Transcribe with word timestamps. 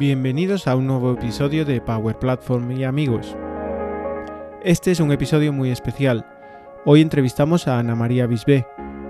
Bienvenidos 0.00 0.66
a 0.66 0.76
un 0.76 0.86
nuevo 0.86 1.12
episodio 1.12 1.66
de 1.66 1.82
Power 1.82 2.18
Platform 2.18 2.72
y 2.72 2.84
amigos. 2.84 3.36
Este 4.64 4.92
es 4.92 4.98
un 4.98 5.12
episodio 5.12 5.52
muy 5.52 5.70
especial. 5.70 6.24
Hoy 6.86 7.02
entrevistamos 7.02 7.68
a 7.68 7.78
Ana 7.78 7.94
María 7.94 8.26
Bisbé, 8.26 8.66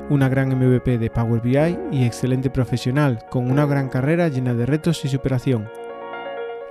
una 0.08 0.28
gran 0.28 0.48
MVP 0.48 0.98
de 0.98 1.08
Power 1.08 1.42
BI 1.42 1.78
y 1.92 2.04
excelente 2.04 2.50
profesional, 2.50 3.24
con 3.30 3.48
una 3.52 3.66
gran 3.66 3.88
carrera 3.88 4.26
llena 4.26 4.52
de 4.52 4.66
retos 4.66 5.04
y 5.04 5.08
superación. 5.08 5.70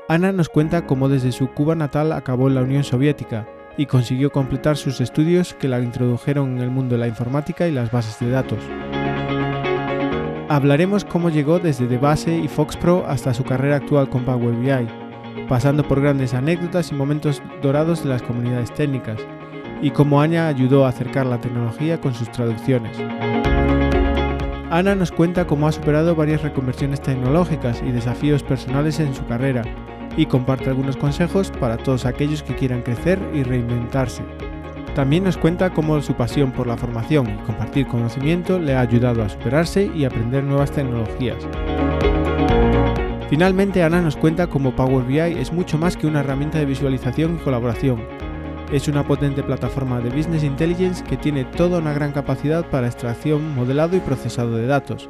Ana 0.09 0.33
nos 0.33 0.49
cuenta 0.49 0.85
cómo 0.85 1.07
desde 1.07 1.31
su 1.31 1.53
Cuba 1.53 1.75
natal 1.75 2.11
acabó 2.11 2.49
en 2.49 2.55
la 2.55 2.63
Unión 2.63 2.83
Soviética 2.83 3.47
y 3.77 3.85
consiguió 3.85 4.33
completar 4.33 4.75
sus 4.75 4.99
estudios 4.99 5.53
que 5.53 5.69
la 5.69 5.79
introdujeron 5.79 6.57
en 6.57 6.63
el 6.63 6.71
mundo 6.71 6.95
de 6.95 6.99
la 6.99 7.07
informática 7.07 7.69
y 7.69 7.71
las 7.71 7.89
bases 7.89 8.19
de 8.19 8.31
datos. 8.31 8.59
Hablaremos 10.49 11.05
cómo 11.05 11.29
llegó 11.29 11.59
desde 11.59 11.85
The 11.85 11.99
Base 11.99 12.35
y 12.35 12.47
Fox 12.47 12.75
Pro 12.75 13.05
hasta 13.07 13.35
su 13.35 13.43
carrera 13.43 13.75
actual 13.75 14.09
con 14.09 14.25
Power 14.25 14.55
BI, 14.55 15.45
pasando 15.47 15.83
por 15.83 16.01
grandes 16.01 16.33
anécdotas 16.33 16.91
y 16.91 16.95
momentos 16.95 17.43
dorados 17.61 18.01
de 18.01 18.09
las 18.09 18.23
comunidades 18.23 18.73
técnicas, 18.73 19.19
y 19.79 19.91
cómo 19.91 20.19
Ana 20.19 20.47
ayudó 20.47 20.85
a 20.85 20.89
acercar 20.89 21.27
la 21.27 21.39
tecnología 21.39 22.01
con 22.01 22.15
sus 22.15 22.31
traducciones. 22.31 22.97
Ana 24.71 24.95
nos 24.95 25.11
cuenta 25.11 25.45
cómo 25.45 25.67
ha 25.67 25.71
superado 25.71 26.15
varias 26.15 26.41
reconversiones 26.41 26.99
tecnológicas 26.99 27.83
y 27.85 27.91
desafíos 27.91 28.41
personales 28.41 28.99
en 28.99 29.13
su 29.13 29.23
carrera, 29.27 29.61
y 30.17 30.25
comparte 30.25 30.69
algunos 30.71 30.97
consejos 30.97 31.51
para 31.59 31.77
todos 31.77 32.07
aquellos 32.07 32.41
que 32.41 32.55
quieran 32.55 32.81
crecer 32.81 33.19
y 33.35 33.43
reinventarse. 33.43 34.23
También 34.95 35.23
nos 35.23 35.37
cuenta 35.37 35.69
cómo 35.69 36.01
su 36.01 36.15
pasión 36.15 36.51
por 36.51 36.67
la 36.67 36.77
formación 36.77 37.29
y 37.29 37.45
compartir 37.45 37.87
conocimiento 37.87 38.59
le 38.59 38.75
ha 38.75 38.81
ayudado 38.81 39.23
a 39.23 39.29
superarse 39.29 39.89
y 39.95 40.03
aprender 40.03 40.43
nuevas 40.43 40.71
tecnologías. 40.71 41.37
Finalmente, 43.29 43.83
Ana 43.83 44.01
nos 44.01 44.17
cuenta 44.17 44.47
cómo 44.47 44.75
Power 44.75 45.05
BI 45.05 45.19
es 45.19 45.53
mucho 45.53 45.77
más 45.77 45.95
que 45.95 46.07
una 46.07 46.21
herramienta 46.21 46.57
de 46.57 46.65
visualización 46.65 47.35
y 47.35 47.43
colaboración. 47.43 48.03
Es 48.73 48.87
una 48.87 49.05
potente 49.05 49.43
plataforma 49.43 49.99
de 49.99 50.09
Business 50.09 50.43
Intelligence 50.43 51.03
que 51.03 51.15
tiene 51.15 51.45
toda 51.45 51.77
una 51.77 51.93
gran 51.93 52.11
capacidad 52.11 52.65
para 52.69 52.87
extracción, 52.87 53.55
modelado 53.55 53.95
y 53.95 53.99
procesado 53.99 54.57
de 54.57 54.65
datos, 54.65 55.09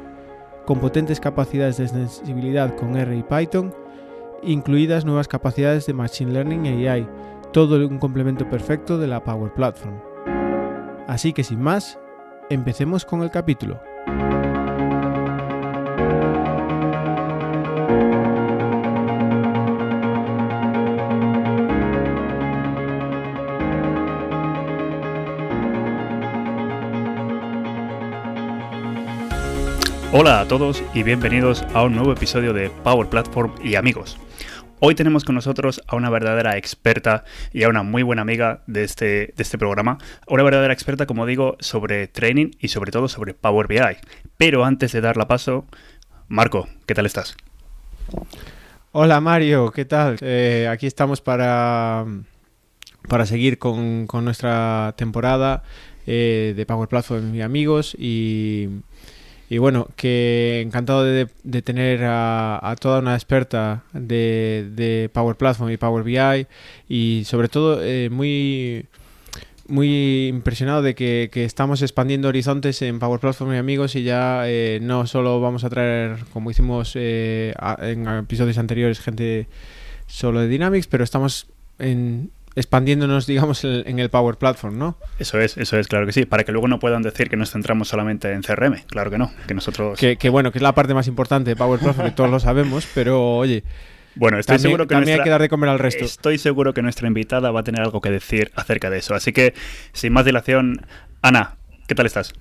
con 0.66 0.80
potentes 0.80 1.18
capacidades 1.18 1.78
de 1.78 1.88
sensibilidad 1.88 2.76
con 2.76 2.96
R 2.96 3.16
y 3.16 3.22
Python, 3.22 3.74
incluidas 4.42 5.04
nuevas 5.04 5.26
capacidades 5.26 5.86
de 5.86 5.94
Machine 5.94 6.32
Learning 6.32 6.66
y 6.66 6.86
AI, 6.86 7.08
todo 7.52 7.84
un 7.86 7.98
complemento 7.98 8.48
perfecto 8.48 8.98
de 8.98 9.08
la 9.08 9.24
Power 9.24 9.52
Platform. 9.52 10.00
Así 11.08 11.32
que 11.32 11.42
sin 11.42 11.60
más, 11.60 11.98
empecemos 12.48 13.04
con 13.04 13.22
el 13.22 13.30
capítulo. 13.30 13.80
Hola 30.12 30.40
a 30.40 30.48
todos 30.48 30.82
y 30.92 31.04
bienvenidos 31.04 31.62
a 31.72 31.84
un 31.84 31.94
nuevo 31.94 32.12
episodio 32.12 32.52
de 32.52 32.68
Power 32.68 33.08
Platform 33.08 33.54
y 33.62 33.76
amigos. 33.76 34.18
Hoy 34.82 34.94
tenemos 34.94 35.24
con 35.24 35.34
nosotros 35.34 35.82
a 35.88 35.96
una 35.96 36.08
verdadera 36.08 36.56
experta 36.56 37.24
y 37.52 37.64
a 37.64 37.68
una 37.68 37.82
muy 37.82 38.02
buena 38.02 38.22
amiga 38.22 38.62
de 38.66 38.82
este, 38.82 39.04
de 39.04 39.34
este 39.36 39.58
programa. 39.58 39.98
Una 40.26 40.42
verdadera 40.42 40.72
experta, 40.72 41.04
como 41.04 41.26
digo, 41.26 41.58
sobre 41.60 42.08
training 42.08 42.52
y 42.58 42.68
sobre 42.68 42.90
todo 42.90 43.06
sobre 43.06 43.34
Power 43.34 43.66
BI. 43.66 43.98
Pero 44.38 44.64
antes 44.64 44.92
de 44.92 45.02
darla 45.02 45.28
paso, 45.28 45.66
Marco, 46.28 46.66
¿qué 46.86 46.94
tal 46.94 47.04
estás? 47.04 47.36
Hola 48.92 49.20
Mario, 49.20 49.70
¿qué 49.70 49.84
tal? 49.84 50.16
Eh, 50.22 50.66
aquí 50.70 50.86
estamos 50.86 51.20
para, 51.20 52.06
para 53.06 53.26
seguir 53.26 53.58
con, 53.58 54.06
nuestra 54.10 54.94
temporada 54.96 55.62
eh, 56.06 56.54
de 56.56 56.64
Power 56.64 56.88
Platform 56.88 57.34
y 57.34 57.42
amigos 57.42 57.94
y 57.98 58.68
y 59.50 59.58
bueno, 59.58 59.88
que 59.96 60.62
encantado 60.64 61.02
de, 61.02 61.26
tener 61.62 62.04
a, 62.04 62.76
toda 62.80 63.00
una 63.00 63.14
experta 63.14 63.82
de, 63.92 65.10
Power 65.12 65.36
Platform 65.36 65.72
y 65.72 65.76
Power 65.76 66.04
BI 66.04 66.46
y 66.88 67.24
sobre 67.24 67.48
todo 67.48 67.82
eh, 67.82 68.08
muy 68.10 68.86
muy 69.66 70.28
impresionado 70.28 70.82
de 70.82 70.94
que, 70.94 71.28
estamos 71.34 71.82
expandiendo 71.82 72.28
horizontes 72.28 72.80
en 72.82 73.00
Power 73.00 73.18
Platform 73.18 73.54
y 73.54 73.56
amigos 73.56 73.96
y 73.96 74.04
ya 74.04 74.48
eh, 74.48 74.78
no 74.80 75.08
solo 75.08 75.40
vamos 75.40 75.64
a 75.64 75.70
traer, 75.70 76.18
como 76.32 76.52
hicimos 76.52 76.92
eh, 76.94 77.52
en 77.80 78.06
episodios 78.06 78.56
anteriores, 78.56 79.00
gente 79.00 79.48
solo 80.06 80.40
de 80.40 80.48
Dynamics, 80.48 80.86
pero 80.86 81.02
estamos 81.02 81.48
en, 81.80 82.30
expandiéndonos, 82.56 83.26
digamos, 83.26 83.64
en 83.64 83.98
el 83.98 84.10
Power 84.10 84.36
Platform, 84.36 84.78
¿no? 84.78 84.96
Eso 85.18 85.40
es, 85.40 85.56
eso 85.56 85.78
es, 85.78 85.88
claro 85.88 86.06
que 86.06 86.12
sí, 86.12 86.24
para 86.24 86.44
que 86.44 86.52
luego 86.52 86.68
no 86.68 86.78
puedan 86.78 87.02
decir 87.02 87.28
que 87.28 87.36
nos 87.36 87.52
centramos 87.52 87.88
solamente 87.88 88.32
en 88.32 88.42
CRM, 88.42 88.82
claro 88.86 89.10
que 89.10 89.18
no, 89.18 89.30
que 89.46 89.54
nosotros... 89.54 89.98
Que, 89.98 90.28
bueno, 90.30 90.52
que 90.52 90.58
es 90.58 90.62
la 90.62 90.74
parte 90.74 90.94
más 90.94 91.06
importante 91.06 91.50
de 91.50 91.56
Power 91.56 91.78
Platform, 91.80 92.08
que 92.08 92.14
todos 92.14 92.30
lo 92.30 92.40
sabemos, 92.40 92.86
pero 92.94 93.36
oye... 93.36 93.64
Bueno, 94.16 94.40
estoy 94.40 94.56
también, 94.56 94.70
seguro 94.70 94.88
que 94.88 94.94
también 94.96 95.18
hay 95.18 95.24
que 95.24 95.30
dar 95.30 95.40
de 95.40 95.48
comer 95.48 95.70
al 95.70 95.78
resto. 95.78 96.04
Estoy 96.04 96.36
seguro 96.38 96.74
que 96.74 96.82
nuestra 96.82 97.06
invitada 97.06 97.52
va 97.52 97.60
a 97.60 97.62
tener 97.62 97.80
algo 97.80 98.00
que 98.00 98.10
decir 98.10 98.50
acerca 98.56 98.90
de 98.90 98.98
eso. 98.98 99.14
Así 99.14 99.32
que, 99.32 99.54
sin 99.92 100.12
más 100.12 100.24
dilación, 100.24 100.84
Ana, 101.22 101.54
¿qué 101.86 101.94
tal 101.94 102.06
estás? 102.06 102.32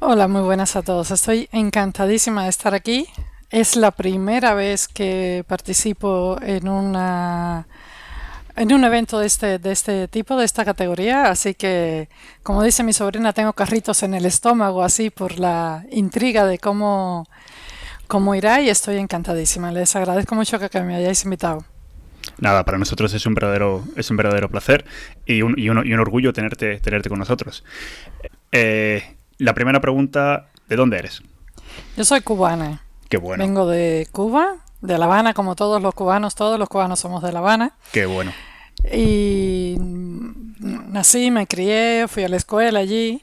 Hola, 0.00 0.28
muy 0.28 0.42
buenas 0.42 0.76
a 0.76 0.82
todos. 0.82 1.10
Estoy 1.10 1.48
encantadísima 1.50 2.44
de 2.44 2.50
estar 2.50 2.74
aquí. 2.74 3.06
Es 3.50 3.74
la 3.74 3.90
primera 3.92 4.52
vez 4.52 4.86
que 4.86 5.44
participo 5.48 6.36
en 6.42 6.68
una 6.68 7.66
en 8.56 8.72
un 8.72 8.84
evento 8.84 9.18
de 9.18 9.26
este, 9.26 9.58
de 9.58 9.72
este 9.72 10.08
tipo, 10.08 10.36
de 10.36 10.44
esta 10.44 10.64
categoría, 10.64 11.24
así 11.24 11.54
que, 11.54 12.08
como 12.42 12.62
dice 12.62 12.84
mi 12.84 12.92
sobrina, 12.92 13.32
tengo 13.32 13.52
carritos 13.52 14.02
en 14.02 14.14
el 14.14 14.26
estómago, 14.26 14.82
así 14.82 15.10
por 15.10 15.38
la 15.38 15.84
intriga 15.90 16.46
de 16.46 16.58
cómo, 16.58 17.26
cómo 18.06 18.34
irá 18.34 18.60
y 18.60 18.68
estoy 18.68 18.98
encantadísima. 18.98 19.72
Les 19.72 19.94
agradezco 19.96 20.34
mucho 20.34 20.58
que, 20.58 20.80
me 20.82 20.94
hayáis 20.94 21.24
invitado. 21.24 21.64
Nada, 22.38 22.64
para 22.64 22.78
nosotros 22.78 23.12
es 23.12 23.26
un 23.26 23.34
verdadero, 23.34 23.84
es 23.96 24.10
un 24.10 24.16
verdadero 24.16 24.48
placer 24.48 24.84
y 25.26 25.42
un, 25.42 25.58
y 25.58 25.68
un, 25.68 25.86
y 25.86 25.92
un 25.92 26.00
orgullo 26.00 26.32
tenerte, 26.32 26.78
tenerte 26.80 27.08
con 27.08 27.18
nosotros. 27.18 27.64
Eh, 28.52 29.16
la 29.38 29.52
primera 29.54 29.80
pregunta, 29.80 30.48
¿de 30.68 30.76
dónde 30.76 30.98
eres? 30.98 31.22
Yo 31.96 32.04
soy 32.04 32.20
cubana. 32.20 32.82
Qué 33.08 33.16
bueno. 33.16 33.44
Vengo 33.44 33.66
de 33.66 34.08
Cuba, 34.12 34.63
de 34.84 34.98
La 34.98 35.06
Habana, 35.06 35.32
como 35.32 35.56
todos 35.56 35.80
los 35.80 35.94
cubanos, 35.94 36.34
todos 36.34 36.58
los 36.58 36.68
cubanos 36.68 37.00
somos 37.00 37.22
de 37.22 37.32
La 37.32 37.38
Habana. 37.38 37.72
Qué 37.92 38.06
bueno. 38.06 38.32
Y 38.92 39.76
nací, 39.78 41.30
me 41.30 41.46
crié, 41.46 42.06
fui 42.06 42.24
a 42.24 42.28
la 42.28 42.36
escuela 42.36 42.80
allí. 42.80 43.22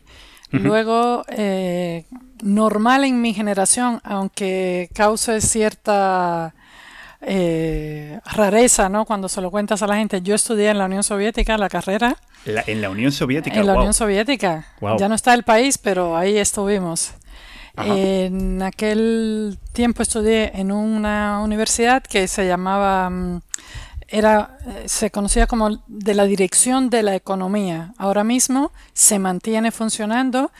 Luego, 0.50 1.24
eh, 1.30 2.04
normal 2.44 3.06
en 3.06 3.22
mi 3.22 3.34
generación, 3.34 4.02
aunque 4.04 4.90
cause 4.94 5.40
cierta 5.40 6.54
eh, 7.22 8.20
rareza, 8.26 8.90
¿no? 8.90 9.06
Cuando 9.06 9.30
se 9.30 9.40
lo 9.40 9.50
cuentas 9.50 9.82
a 9.82 9.88
la 9.88 9.96
gente, 9.96 10.22
yo 10.22 10.36
estudié 10.36 10.72
en 10.72 10.78
la 10.78 10.86
Unión 10.86 11.04
Soviética 11.04 11.58
la 11.58 11.70
carrera. 11.70 12.18
en 12.46 12.82
la 12.82 12.90
Unión 12.90 13.14
Soviética. 13.14 13.58
En 13.58 13.68
la 13.68 13.76
Unión 13.76 13.94
Soviética. 13.94 14.66
Ya 15.00 15.08
no 15.08 15.16
está 15.16 15.34
el 15.34 15.44
país, 15.44 15.78
pero 15.78 16.18
ahí 16.18 16.38
estuvimos. 16.38 17.14
En 17.86 18.62
aquel 18.62 19.58
tiempo 19.74 20.02
estudié 20.04 20.52
en 20.60 20.72
una 20.72 21.42
universidad 21.42 22.04
que 22.04 22.28
se 22.28 22.46
llamaba, 22.46 23.10
mm, 23.10 23.42
era, 24.08 24.58
eh, 24.66 24.84
se 24.88 25.12
conocía 25.12 25.48
como 25.48 25.84
de 25.88 26.14
la 26.14 26.26
dirección 26.26 26.90
de 26.90 27.04
la 27.04 27.16
economía. 27.16 27.94
Ahora 27.98 28.24
mismo 28.24 28.72
se 28.94 29.20
mantiene 29.20 29.72
funcionando 29.72 30.52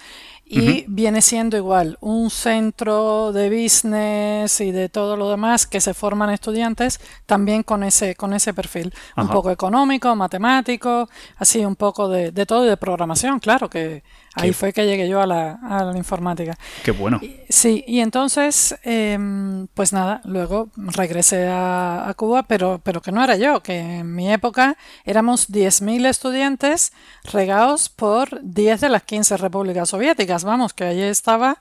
y 0.54 0.84
viene 0.90 1.22
siendo 1.22 1.56
igual 1.56 1.98
un 2.02 2.30
centro 2.30 3.32
de 3.32 3.50
business 3.50 4.60
y 4.60 4.72
de 4.72 4.90
todo 4.90 5.16
lo 5.16 5.30
demás 5.30 5.66
que 5.66 5.80
se 5.80 5.94
forman 5.94 6.30
estudiantes 6.30 7.00
también 7.26 7.64
con 7.64 7.84
ese 7.84 8.16
con 8.16 8.34
ese 8.34 8.54
perfil. 8.54 8.94
Un 9.16 9.30
poco 9.30 9.50
económico 9.50 10.14
matemático 10.14 11.08
así 11.38 11.64
un 11.64 11.78
poco 11.78 12.10
de, 12.10 12.32
de 12.32 12.46
todo 12.46 12.66
y 12.66 12.70
de 12.70 12.76
programación 12.76 13.40
claro 13.40 13.70
que 13.70 14.04
Ahí 14.36 14.54
fue 14.54 14.72
que 14.72 14.86
llegué 14.86 15.10
yo 15.10 15.22
a 15.22 15.28
la, 15.28 15.60
a 15.62 15.84
la 15.84 15.98
informática. 15.98 16.58
Qué 16.84 16.92
bueno. 16.92 17.20
sí, 17.50 17.84
y 17.86 18.00
entonces, 18.00 18.76
em, 18.84 19.68
pues 19.74 19.92
nada, 19.92 20.22
luego 20.24 20.70
regresé 20.78 21.48
a, 21.50 22.14
Cuba, 22.16 22.44
pero, 22.44 22.80
pero 22.84 23.02
que 23.02 23.12
no 23.12 23.24
era 23.24 23.36
yo, 23.36 23.62
que 23.64 23.80
en 23.80 24.14
mi 24.16 24.32
época 24.32 24.78
éramos 25.06 25.50
10.000 25.50 26.06
estudiantes 26.06 26.92
regados 27.24 27.90
por 27.90 28.42
10 28.42 28.82
de 28.82 28.90
las 28.90 29.04
15 29.04 29.38
repúblicas 29.38 29.90
soviéticas. 29.90 30.44
Vamos, 30.44 30.74
que 30.74 30.84
allí 30.84 31.02
estaba 31.02 31.60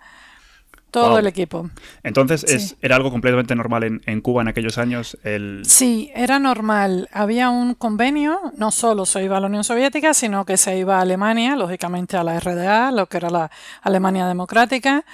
todo 0.91 1.19
el 1.19 1.27
equipo. 1.27 1.71
Entonces, 2.03 2.45
es, 2.45 2.77
¿era 2.83 2.97
algo 2.97 3.11
completamente 3.11 3.55
normal 3.55 4.01
en, 4.05 4.21
Cuba 4.21 4.43
en 4.43 4.49
aquellos 4.49 4.79
años? 4.79 5.17
El... 5.23 5.63
Sí, 5.65 6.11
era 6.15 6.39
normal. 6.39 7.09
Había 7.13 7.51
un 7.51 7.75
convenio, 7.75 8.39
no 8.57 8.71
solo 8.71 9.07
se 9.07 9.23
iba 9.23 9.37
a 9.37 9.41
la 9.41 9.47
Unión 9.47 9.65
Soviética, 9.65 10.15
sino 10.15 10.45
que 10.45 10.57
se 10.57 10.77
iba 10.77 10.99
a 10.99 11.03
Alemania, 11.03 11.57
lógicamente 11.57 12.17
a 12.17 12.25
la 12.25 12.39
RDA, 12.39 12.91
lo 12.91 13.07
que 13.07 13.17
era 13.19 13.31
la 13.31 13.51
Alemania 13.83 14.27
Democrática, 14.27 15.05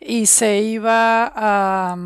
y 0.00 0.26
se 0.26 0.60
iba 0.60 1.26
a, 1.26 1.96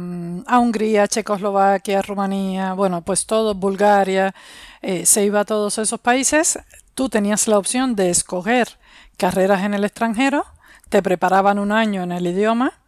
a 0.46 0.58
Hungría, 0.58 1.08
Checoslovaquia, 1.08 2.02
Rumanía, 2.02 2.74
bueno, 2.74 3.02
pues 3.02 3.26
todo, 3.26 3.54
Bulgaria, 3.54 4.34
eh, 4.82 5.06
se 5.06 5.24
iba 5.24 5.40
a 5.40 5.44
todos 5.44 5.78
esos 5.78 6.00
países. 6.00 6.58
Tú 6.94 7.08
tenías 7.08 7.46
la 7.48 7.58
opción 7.58 7.94
de 7.94 8.10
escoger 8.10 8.78
carreras 9.16 9.62
en 9.62 9.74
el 9.74 9.84
extranjero, 9.84 10.46
te 10.88 11.02
preparaban 11.02 11.58
un 11.58 11.72
año 11.72 12.02
en 12.02 12.12
el 12.12 12.26
idioma 12.26 12.79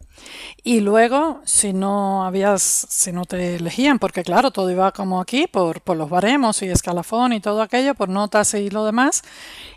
y 0.63 0.81
luego, 0.81 1.41
si 1.45 1.73
no 1.73 2.25
habías, 2.25 2.63
si 2.63 3.13
no 3.13 3.25
te 3.25 3.57
elegían, 3.57 3.99
porque 3.99 4.23
claro, 4.23 4.51
todo 4.51 4.71
iba 4.71 4.93
como 4.93 5.21
aquí, 5.21 5.47
por, 5.47 5.81
por 5.81 5.97
los 5.97 6.11
baremos 6.11 6.63
y 6.63 6.69
escalafón 6.69 7.33
y 7.33 7.41
todo 7.41 7.63
aquello, 7.63 7.95
por 7.95 8.09
notas 8.09 8.55
y 8.55 8.71
lo 8.71 8.85
demás, 8.85 9.23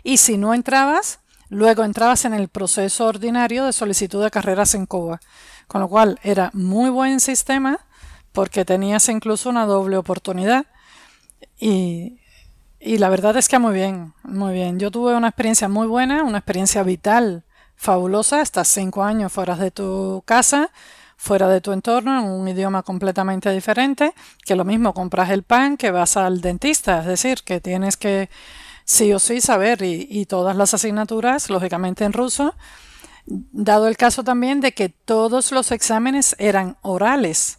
y 0.02 0.18
si 0.18 0.36
no 0.36 0.54
entrabas, 0.54 1.20
luego 1.48 1.84
entrabas 1.84 2.24
en 2.24 2.34
el 2.34 2.48
proceso 2.48 3.06
ordinario 3.06 3.64
de 3.64 3.72
solicitud 3.72 4.22
de 4.22 4.30
carreras 4.30 4.74
en 4.74 4.86
Cuba. 4.86 5.20
Con 5.66 5.80
lo 5.80 5.88
cual 5.88 6.18
era 6.22 6.50
muy 6.54 6.90
buen 6.90 7.18
sistema 7.20 7.80
porque 8.32 8.64
tenías 8.64 9.08
incluso 9.08 9.48
una 9.48 9.66
doble 9.66 9.96
oportunidad. 9.96 10.66
Y, 11.58 12.20
y 12.78 12.98
la 12.98 13.08
verdad 13.08 13.36
es 13.36 13.48
que 13.48 13.58
muy 13.58 13.74
bien, 13.74 14.12
muy 14.22 14.52
bien. 14.52 14.78
Yo 14.78 14.90
tuve 14.90 15.16
una 15.16 15.28
experiencia 15.28 15.68
muy 15.68 15.86
buena, 15.86 16.22
una 16.22 16.38
experiencia 16.38 16.82
vital 16.82 17.44
fabulosa, 17.76 18.40
estás 18.40 18.68
cinco 18.68 19.04
años 19.04 19.32
fuera 19.32 19.56
de 19.56 19.70
tu 19.70 20.22
casa, 20.24 20.70
fuera 21.16 21.48
de 21.48 21.60
tu 21.60 21.72
entorno, 21.72 22.18
en 22.18 22.26
un 22.26 22.48
idioma 22.48 22.82
completamente 22.82 23.50
diferente, 23.50 24.14
que 24.44 24.56
lo 24.56 24.64
mismo 24.64 24.92
compras 24.92 25.30
el 25.30 25.42
pan 25.42 25.76
que 25.76 25.90
vas 25.90 26.16
al 26.16 26.40
dentista, 26.40 27.00
es 27.00 27.06
decir, 27.06 27.42
que 27.44 27.60
tienes 27.60 27.96
que 27.96 28.28
sí 28.84 29.12
o 29.12 29.18
sí 29.18 29.40
saber 29.40 29.82
y, 29.82 30.26
todas 30.26 30.56
las 30.56 30.72
asignaturas, 30.74 31.50
lógicamente 31.50 32.04
en 32.04 32.12
ruso, 32.12 32.54
dado 33.26 33.88
el 33.88 33.96
caso 33.96 34.22
también 34.22 34.60
de 34.60 34.72
que 34.72 34.88
todos 34.88 35.52
los 35.52 35.72
exámenes 35.72 36.36
eran 36.38 36.76
orales, 36.82 37.58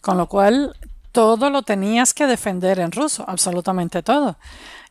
con 0.00 0.16
lo 0.16 0.28
cual 0.28 0.76
todo 1.10 1.50
lo 1.50 1.62
tenías 1.62 2.14
que 2.14 2.26
defender 2.26 2.78
en 2.78 2.92
ruso, 2.92 3.24
absolutamente 3.26 4.02
todo. 4.02 4.36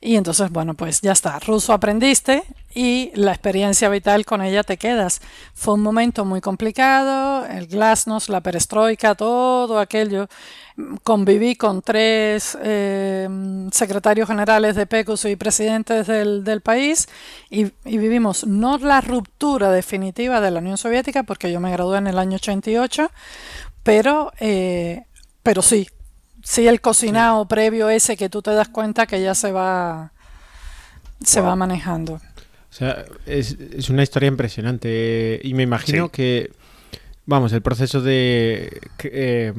Y 0.05 0.17
entonces, 0.17 0.51
bueno, 0.51 0.75
pues 0.75 1.01
ya 1.01 1.13
está, 1.13 1.39
ruso 1.39 1.73
aprendiste 1.73 2.43
y 2.75 3.11
la 3.15 3.31
experiencia 3.31 3.89
vital 3.89 4.23
con 4.23 4.43
ella 4.43 4.61
te 4.61 4.77
quedas. 4.77 5.19
Fue 5.55 5.73
un 5.73 5.81
momento 5.81 6.25
muy 6.25 6.41
complicado, 6.41 7.43
el 7.47 7.65
glasnost, 7.65 8.29
la 8.29 8.41
perestroika, 8.41 9.15
todo 9.15 9.79
aquello. 9.79 10.27
Conviví 11.01 11.55
con 11.55 11.81
tres 11.81 12.55
eh, 12.61 13.27
secretarios 13.71 14.27
generales 14.27 14.75
de 14.75 14.85
PECUS 14.85 15.25
y 15.25 15.37
presidentes 15.37 16.05
del, 16.05 16.61
país 16.61 17.07
y, 17.49 17.71
vivimos 17.83 18.45
no 18.45 18.77
la 18.77 19.01
ruptura 19.01 19.71
definitiva 19.71 20.39
de 20.39 20.51
la 20.51 20.59
Unión 20.59 20.77
Soviética, 20.77 21.23
porque 21.23 21.51
yo 21.51 21.59
me 21.59 21.71
gradué 21.71 21.97
en 21.97 22.05
el 22.05 22.19
año 22.19 22.35
88, 22.35 23.09
pero, 23.81 24.31
eh, 24.39 25.05
pero 25.41 25.63
sí, 25.63 25.87
sí 26.45 26.67
el 26.67 26.79
cocinado 26.79 27.45
previo 27.47 27.89
ese 27.89 28.15
que 28.15 28.29
tú 28.29 28.41
te 28.41 28.51
das 28.51 28.69
cuenta 28.69 29.07
que 29.07 29.21
ya 29.21 29.35
se 29.35 29.51
va, 29.51 30.11
se 31.21 31.41
va 31.41 31.55
manejando. 31.55 32.13
O 32.13 32.77
sea, 32.77 33.03
es, 33.25 33.57
es 33.75 33.89
una 33.89 34.03
historia 34.03 34.27
impresionante. 34.27 35.39
Y 35.43 35.53
me 35.53 35.63
imagino 35.63 36.09
que, 36.09 36.51
vamos, 37.25 37.51
el 37.53 37.61
proceso 37.61 38.01
de 38.01 38.81
eh, 39.03 39.53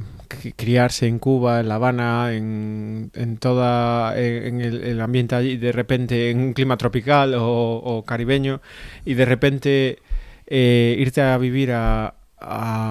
criarse 0.54 1.06
en 1.08 1.18
Cuba, 1.18 1.60
en 1.60 1.68
La 1.68 1.74
Habana, 1.76 2.34
en, 2.34 3.10
en 3.14 3.38
toda, 3.38 4.16
en, 4.18 4.60
el, 4.60 5.00
ambiente 5.00 5.34
allí, 5.34 5.56
de 5.56 5.72
repente 5.72 6.30
en 6.30 6.40
un 6.40 6.52
clima 6.52 6.76
tropical 6.76 7.34
o, 7.36 8.04
caribeño, 8.06 8.60
y 9.04 9.14
de 9.14 9.24
repente 9.24 9.98
eh, 10.46 10.94
irte 10.98 11.22
a 11.22 11.36
vivir 11.38 11.72
a, 11.72 12.14
a, 12.38 12.85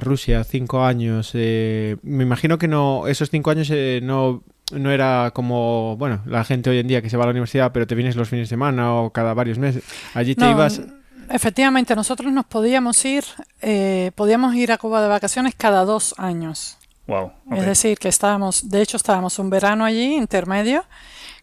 Rusia 0.00 0.44
cinco 0.44 0.84
años. 0.84 1.30
Eh, 1.34 1.96
me 2.02 2.24
imagino 2.24 2.58
que 2.58 2.68
no 2.68 3.06
esos 3.06 3.30
cinco 3.30 3.50
años 3.50 3.70
no 4.02 4.42
no 4.72 4.90
era 4.90 5.30
como, 5.32 5.96
bueno, 5.96 6.22
la 6.26 6.44
gente 6.44 6.70
hoy 6.70 6.78
en 6.78 6.88
día 6.88 7.02
que 7.02 7.10
se 7.10 7.16
va 7.16 7.24
a 7.24 7.26
la 7.26 7.30
universidad, 7.30 7.72
pero 7.72 7.86
te 7.86 7.94
vienes 7.94 8.16
los 8.16 8.28
fines 8.28 8.48
de 8.48 8.50
semana 8.50 8.94
o 8.94 9.10
cada 9.10 9.34
varios 9.34 9.58
meses. 9.58 9.84
Allí 10.14 10.34
te 10.34 10.50
ibas. 10.50 10.80
Efectivamente, 11.28 11.94
nosotros 11.94 12.32
nos 12.32 12.46
podíamos 12.46 13.04
ir, 13.04 13.24
eh, 13.60 14.12
podíamos 14.14 14.54
ir 14.54 14.72
a 14.72 14.78
Cuba 14.78 15.02
de 15.02 15.08
vacaciones 15.08 15.54
cada 15.56 15.84
dos 15.84 16.14
años. 16.18 16.78
Wow. 17.06 17.32
Es 17.52 17.66
decir, 17.66 17.98
que 17.98 18.08
estábamos, 18.08 18.68
de 18.68 18.82
hecho, 18.82 18.96
estábamos 18.96 19.38
un 19.38 19.50
verano 19.50 19.84
allí, 19.84 20.16
intermedio, 20.16 20.84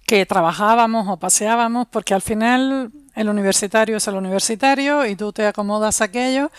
que 0.06 0.26
trabajábamos 0.26 1.08
o 1.08 1.18
paseábamos, 1.18 1.88
porque 1.90 2.14
al 2.14 2.22
final 2.22 2.92
el 3.16 3.30
universitario 3.30 3.98
es 3.98 4.08
el 4.08 4.16
universitario 4.16 5.06
y 5.06 5.16
tú 5.16 5.32
te 5.32 5.46
acomodas 5.46 6.02
a 6.02 6.06
aquello. 6.06 6.52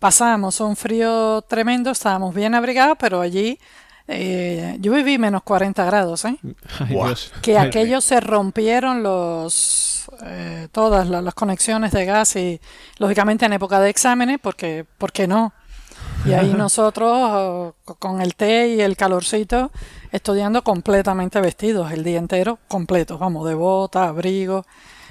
Pasábamos 0.00 0.60
un 0.60 0.76
frío 0.76 1.42
tremendo, 1.42 1.90
estábamos 1.90 2.34
bien 2.34 2.54
abrigados, 2.54 2.96
pero 2.98 3.20
allí 3.20 3.60
eh, 4.08 4.76
yo 4.80 4.92
viví 4.92 5.18
menos 5.18 5.42
40 5.44 5.84
grados, 5.84 6.24
¿eh? 6.24 6.36
Que 7.42 7.58
aquello 7.58 8.00
se 8.00 8.18
rompieron 8.18 9.04
los 9.04 10.10
eh, 10.24 10.68
todas 10.72 11.08
las, 11.08 11.34
conexiones 11.34 11.92
de 11.92 12.04
gas 12.06 12.34
y 12.34 12.60
lógicamente 12.98 13.46
en 13.46 13.52
época 13.52 13.78
de 13.78 13.90
exámenes, 13.90 14.38
porque 14.42 14.84
¿por 14.98 15.12
qué 15.12 15.28
no? 15.28 15.52
Y 16.24 16.32
ahí 16.32 16.52
nosotros 16.56 17.74
con 17.98 18.20
el 18.20 18.34
té 18.34 18.68
y 18.68 18.80
el 18.80 18.96
calorcito 18.96 19.70
estudiando 20.10 20.64
completamente 20.64 21.40
vestidos 21.40 21.92
el 21.92 22.02
día 22.02 22.18
entero, 22.18 22.58
completos, 22.66 23.20
vamos, 23.20 23.46
de 23.46 23.54
bota, 23.54 24.08
abrigo, 24.08 24.64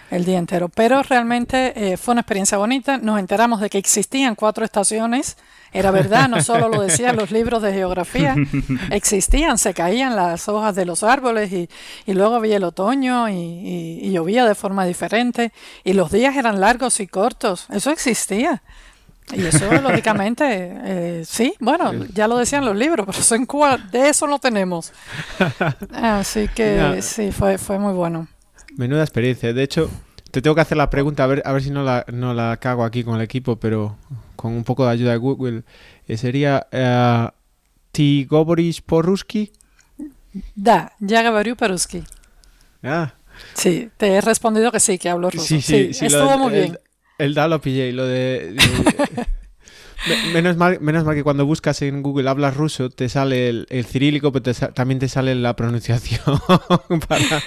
el 0.10 0.26
día 0.26 0.38
entero. 0.38 0.70
Pero 0.70 1.04
realmente 1.04 1.74
eh, 1.76 1.98
fue 1.98 2.14
una 2.14 2.22
experiencia 2.22 2.58
bonita. 2.58 2.98
Nos 2.98 3.20
enteramos 3.20 3.62
de 3.62 3.70
que 3.70 3.78
existían 3.78 4.36
cuatro 4.36 4.66
estaciones 4.66 5.38
era 5.72 5.92
verdad, 5.92 6.28
no 6.28 6.42
solo 6.42 6.68
lo 6.68 6.82
decían 6.82 7.16
los 7.16 7.32
libros 7.32 7.62
de 7.62 7.74
geografía, 7.74 8.36
existían, 8.90 9.58
se 9.58 9.74
caían 9.74 10.16
las 10.16 10.50
hojas 10.50 10.76
de 10.76 10.86
los 10.86 11.04
árboles 11.04 11.52
y, 11.52 11.70
luego 12.08 12.36
había 12.36 12.58
el 12.58 12.64
otoño 12.64 13.30
y, 13.30 14.10
llovía 14.12 14.46
de 14.46 14.56
forma 14.56 14.86
diferente 14.86 15.54
y 15.84 15.94
los 15.94 16.12
días 16.12 16.36
eran 16.36 16.60
largos 16.60 17.00
y 17.00 17.08
cortos, 17.08 17.68
eso 17.70 17.92
existía. 17.92 18.64
Y 19.32 19.46
eso, 19.46 19.72
lógicamente, 19.84 20.46
eh, 20.50 21.24
sí, 21.24 21.54
bueno, 21.60 21.94
ya 22.12 22.28
lo 22.28 22.38
decían 22.38 22.66
los 22.66 22.76
libros, 22.76 23.06
pero 23.06 23.20
eso 23.20 23.36
en 23.36 23.46
Cuba, 23.46 23.78
de 23.78 24.10
eso 24.10 24.26
no 24.26 24.40
tenemos. 24.40 24.92
Así 25.94 26.48
que 26.48 27.00
sí, 27.04 27.32
fue, 27.32 27.60
fue 27.60 27.78
muy 27.78 27.94
bueno. 27.94 28.28
Menuda 28.79 29.03
experiencia. 29.03 29.53
De 29.53 29.63
hecho, 29.63 29.91
te 30.31 30.43
tengo 30.43 30.55
que 30.55 30.63
hacer 30.63 30.77
la 30.77 30.91
pregunta, 30.91 31.25
a 31.25 31.27
ver, 31.27 31.43
a 31.45 31.53
ver 31.53 31.63
si 31.63 31.71
no 31.71 31.83
la, 31.83 32.05
no 32.13 32.35
la 32.35 32.57
cago 32.57 32.85
aquí 32.85 33.05
con 33.05 33.17
el 33.17 33.23
equipo, 33.23 33.57
pero 33.57 33.97
con 34.37 34.53
un 34.53 34.65
poco 34.65 34.85
de 34.85 34.91
ayuda 34.91 35.13
de 35.13 35.19
Google. 35.19 35.63
Eh, 36.09 36.17
sería 36.17 36.67
uh, 36.73 37.31
Ti 37.93 38.27
Govoris 38.29 38.81
Poruski. 38.81 39.53
Da, 40.55 40.93
ya 40.99 41.23
говорю 41.23 41.57
по 41.57 41.67
Ah. 42.83 43.15
Sí, 43.55 43.91
te 43.97 44.09
he 44.09 44.21
respondido 44.21 44.71
que 44.73 44.81
sí, 44.81 44.99
que 44.99 45.09
hablo 45.09 45.31
ruso. 45.31 45.47
Sí, 45.47 45.61
sí, 45.61 45.95
sí, 45.95 46.07
estuvo 46.07 46.37
muy 46.39 46.53
bien. 46.53 46.79
El, 47.19 47.35
da 47.35 47.47
lo 47.47 47.61
pillé, 47.61 47.93
lo 47.93 48.05
de... 48.07 48.57
menos, 50.33 50.57
mal, 50.57 50.81
menos 50.81 51.05
mal 51.05 51.15
que 51.15 51.23
cuando 51.23 51.47
buscas 51.47 51.81
en 51.83 52.03
Google 52.03 52.29
hablas 52.29 52.57
ruso 52.57 52.91
te 52.91 53.09
sale 53.09 53.49
el, 53.49 53.87
cirílico, 53.87 54.33
pero 54.33 54.53
también 54.75 54.99
te 54.99 55.09
sale 55.09 55.35
la 55.35 55.55
pronunciación 55.55 56.41
para... 57.09 57.43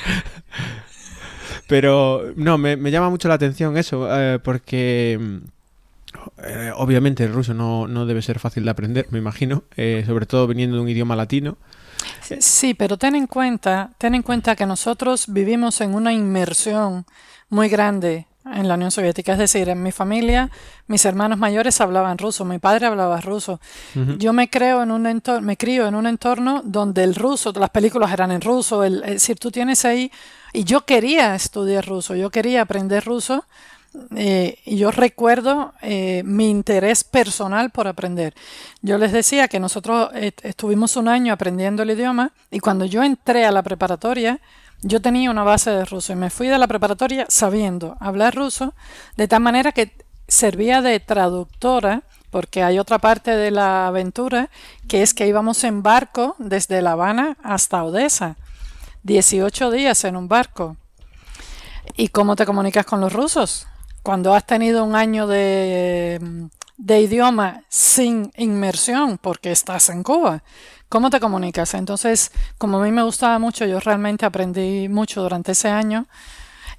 Pero 1.73 2.35
no, 2.37 2.59
me, 2.59 2.77
llama 2.91 3.09
mucho 3.09 3.29
la 3.29 3.35
atención 3.37 3.79
eso, 3.79 4.07
eh, 4.11 4.39
porque 4.41 5.19
eh, 6.45 6.71
obviamente 6.77 7.25
el 7.25 7.33
ruso 7.33 7.55
no, 7.55 7.89
no, 7.89 8.05
debe 8.05 8.21
ser 8.21 8.39
fácil 8.39 8.67
de 8.67 8.71
aprender, 8.71 9.07
me 9.09 9.19
imagino, 9.19 9.63
eh, 9.79 10.05
sobre 10.07 10.27
todo 10.27 10.47
viniendo 10.47 10.77
de 10.77 10.83
un 10.83 10.91
idioma 10.91 11.17
latino. 11.17 11.57
Sí, 12.41 12.75
pero 12.75 12.99
ten 12.99 13.15
en 13.15 13.27
cuenta, 13.27 13.89
ten 13.97 14.15
en 14.15 14.21
cuenta 14.21 14.55
que 14.55 14.67
nosotros 14.67 15.25
vivimos 15.29 15.81
en 15.81 15.95
una 15.95 16.13
inmersión 16.13 17.07
muy 17.49 17.71
grande 17.71 18.27
en 18.45 18.69
la 18.69 18.75
Unión 18.75 18.91
Soviética. 18.91 19.33
Es 19.33 19.39
decir, 19.39 19.69
en 19.69 19.83
mi 19.83 19.93
familia, 19.93 20.51
mis 20.87 21.05
hermanos 21.05 21.39
mayores 21.39 21.81
hablaban 21.81 22.19
ruso, 22.19 22.45
mi 22.45 22.59
padre 22.59 22.87
hablaba 22.87 23.21
ruso. 23.21 23.61
Yo 24.19 24.33
me 24.33 24.49
creo 24.49 24.83
en 24.83 24.91
un 24.91 25.07
entorno, 25.07 25.43
me 25.43 25.57
crío 25.57 25.87
en 25.87 25.95
un 25.95 26.07
entorno 26.07 26.63
donde 26.65 27.05
el 27.05 27.15
ruso, 27.15 27.53
las 27.53 27.71
películas 27.71 28.13
eran 28.13 28.33
en 28.33 28.41
ruso, 28.41 28.85
es 28.85 29.01
decir, 29.01 29.39
tú 29.39 29.51
tienes 29.51 29.85
ahí 29.85 30.11
y 30.53 30.65
yo 30.65 30.85
quería 30.85 31.35
estudiar 31.35 31.87
ruso, 31.87 32.15
yo 32.15 32.31
quería 32.31 32.63
aprender 32.63 33.05
ruso. 33.05 33.45
Eh, 34.17 34.59
y 34.65 34.79
yo 34.79 34.91
recuerdo 34.91 35.75
eh, 35.83 36.23
mi 36.25 36.49
interés 36.49 37.05
personal 37.05 37.69
por 37.69 37.87
aprender. 37.87 38.33
Yo 38.81 38.97
les 38.97 39.13
decía 39.13 39.49
que 39.49 39.61
nosotros 39.61 40.09
estuvimos 40.15 40.97
un 40.97 41.09
año 41.09 41.35
aprendiendo 41.35 41.83
el 41.83 41.91
idioma 41.91 42.33
y 42.51 42.61
cuando 42.61 42.87
yo 42.87 43.03
entré 43.03 43.45
a 43.45 43.53
la 43.53 43.63
preparatoria, 43.63 44.41
yo 44.83 45.01
tenía 45.01 45.31
una 45.31 45.45
base 45.45 45.71
de 45.71 45.85
ruso 45.85 46.13
y 46.13 46.17
me 46.17 46.31
fui 46.31 46.49
de 46.49 46.59
la 46.59 46.67
preparatoria 46.67 47.27
sabiendo 47.29 47.97
hablar 48.01 48.35
ruso, 48.35 48.75
de 49.17 49.29
tal 49.29 49.41
manera 49.41 49.73
que 49.73 49.93
servía 50.29 50.83
de 50.83 51.01
traductora 51.01 52.03
porque 52.31 52.63
hay 52.63 52.79
otra 52.79 52.99
parte 52.99 53.31
de 53.31 53.51
la 53.51 53.87
aventura 53.87 54.49
que 54.89 55.03
es 55.03 55.15
que 55.15 55.27
íbamos 55.27 55.65
en 55.65 55.83
barco 55.83 56.35
desde 56.39 56.83
La 56.83 56.93
Habana 56.93 57.37
hasta 57.43 57.85
Odessa. 57.85 58.37
18 59.05 59.71
días 59.71 60.05
en 60.05 60.17
un 60.17 60.29
barco. 60.29 60.77
¿Y 61.97 62.09
cómo 62.09 62.37
te 62.37 62.47
comunicas 62.47 62.87
con 62.87 63.01
los 63.01 63.13
rusos? 63.13 63.67
Cuando 64.03 64.35
has 64.35 64.47
tenido 64.47 64.85
un 64.85 64.95
año 64.95 65.27
de, 65.27 66.49
de 66.77 67.01
idioma 67.01 67.65
sin 67.69 68.33
inmersión 68.37 69.19
porque 69.19 69.53
estás 69.53 69.91
en 69.91 70.03
Cuba, 70.03 70.43
¿cómo 70.93 71.09
te 71.09 71.21
comunicas? 71.21 71.73
Entonces, 71.73 72.33
como 72.59 72.77
a 72.77 72.85
mí 72.85 72.93
me 72.93 73.03
gustaba 73.03 73.39
mucho, 73.39 73.65
yo 73.65 73.81
realmente 73.81 74.27
aprendí 74.27 74.91
mucho 74.91 75.23
durante 75.23 75.53
ese 75.53 75.71
año 75.71 76.07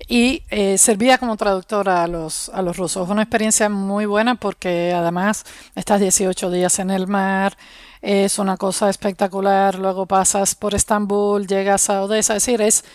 y 0.07 0.43
eh, 0.51 0.77
servía 0.77 1.17
como 1.17 1.35
traductora 1.35 2.03
a 2.03 2.07
los, 2.07 2.49
a 2.49 2.61
los 2.61 2.77
rusos. 2.77 3.07
Fue 3.07 3.13
una 3.13 3.23
experiencia 3.23 3.69
muy 3.69 4.05
buena 4.05 4.35
porque 4.35 4.93
además 4.93 5.45
estás 5.73 5.99
18 5.99 6.51
días 6.51 6.77
en 6.77 6.91
el 6.91 7.07
mar, 7.07 7.57
es 8.03 8.37
una 8.37 8.55
cosa 8.55 8.87
espectacular, 8.87 9.79
luego 9.79 10.05
pasas 10.05 10.53
por 10.53 10.75
Estambul, 10.75 11.47
llegas 11.47 11.89
a 11.89 12.03
Odessa, 12.03 12.35
es 12.35 12.45
decir, 12.45 12.61
es, 12.61 12.85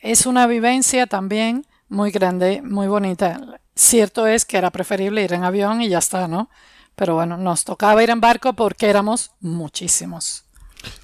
es 0.00 0.26
una 0.26 0.46
vivencia 0.46 1.06
también 1.06 1.64
muy 1.88 2.10
grande, 2.10 2.60
muy 2.60 2.86
bonita. 2.86 3.40
Cierto 3.74 4.26
es 4.26 4.44
que 4.44 4.58
era 4.58 4.70
preferible 4.70 5.24
ir 5.24 5.32
en 5.32 5.44
avión 5.44 5.80
y 5.80 5.88
ya 5.88 5.98
está, 5.98 6.28
¿no? 6.28 6.50
Pero 6.96 7.14
bueno, 7.14 7.38
nos 7.38 7.64
tocaba 7.64 8.02
ir 8.02 8.10
en 8.10 8.20
barco 8.20 8.52
porque 8.52 8.90
éramos 8.90 9.30
muchísimos. 9.40 10.45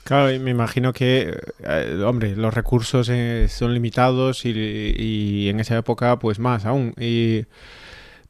Claro, 0.05 0.39
me 0.41 0.51
imagino 0.51 0.93
que, 0.93 1.39
eh, 1.65 2.03
hombre, 2.05 2.37
los 2.37 2.53
recursos 2.53 3.09
eh, 3.09 3.47
son 3.49 3.73
limitados 3.73 4.45
y, 4.45 5.49
en 5.49 5.61
esa 5.61 5.79
época, 5.79 6.19
pues 6.19 6.39
más 6.39 6.65
aún. 6.67 6.95
Y, 6.99 7.45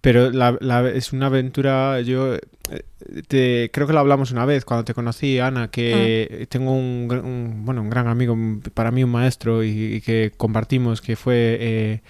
pero 0.01 0.31
es 0.89 1.13
una 1.13 1.27
aventura, 1.27 2.01
yo 2.01 2.35
eh, 2.35 3.71
creo 3.73 3.87
que 3.87 3.93
lo 3.93 4.01
hablamos 4.01 4.33
una 4.33 4.45
vez 4.45 4.65
cuando 4.65 4.85
te 4.85 4.95
conocí, 4.95 5.39
Ana, 5.39 5.69
que 5.69 6.43
mm. 6.43 6.45
tengo 6.47 6.73
un, 6.73 7.63
bueno, 7.65 7.81
un 7.83 7.91
gran 7.91 8.09
amigo, 8.09 8.37
para 8.75 8.91
mí 8.91 9.03
un 9.05 9.11
maestro 9.11 9.65
y, 9.65 10.01
que 10.03 10.33
compartimos, 10.37 11.01
que 11.01 11.17
fue, 11.17 12.03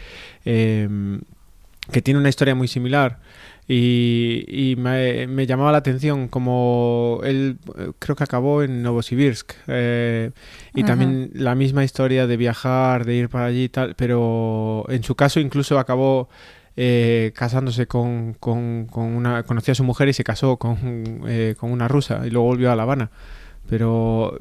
em, 0.44 1.20
que 1.90 2.02
tiene 2.02 2.18
una 2.20 2.28
historia 2.28 2.54
muy 2.54 2.68
similar. 2.68 3.20
Y, 3.69 4.75
me, 4.76 5.47
llamaba 5.47 5.73
la 5.73 5.78
atención 5.78 6.28
como 6.28 7.21
él 7.23 7.59
creo 7.99 8.16
que 8.16 8.25
acabó 8.25 8.62
en 8.62 8.83
Novosibirsk 8.83 9.52
eh, 9.69 10.33
y 10.75 10.83
también 10.83 11.31
la 11.33 11.54
misma 11.54 11.85
historia 11.85 12.26
de 12.26 12.37
viajar, 12.37 13.07
de 13.07 13.14
ir 13.14 13.28
para 13.28 13.47
allí 13.47 13.64
y 13.64 13.69
tal, 13.69 13.95
pero 13.95 14.85
en 14.88 15.04
su 15.04 15.14
caso 15.14 15.40
incluso 15.40 15.78
acabó 15.78 16.28
eh, 16.76 17.33
casándose 17.35 17.87
con, 17.87 18.35
con, 18.35 18.88
una... 18.97 19.42
Conoció 19.42 19.73
a 19.73 19.75
su 19.75 19.85
mujer 19.85 20.09
y 20.09 20.12
se 20.12 20.25
casó 20.25 20.57
con, 20.57 21.23
eh, 21.26 21.54
con 21.59 21.71
una 21.71 21.87
rusa 21.88 22.23
y 22.26 22.31
luego 22.31 22.49
volvió 22.49 22.73
a 22.73 22.76
La 22.76 22.83
Habana. 22.83 23.11
Pero, 23.69 24.40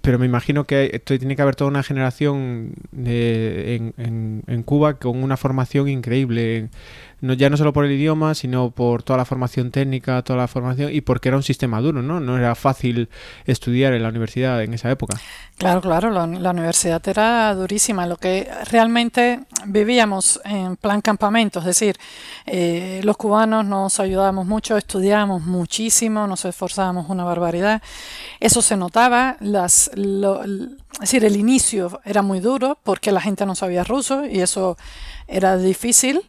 pero 0.00 0.18
me 0.18 0.26
imagino 0.26 0.64
que 0.64 1.02
tiene 1.04 1.36
que 1.36 1.42
haber 1.42 1.56
toda 1.56 1.70
una 1.70 1.82
generación 1.82 2.72
en, 2.96 3.94
en, 3.98 4.42
en, 4.46 4.62
Cuba 4.62 4.94
con 4.94 5.22
una 5.22 5.36
formación 5.36 5.88
increíble 5.88 6.70
no, 7.20 7.32
ya 7.32 7.50
no 7.50 7.56
solo 7.56 7.72
por 7.72 7.84
el 7.84 7.92
idioma, 7.92 8.34
sino 8.34 8.70
por 8.70 9.02
toda 9.02 9.16
la 9.16 9.24
formación 9.24 9.70
técnica, 9.70 10.22
toda 10.22 10.38
la 10.38 10.48
formación 10.48 10.92
y 10.92 11.00
porque 11.00 11.28
era 11.28 11.36
un 11.36 11.42
sistema 11.42 11.80
duro, 11.80 12.00
¿no? 12.00 12.20
No 12.20 12.38
era 12.38 12.54
fácil 12.54 13.08
estudiar 13.44 13.92
en 13.92 14.04
la 14.04 14.08
universidad 14.08 14.62
en 14.62 14.74
esa 14.74 14.90
época. 14.90 15.18
Claro, 15.56 15.80
claro, 15.80 16.10
la, 16.10 16.50
universidad 16.50 17.06
era 17.08 17.52
durísima. 17.54 18.06
Lo 18.06 18.16
que 18.16 18.48
realmente 18.70 19.40
vivíamos 19.66 20.40
en 20.44 20.76
plan 20.76 21.00
campamento, 21.00 21.58
es 21.58 21.64
decir, 21.64 21.96
eh, 22.46 23.00
los 23.02 23.16
cubanos 23.16 23.64
nos 23.64 23.98
ayudábamos 23.98 24.46
mucho, 24.46 24.76
estudiábamos 24.76 25.42
muchísimo, 25.42 26.28
nos 26.28 26.44
esforzábamos 26.44 27.08
una 27.08 27.24
barbaridad. 27.24 27.82
Eso 28.38 28.62
se 28.62 28.76
notaba, 28.76 29.36
las, 29.40 29.90
es 29.94 31.00
decir, 31.00 31.24
el 31.24 31.36
inicio 31.36 32.00
era 32.04 32.22
muy 32.22 32.38
duro 32.38 32.78
porque 32.84 33.10
la 33.10 33.20
gente 33.20 33.44
no 33.44 33.56
sabía 33.56 33.82
ruso 33.82 34.24
y 34.24 34.40
eso 34.40 34.76
era 35.26 35.56
difícil 35.56 36.22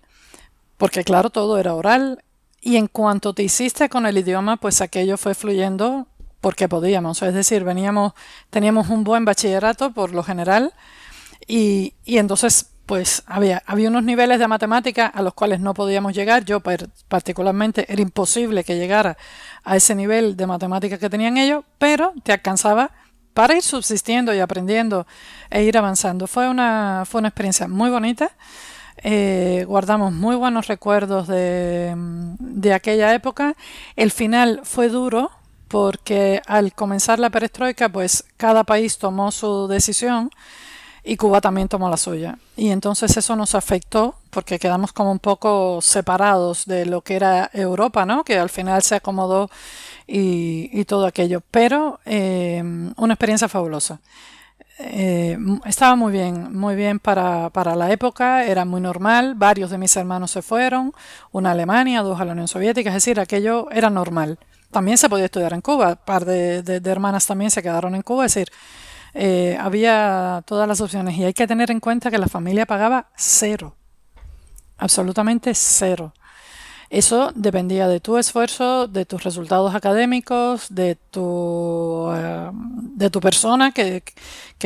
porque 0.80 1.04
claro, 1.04 1.30
todo 1.30 1.60
era 1.60 1.76
oral 1.76 2.24
y 2.62 2.78
en 2.78 2.88
cuanto 2.88 3.34
te 3.34 3.44
hiciste 3.44 3.90
con 3.90 4.06
el 4.06 4.18
idioma, 4.18 4.56
pues 4.58 4.80
aquello 4.80 5.18
fue 5.18 5.36
fluyendo 5.36 6.08
porque 6.40 6.70
podíamos, 6.70 7.22
es 7.22 7.34
decir, 7.34 7.66
veníamos, 7.66 8.14
teníamos 8.50 8.88
un 8.88 9.04
buen 9.04 9.26
bachillerato 9.26 9.92
por 9.92 10.14
lo 10.14 10.24
general 10.24 10.74
y, 11.48 11.96
y 12.06 12.18
entonces 12.18 12.72
pues 12.86 13.24
había, 13.28 13.62
había 13.66 13.90
unos 13.90 14.04
niveles 14.04 14.40
de 14.40 14.48
matemática 14.48 15.06
a 15.06 15.22
los 15.22 15.34
cuales 15.34 15.60
no 15.60 15.74
podíamos 15.74 16.14
llegar. 16.14 16.46
Yo 16.46 16.62
particularmente 17.08 17.86
era 17.92 18.02
imposible 18.02 18.64
que 18.64 18.78
llegara 18.78 19.18
a 19.66 19.76
ese 19.76 19.94
nivel 19.96 20.38
de 20.38 20.48
matemática 20.48 20.98
que 20.98 21.10
tenían 21.10 21.38
ellos, 21.38 21.66
pero 21.78 22.14
te 22.24 22.32
alcanzaba 22.32 22.90
para 23.34 23.56
ir 23.56 23.64
subsistiendo 23.64 24.34
y 24.34 24.40
aprendiendo 24.40 25.06
e 25.50 25.64
ir 25.64 25.78
avanzando. 25.78 26.26
Fue 26.26 26.50
una, 26.50 27.04
fue 27.06 27.20
una 27.20 27.28
experiencia 27.28 27.68
muy 27.68 27.90
bonita. 27.90 28.32
Eh, 29.04 29.66
guardamos 29.68 30.12
muy 30.12 30.36
buenos 30.36 30.68
recuerdos 30.68 31.28
de, 31.28 31.94
de, 32.40 32.74
aquella 32.74 33.14
época. 33.14 33.56
El 33.96 34.12
final 34.12 34.62
fue 34.64 34.90
duro 34.90 35.32
porque 35.68 36.42
al 36.48 36.74
comenzar 36.74 37.20
la 37.20 37.30
perestroika, 37.30 37.90
pues 37.90 38.26
cada 38.38 38.64
país 38.64 38.98
tomó 38.98 39.32
su 39.32 39.68
decisión 39.68 40.32
y 41.04 41.18
Cuba 41.18 41.42
también 41.42 41.68
tomó 41.68 41.90
la 41.90 41.98
suya. 41.98 42.38
Y 42.58 42.70
entonces 42.70 43.16
eso 43.16 43.36
nos 43.36 43.56
afectó 43.56 44.16
porque 44.30 44.60
quedamos 44.60 44.92
como 44.92 45.12
un 45.12 45.20
poco 45.20 45.80
separados 45.82 46.66
de 46.66 46.86
lo 46.86 47.02
que 47.02 47.16
era 47.16 47.50
Europa, 47.54 48.06
¿no? 48.06 48.24
Que 48.24 48.38
al 48.38 48.50
final 48.50 48.84
se 48.84 48.96
acomodó 48.96 49.50
y, 50.08 50.84
todo 50.86 51.06
aquello. 51.06 51.42
Pero 51.52 52.00
eh, 52.06 52.62
una 52.98 53.14
experiencia 53.14 53.48
fabulosa. 53.48 54.00
Eh, 54.82 55.38
estaba 55.66 55.98
muy 55.98 56.14
bien, 56.14 56.58
muy 56.58 56.74
bien 56.74 57.00
para, 57.00 57.50
para, 57.50 57.76
la 57.76 57.92
época, 57.92 58.46
era 58.46 58.64
muy 58.64 58.80
normal, 58.80 59.36
varios 59.36 59.72
de 59.72 59.78
mis 59.78 59.94
hermanos 59.98 60.32
se 60.32 60.42
fueron, 60.42 60.94
una 61.34 61.50
a 61.50 61.52
Alemania, 61.52 62.02
dos 62.02 62.22
a 62.22 62.24
la 62.24 62.32
Unión 62.32 62.48
Soviética, 62.48 62.90
es 62.90 62.96
decir, 62.96 63.20
aquello 63.20 63.70
era 63.72 63.90
normal. 63.90 64.40
También 64.72 64.98
se 64.98 65.10
podía 65.10 65.26
estudiar 65.26 65.52
en 65.52 65.60
Cuba, 65.60 65.90
un 65.90 66.06
par 66.06 66.24
de, 66.24 66.82
hermanas 66.86 67.28
también 67.28 67.52
se 67.52 67.62
quedaron 67.62 67.94
en 67.94 68.04
Cuba, 68.04 68.26
es 68.26 68.34
decir, 68.34 68.54
eh, 69.14 69.58
había 69.60 70.44
todas 70.46 70.66
las 70.66 70.80
opciones 70.80 71.18
y 71.18 71.26
hay 71.26 71.34
que 71.34 71.46
tener 71.46 71.72
en 71.72 71.82
cuenta 71.82 72.10
que 72.10 72.18
la 72.18 72.28
familia 72.28 72.66
pagaba 72.66 73.10
cero, 73.18 73.76
absolutamente 74.78 75.54
cero. 75.56 76.14
Eso 76.90 77.32
dependía 77.36 77.88
de 77.88 78.00
tu 78.00 78.18
esfuerzo, 78.18 78.88
de 78.88 79.06
tus 79.06 79.24
resultados 79.24 79.76
académicos, 79.76 80.74
de 80.74 80.98
tu, 81.12 82.10
eh, 82.16 82.50
de 82.52 83.10
tu 83.12 83.20
persona, 83.20 83.72
que, 83.72 84.02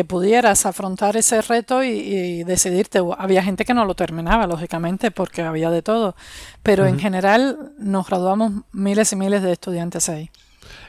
pudieras 0.08 0.66
afrontar 0.66 1.18
ese 1.18 1.42
reto 1.42 1.84
y, 1.84 2.44
decidirte. 2.46 3.00
Había 3.18 3.44
gente 3.44 3.66
que 3.66 3.74
no 3.74 3.84
lo 3.84 3.94
terminaba, 3.96 4.48
lógicamente, 4.48 5.12
porque 5.12 5.42
había 5.42 5.70
de 5.70 5.82
todo. 5.82 6.16
Pero 6.64 6.86
en 6.86 6.98
general 6.98 7.74
nos 7.78 8.08
graduamos 8.08 8.54
miles 8.72 9.12
y 9.12 9.16
miles 9.18 9.44
de 9.44 9.52
estudiantes 9.52 10.08
ahí. 10.08 10.30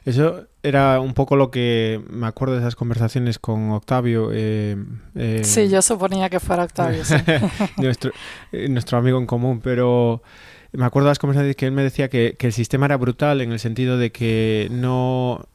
Eso 0.04 0.46
era 0.62 1.00
un 1.00 1.14
poco 1.14 1.34
lo 1.34 1.50
que 1.50 2.00
me 2.10 2.28
acuerdo 2.28 2.54
de 2.54 2.60
esas 2.60 2.76
conversaciones 2.76 3.40
con 3.40 3.72
Octavio. 3.72 4.30
Eh, 4.32 4.76
eh 5.16 5.40
sí, 5.42 5.68
yo 5.68 5.82
suponía 5.82 6.30
que 6.30 6.38
fuera 6.38 6.62
Octavio. 6.62 7.02
nuestro, 7.78 8.12
nuestro 8.52 8.98
amigo 8.98 9.18
en 9.18 9.26
común, 9.26 9.60
pero 9.60 10.22
me 10.76 10.86
acuerdo 10.86 11.06
de 11.06 11.10
las 11.10 11.18
conversaciones 11.18 11.56
que 11.56 11.66
él 11.66 11.72
me 11.72 11.82
decía 11.82 12.08
que, 12.08 12.36
el 12.38 12.52
sistema 12.52 12.86
era 12.86 12.96
brutal 12.96 13.40
en 13.40 13.52
el 13.52 13.58
sentido 13.58 13.96
de 13.96 14.10
que 14.10 14.68
no, 14.70 15.46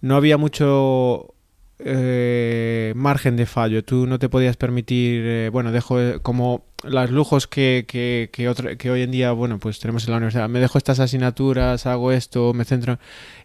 no 0.00 0.16
había 0.16 0.36
mucho 0.38 1.34
eh, 1.78 2.92
margen 2.96 3.36
de 3.36 3.46
fallo. 3.46 3.84
Tú 3.84 4.06
no 4.06 4.18
te 4.18 4.28
podías 4.28 4.56
permitir, 4.56 5.22
eh, 5.24 5.48
bueno, 5.52 5.72
dejo 5.72 6.00
eh, 6.00 6.20
como 6.22 6.64
los 6.84 7.10
lujos 7.10 7.46
que, 7.46 7.84
que, 7.88 8.30
que, 8.32 8.90
hoy 8.90 9.02
en 9.02 9.10
día, 9.10 9.32
bueno, 9.32 9.58
pues 9.58 9.80
tenemos 9.80 10.04
en 10.04 10.12
la 10.12 10.18
universidad. 10.18 10.48
Me 10.48 10.60
dejo 10.60 10.78
estas 10.78 11.00
asignaturas, 11.00 11.86
hago 11.86 12.12
esto, 12.12 12.52
me 12.54 12.64
centro. 12.64 12.98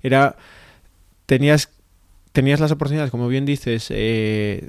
Era, 0.03 0.36
tenías 1.25 1.71
tenías 2.31 2.59
las 2.59 2.71
oportunidades, 2.71 3.09
como 3.09 3.27
bien 3.27 3.45
dices, 3.45 3.91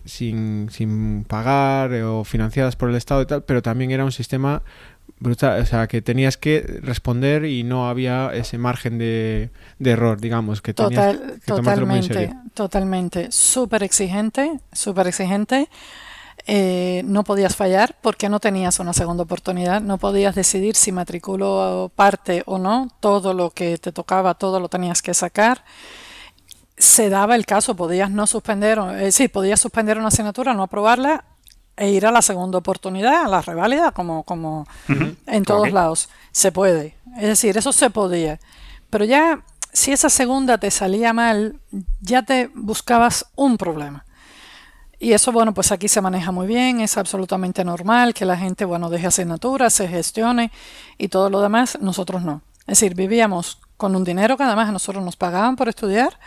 sin, 0.06 0.70
sin 0.70 1.24
pagar 1.24 1.92
o 1.92 2.24
financiadas 2.24 2.76
por 2.76 2.88
el 2.88 2.96
Estado 2.96 3.20
y 3.20 3.26
tal, 3.26 3.44
pero 3.44 3.60
también 3.60 3.90
era 3.90 4.06
un 4.06 4.12
sistema 4.12 4.62
brutal, 5.18 5.60
o 5.60 5.66
sea, 5.66 5.86
que 5.86 6.02
tenías 6.02 6.36
que 6.36 6.80
responder 6.82 7.44
y 7.44 7.64
no 7.64 7.88
había 7.88 8.30
ese 8.32 8.58
margen 8.58 8.98
de, 8.98 9.50
error, 9.80 10.20
digamos, 10.20 10.62
que 10.62 10.74
tenías 10.74 11.16
que 11.16 11.40
totalmente, 11.46 12.32
totalmente, 12.54 13.32
súper 13.32 13.82
exigente, 13.82 14.60
súper 14.72 15.06
exigente. 15.06 15.68
Eh, 16.46 17.02
no 17.04 17.24
podías 17.24 17.56
fallar 17.56 17.96
porque 18.00 18.28
no 18.28 18.40
tenías 18.40 18.78
una 18.78 18.94
segunda 18.94 19.24
oportunidad, 19.24 19.82
no 19.82 19.98
podías 19.98 20.34
decidir 20.34 20.76
si 20.76 20.92
matriculo 20.92 21.90
parte 21.94 22.42
o 22.46 22.58
no, 22.58 22.88
todo 23.00 23.34
lo 23.34 23.50
que 23.50 23.76
te 23.76 23.92
tocaba, 23.92 24.34
todo 24.34 24.60
lo 24.60 24.68
tenías 24.68 25.02
que 25.02 25.12
sacar. 25.14 25.64
Se 26.76 27.10
daba 27.10 27.34
el 27.34 27.44
caso, 27.44 27.74
podías 27.74 28.10
no 28.10 28.26
suspender, 28.26 28.78
eh, 28.98 29.12
sí, 29.12 29.28
podías 29.28 29.60
suspender 29.60 29.98
una 29.98 30.08
asignatura, 30.08 30.54
no 30.54 30.62
aprobarla, 30.62 31.24
e 31.78 31.90
ir 31.90 32.06
a 32.06 32.12
la 32.12 32.22
segunda 32.22 32.58
oportunidad, 32.58 33.24
a 33.24 33.28
la 33.28 33.40
reválida, 33.40 33.92
como, 33.92 34.24
como 34.24 34.66
en 35.26 35.44
todos 35.44 35.72
lados. 35.72 36.08
Se 36.32 36.52
puede. 36.52 36.96
Es 37.16 37.28
decir, 37.28 37.56
eso 37.56 37.72
se 37.72 37.90
podía. 37.90 38.38
pero 38.90 39.04
ya 39.04 39.42
si 39.72 39.92
esa 39.92 40.08
segunda 40.08 40.58
te 40.58 40.70
salía 40.70 41.12
mal, 41.12 41.60
ya 42.00 42.22
te 42.22 42.50
buscabas 42.54 43.26
un 43.36 43.56
problema. 43.56 44.04
Y 44.98 45.12
eso, 45.12 45.30
bueno, 45.30 45.54
pues 45.54 45.70
aquí 45.70 45.86
se 45.86 46.00
maneja 46.00 46.32
muy 46.32 46.48
bien, 46.48 46.80
es 46.80 46.96
absolutamente 46.96 47.64
normal 47.64 48.14
que 48.14 48.24
la 48.24 48.36
gente, 48.36 48.64
bueno, 48.64 48.90
deje 48.90 49.06
asignaturas, 49.06 49.72
se 49.72 49.86
gestione 49.86 50.50
y 50.96 51.08
todo 51.08 51.30
lo 51.30 51.40
demás, 51.40 51.78
nosotros 51.80 52.22
no. 52.22 52.42
Es 52.60 52.80
decir, 52.80 52.94
vivíamos 52.94 53.60
con 53.78 53.96
un 53.96 54.04
dinero 54.04 54.36
que 54.36 54.42
además 54.42 54.68
a 54.68 54.72
nosotros 54.72 55.02
nos 55.02 55.16
pagaban 55.16 55.56
por 55.56 55.68
estudiar, 55.68 56.18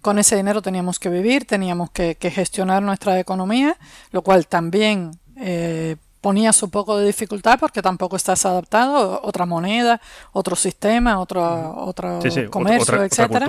con 0.00 0.18
ese 0.18 0.36
dinero 0.36 0.62
teníamos 0.62 0.98
que 0.98 1.10
vivir, 1.10 1.44
teníamos 1.44 1.90
que, 1.90 2.16
gestionar 2.18 2.82
nuestra 2.82 3.20
economía, 3.20 3.76
lo 4.10 4.22
cual 4.22 4.48
también 4.48 5.12
eh, 5.36 5.96
ponía 6.22 6.54
su 6.54 6.70
poco 6.70 6.96
de 6.96 7.06
dificultad 7.06 7.58
porque 7.60 7.82
tampoco 7.82 8.16
estás 8.16 8.46
adaptado, 8.46 9.20
otra 9.22 9.44
moneda, 9.44 10.00
otro 10.32 10.56
sistema, 10.56 11.20
otro, 11.20 11.74
otro 11.76 12.20
comercio, 12.50 13.04
etcétera. 13.04 13.46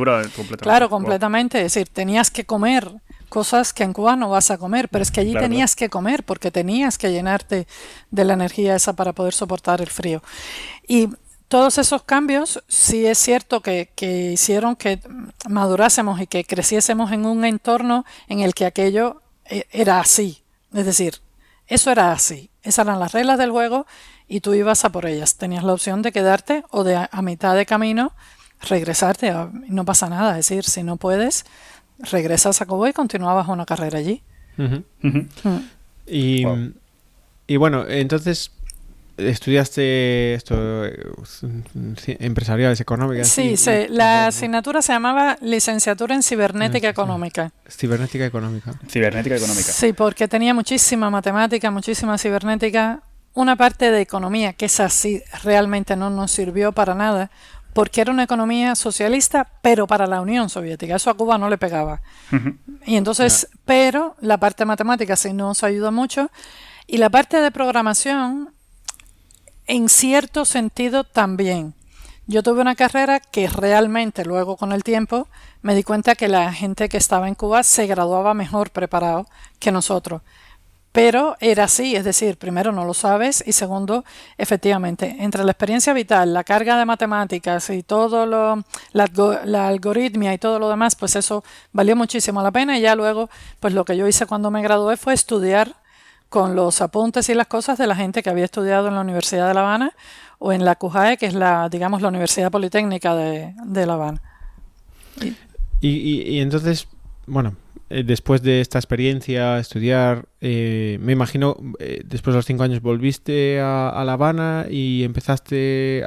claro, 0.59 0.89
completamente. 0.89 1.59
Es 1.59 1.73
decir, 1.73 1.87
tenías 1.87 2.29
que 2.29 2.45
comer 2.45 2.91
cosas 3.29 3.71
que 3.71 3.83
en 3.83 3.93
Cuba 3.93 4.17
no 4.17 4.29
vas 4.29 4.51
a 4.51 4.57
comer, 4.57 4.89
pero 4.89 5.01
es 5.01 5.11
que 5.11 5.21
allí 5.21 5.33
tenías 5.33 5.77
que 5.77 5.89
comer 5.89 6.23
porque 6.23 6.51
tenías 6.51 6.97
que 6.97 7.09
llenarte 7.09 7.67
de 8.11 8.25
la 8.25 8.33
energía 8.33 8.75
esa 8.75 8.93
para 8.93 9.13
poder 9.13 9.33
soportar 9.33 9.79
el 9.79 9.89
frío. 9.89 10.21
Y 10.85 11.09
todos 11.55 11.77
esos 11.77 12.03
cambios 12.03 12.61
sí 12.67 13.05
es 13.05 13.17
cierto 13.17 13.61
que, 13.61 13.89
que 13.95 14.33
hicieron 14.33 14.75
que 14.75 14.99
madurásemos 15.47 16.19
y 16.19 16.27
que 16.27 16.43
creciésemos 16.43 17.13
en 17.13 17.25
un 17.25 17.45
entorno 17.45 18.03
en 18.27 18.41
el 18.41 18.53
que 18.53 18.65
aquello 18.65 19.21
eh, 19.45 19.63
era 19.71 20.01
así. 20.01 20.43
Es 20.73 20.85
decir, 20.85 21.21
eso 21.67 21.93
era 21.93 22.11
así. 22.11 22.49
Esas 22.61 22.85
eran 22.85 22.99
las 22.99 23.13
reglas 23.13 23.37
del 23.37 23.51
juego 23.51 23.87
y 24.27 24.41
tú 24.41 24.53
ibas 24.53 24.83
a 24.83 24.89
por 24.89 25.05
ellas. 25.05 25.37
Tenías 25.37 25.63
la 25.63 25.71
opción 25.71 26.01
de 26.01 26.11
quedarte 26.11 26.65
o 26.71 26.83
de 26.83 26.97
a, 27.09 27.21
mitad 27.21 27.55
de 27.55 27.65
camino 27.65 28.11
regresarte. 28.59 29.33
No 29.69 29.85
pasa 29.85 30.09
nada. 30.09 30.31
Es 30.37 30.49
decir, 30.49 30.65
si 30.65 30.83
no 30.83 30.97
puedes, 30.97 31.45
regresas 31.99 32.61
a 32.61 32.65
Cuba 32.65 32.89
y 32.89 32.91
continuabas 32.91 33.47
una 33.47 33.65
carrera 33.65 33.99
allí. 33.99 34.21
Mm. 34.57 35.19
Y, 36.05 36.43
y, 37.47 37.55
bueno, 37.55 37.87
entonces 37.87 38.51
estudiaste 39.17 40.33
esto 40.33 40.85
eh, 40.85 40.97
empresariales 42.19 42.81
económicas 42.81 43.27
sí, 43.27 43.55
la 43.89 44.27
asignatura 44.27 44.81
se 44.81 44.93
llamaba 44.93 45.37
licenciatura 45.41 46.15
en 46.15 46.23
cibernética 46.23 46.89
económica. 46.89 47.51
Cibernética 47.69 48.25
económica. 48.25 48.73
Cibernética 48.89 49.35
económica. 49.35 49.71
Sí 49.71 49.93
porque 49.93 50.27
tenía 50.27 50.53
muchísima 50.53 51.09
matemática 51.09 51.71
muchísima 51.71 52.17
cibernética 52.17 53.03
una 53.33 53.55
parte 53.55 53.91
de 53.91 54.01
economía 54.01 54.53
que 54.53 54.65
esa 54.65 54.89
sí 54.89 55.21
realmente 55.43 55.95
no 55.95 56.09
nos 56.09 56.31
sirvió 56.31 56.71
para 56.71 56.93
nada 56.93 57.31
porque 57.73 58.01
era 58.01 58.11
una 58.11 58.23
economía 58.23 58.75
socialista 58.75 59.49
pero 59.61 59.87
para 59.87 60.07
la 60.07 60.21
Unión 60.21 60.49
Soviética 60.49 60.95
eso 60.95 61.09
a 61.09 61.13
Cuba 61.13 61.37
no 61.37 61.49
le 61.49 61.57
pegaba. 61.57 62.01
Y 62.85 62.97
entonces 62.97 63.47
pero 63.63 64.15
la 64.19 64.37
parte 64.37 64.65
matemática 64.65 65.15
sí 65.15 65.31
nos 65.31 65.63
ayudó 65.63 65.93
mucho 65.93 66.29
y 66.87 66.97
la 66.97 67.09
parte 67.09 67.39
de 67.39 67.51
programación 67.51 68.54
en 69.67 69.89
cierto 69.89 70.45
sentido 70.45 71.03
también. 71.03 71.73
Yo 72.27 72.41
tuve 72.41 72.61
una 72.61 72.75
carrera 72.75 73.19
que 73.19 73.47
realmente 73.47 74.25
luego 74.25 74.57
con 74.57 74.71
el 74.71 74.83
tiempo 74.83 75.27
me 75.61 75.75
di 75.75 75.83
cuenta 75.83 76.15
que 76.15 76.27
la 76.27 76.51
gente 76.53 76.89
que 76.89 76.97
estaba 76.97 77.27
en 77.27 77.35
Cuba 77.35 77.61
se 77.63 77.85
graduaba 77.85 78.33
mejor 78.33 78.71
preparado 78.71 79.27
que 79.59 79.71
nosotros. 79.71 80.21
Pero 80.91 81.35
era 81.41 81.65
así, 81.65 81.93
es 81.95 82.05
decir, 82.05 82.37
primero 82.37 82.71
no 82.71 82.85
lo 82.85 82.93
sabes 82.93 83.43
y 83.45 83.51
segundo, 83.51 84.05
efectivamente, 84.37 85.17
entre 85.19 85.43
la 85.43 85.51
experiencia 85.51 85.91
vital, 85.91 86.33
la 86.33 86.45
carga 86.45 86.77
de 86.77 86.85
matemáticas 86.85 87.69
y 87.69 87.83
todo 87.83 88.25
lo, 88.25 88.63
la, 88.93 89.67
algoritmia 89.67 90.33
y 90.33 90.37
todo 90.37 90.57
lo 90.57 90.69
demás, 90.69 90.95
pues 90.95 91.17
eso 91.17 91.43
valió 91.73 91.97
muchísimo 91.97 92.41
la 92.41 92.51
pena 92.51 92.77
y 92.77 92.81
ya 92.81 92.95
luego, 92.95 93.29
pues 93.59 93.73
lo 93.73 93.83
que 93.83 93.97
yo 93.97 94.07
hice 94.07 94.25
cuando 94.25 94.51
me 94.51 94.61
gradué 94.61 94.95
fue 94.95 95.13
estudiar 95.13 95.75
con 96.35 96.53
los 96.53 96.81
apuntes 96.81 97.29
y 97.29 97.33
las 97.33 97.47
cosas 97.47 97.77
de 97.77 97.87
la 97.87 97.95
gente 97.95 98.21
que 98.21 98.29
había 98.29 98.43
estudiado 98.43 98.89
en 98.89 98.95
la 98.95 98.99
Universidad 98.99 99.47
de 99.47 99.53
La 99.53 99.61
Habana 99.61 99.93
o 100.37 100.51
en 100.51 100.65
la 100.65 100.75
CUJAE, 100.75 101.15
que 101.15 101.27
es 101.27 101.33
la, 101.33 101.69
digamos, 101.69 102.01
la 102.01 102.09
Universidad 102.09 102.51
Politécnica 102.51 103.15
de, 103.15 103.53
La 103.85 103.93
Habana. 103.93 104.21
Y, 105.79 106.39
entonces, 106.41 106.89
bueno, 107.25 107.55
eh, 107.89 108.03
después 108.03 108.41
de 108.41 108.59
esta 108.59 108.77
experiencia, 108.77 109.59
estudiar, 109.59 110.25
eh, 110.41 110.97
me 110.99 111.13
imagino, 111.13 111.55
eh, 111.79 112.01
después 112.03 112.33
de 112.33 112.39
los 112.39 112.45
cinco 112.45 112.63
años 112.63 112.81
volviste 112.81 113.61
a, 113.61 114.03
La 114.05 114.11
Habana 114.11 114.65
y 114.69 115.05
empezaste 115.05 116.03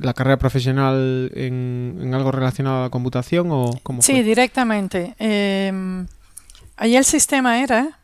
la 0.00 0.14
carrera 0.14 0.36
profesional 0.36 1.30
en, 1.36 2.10
algo 2.12 2.32
relacionado 2.32 2.78
a 2.78 2.82
la 2.82 2.90
computación 2.90 3.50
o 3.52 3.70
cómo 3.84 4.02
Sí, 4.02 4.20
directamente. 4.24 5.14
Eh, 5.20 5.72
ahí 6.76 6.96
el 6.96 7.04
sistema 7.04 7.62
era 7.62 8.00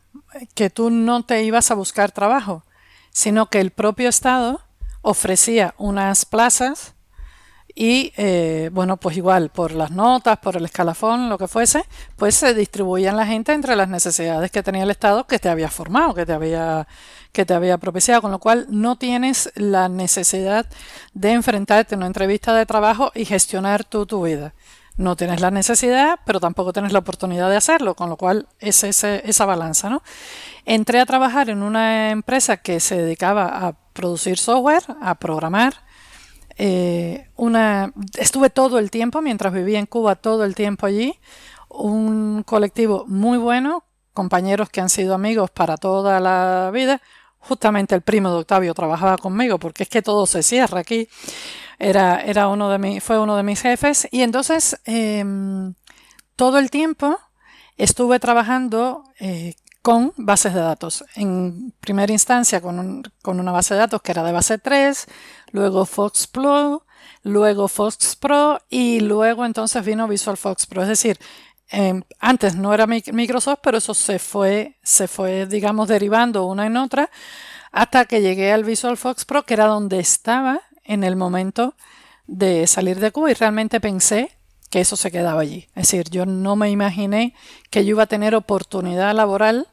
que 0.53 0.69
tú 0.69 0.89
no 0.89 1.23
te 1.23 1.43
ibas 1.43 1.71
a 1.71 1.75
buscar 1.75 2.11
trabajo, 2.11 2.63
sino 3.11 3.47
que 3.47 3.59
el 3.59 3.71
propio 3.71 4.09
Estado 4.09 4.61
ofrecía 5.01 5.73
unas 5.77 6.25
plazas 6.25 6.93
y, 7.73 8.11
eh, 8.17 8.69
bueno, 8.73 8.97
pues 8.97 9.15
igual, 9.15 9.49
por 9.49 9.71
las 9.71 9.91
notas, 9.91 10.39
por 10.39 10.57
el 10.57 10.65
escalafón, 10.65 11.29
lo 11.29 11.37
que 11.37 11.47
fuese, 11.47 11.85
pues 12.17 12.35
se 12.35 12.53
distribuían 12.53 13.15
la 13.15 13.25
gente 13.25 13.53
entre 13.53 13.75
las 13.75 13.87
necesidades 13.87 14.51
que 14.51 14.61
tenía 14.61 14.83
el 14.83 14.91
Estado 14.91 15.25
que 15.25 15.39
te 15.39 15.49
había 15.49 15.69
formado, 15.69 16.13
que 16.13 16.25
te 16.25 16.33
había, 16.33 16.87
que 17.31 17.45
te 17.45 17.53
había 17.53 17.77
propiciado, 17.77 18.21
con 18.21 18.31
lo 18.31 18.39
cual 18.39 18.67
no 18.69 18.97
tienes 18.97 19.51
la 19.55 19.87
necesidad 19.87 20.65
de 21.13 21.31
enfrentarte 21.31 21.95
a 21.95 21.97
una 21.97 22.07
entrevista 22.07 22.53
de 22.53 22.65
trabajo 22.65 23.11
y 23.15 23.25
gestionar 23.25 23.85
tú 23.85 24.05
tu 24.05 24.23
vida 24.23 24.53
no 24.97 25.15
tienes 25.15 25.41
la 25.41 25.51
necesidad, 25.51 26.19
pero 26.25 26.39
tampoco 26.39 26.73
tienes 26.73 26.91
la 26.91 26.99
oportunidad 26.99 27.49
de 27.49 27.55
hacerlo, 27.55 27.95
con 27.95 28.09
lo 28.09 28.17
cual 28.17 28.47
es 28.59 28.83
esa 28.83 29.45
balanza. 29.45 29.89
¿no? 29.89 30.03
Entré 30.65 30.99
a 30.99 31.05
trabajar 31.05 31.49
en 31.49 31.63
una 31.63 32.11
empresa 32.11 32.57
que 32.57 32.79
se 32.79 32.97
dedicaba 32.97 33.67
a 33.67 33.73
producir 33.93 34.37
software, 34.37 34.83
a 35.01 35.15
programar. 35.15 35.73
Eh, 36.57 37.29
una, 37.37 37.93
estuve 38.17 38.49
todo 38.49 38.79
el 38.79 38.91
tiempo, 38.91 39.21
mientras 39.21 39.53
vivía 39.53 39.79
en 39.79 39.85
Cuba, 39.85 40.15
todo 40.15 40.43
el 40.43 40.55
tiempo 40.55 40.85
allí. 40.85 41.17
Un 41.69 42.43
colectivo 42.43 43.05
muy 43.07 43.37
bueno, 43.37 43.85
compañeros 44.13 44.69
que 44.69 44.81
han 44.81 44.89
sido 44.89 45.15
amigos 45.15 45.49
para 45.51 45.77
toda 45.77 46.19
la 46.19 46.69
vida. 46.73 47.01
Justamente 47.39 47.95
el 47.95 48.01
primo 48.01 48.29
de 48.29 48.39
Octavio 48.39 48.73
trabajaba 48.73 49.17
conmigo 49.17 49.57
porque 49.57 49.83
es 49.83 49.89
que 49.89 50.03
todo 50.03 50.27
se 50.27 50.43
cierra 50.43 50.81
aquí 50.81 51.07
era, 51.81 52.21
era 52.21 52.47
uno 52.47 52.69
de 52.69 52.77
mi, 52.77 52.99
fue 52.99 53.19
uno 53.19 53.35
de 53.35 53.43
mis 53.43 53.61
jefes 53.61 54.07
y 54.11 54.21
entonces 54.21 54.79
em, 54.85 55.73
todo 56.35 56.59
el 56.59 56.69
tiempo 56.69 57.17
estuve 57.75 58.19
trabajando 58.19 59.03
eh, 59.19 59.55
con 59.81 60.13
bases 60.15 60.53
de 60.53 60.59
datos. 60.61 61.03
En 61.15 61.73
primera 61.79 62.13
instancia 62.13 62.61
con, 62.61 63.03
con, 63.23 63.39
una 63.39 63.51
base 63.51 63.73
de 63.73 63.79
datos 63.79 64.01
que 64.01 64.11
era 64.11 64.23
de 64.23 64.31
base 64.31 64.59
3, 64.59 65.07
luego 65.51 65.85
Fox 65.85 66.27
Pro, 66.27 66.85
luego 67.23 67.67
Fox 67.67 68.15
Pro 68.15 68.59
y 68.69 68.99
luego 68.99 69.43
entonces 69.43 69.83
vino 69.83 70.07
Visual 70.07 70.37
Fox 70.37 70.67
Pro. 70.67 70.83
Es 70.83 70.87
decir, 70.87 71.17
em, 71.69 72.03
antes 72.19 72.55
no 72.55 72.73
era 72.75 72.85
Microsoft, 72.85 73.59
pero 73.63 73.79
eso 73.79 73.95
se 73.95 74.19
fue, 74.19 74.77
se 74.83 75.07
fue, 75.07 75.47
digamos, 75.47 75.87
derivando 75.87 76.45
una 76.45 76.67
en 76.67 76.77
otra 76.77 77.09
hasta 77.71 78.05
que 78.05 78.21
llegué 78.21 78.51
al 78.51 78.65
Visual 78.65 78.97
Fox 78.97 79.25
Pro, 79.25 79.43
que 79.43 79.55
era 79.55 79.65
donde 79.65 79.99
estaba 79.99 80.61
en 80.83 81.03
el 81.03 81.15
momento 81.15 81.75
de 82.27 82.67
salir 82.67 82.99
de 82.99 83.11
Cuba 83.11 83.31
y 83.31 83.33
realmente 83.33 83.79
pensé 83.79 84.31
que 84.69 84.79
eso 84.79 84.95
se 84.95 85.11
quedaba 85.11 85.41
allí. 85.41 85.67
Es 85.75 85.87
decir, 85.87 86.09
yo 86.09 86.25
no 86.25 86.55
me 86.55 86.69
imaginé 86.69 87.35
que 87.69 87.83
yo 87.83 87.91
iba 87.91 88.03
a 88.03 88.07
tener 88.07 88.35
oportunidad 88.35 89.13
laboral 89.13 89.67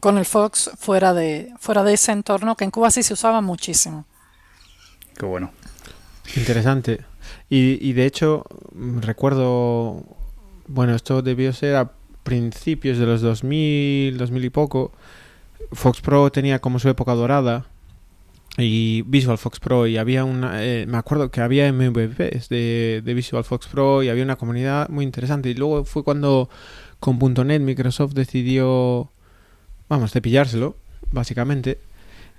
con 0.00 0.18
el 0.18 0.24
Fox 0.24 0.70
fuera 0.76 1.14
de, 1.14 1.52
fuera 1.58 1.84
de 1.84 1.94
ese 1.94 2.12
entorno 2.12 2.56
que 2.56 2.64
en 2.64 2.70
Cuba 2.70 2.90
sí 2.90 3.02
se 3.02 3.14
usaba 3.14 3.40
muchísimo. 3.40 4.04
Qué 5.16 5.24
bueno. 5.24 5.52
Interesante. 6.36 7.04
Y, 7.48 7.92
de 7.92 8.06
hecho, 8.06 8.44
recuerdo, 9.00 10.04
bueno, 10.66 10.96
esto 10.96 11.22
debió 11.22 11.52
ser 11.52 11.76
a 11.76 11.92
principios 12.24 12.98
de 12.98 13.06
los 13.06 13.20
2000, 13.22 14.18
2000 14.18 14.44
y 14.44 14.50
poco. 14.50 14.92
Fox 15.72 16.00
Pro 16.00 16.30
tenía 16.30 16.58
como 16.58 16.80
su 16.80 16.88
época 16.88 17.14
dorada 17.14 17.66
y 18.58 19.02
Visual 19.02 19.38
Fox 19.38 19.60
Pro 19.60 19.86
y 19.86 19.98
había 19.98 20.24
una 20.24 20.64
eh, 20.64 20.86
me 20.86 20.96
acuerdo 20.96 21.30
que 21.30 21.40
había 21.40 21.70
MVPs 21.72 22.48
de, 22.48 23.02
de, 23.04 23.14
Visual 23.14 23.44
Fox 23.44 23.66
Pro 23.66 24.02
y 24.02 24.08
había 24.08 24.24
una 24.24 24.36
comunidad 24.36 24.88
muy 24.88 25.04
interesante 25.04 25.50
y 25.50 25.54
luego 25.54 25.84
fue 25.84 26.04
cuando 26.04 26.48
con 26.98 27.18
.NET 27.18 27.60
Microsoft 27.60 28.14
decidió 28.14 29.10
vamos 29.88 30.12
cepillárselo 30.12 30.76
básicamente 31.12 31.78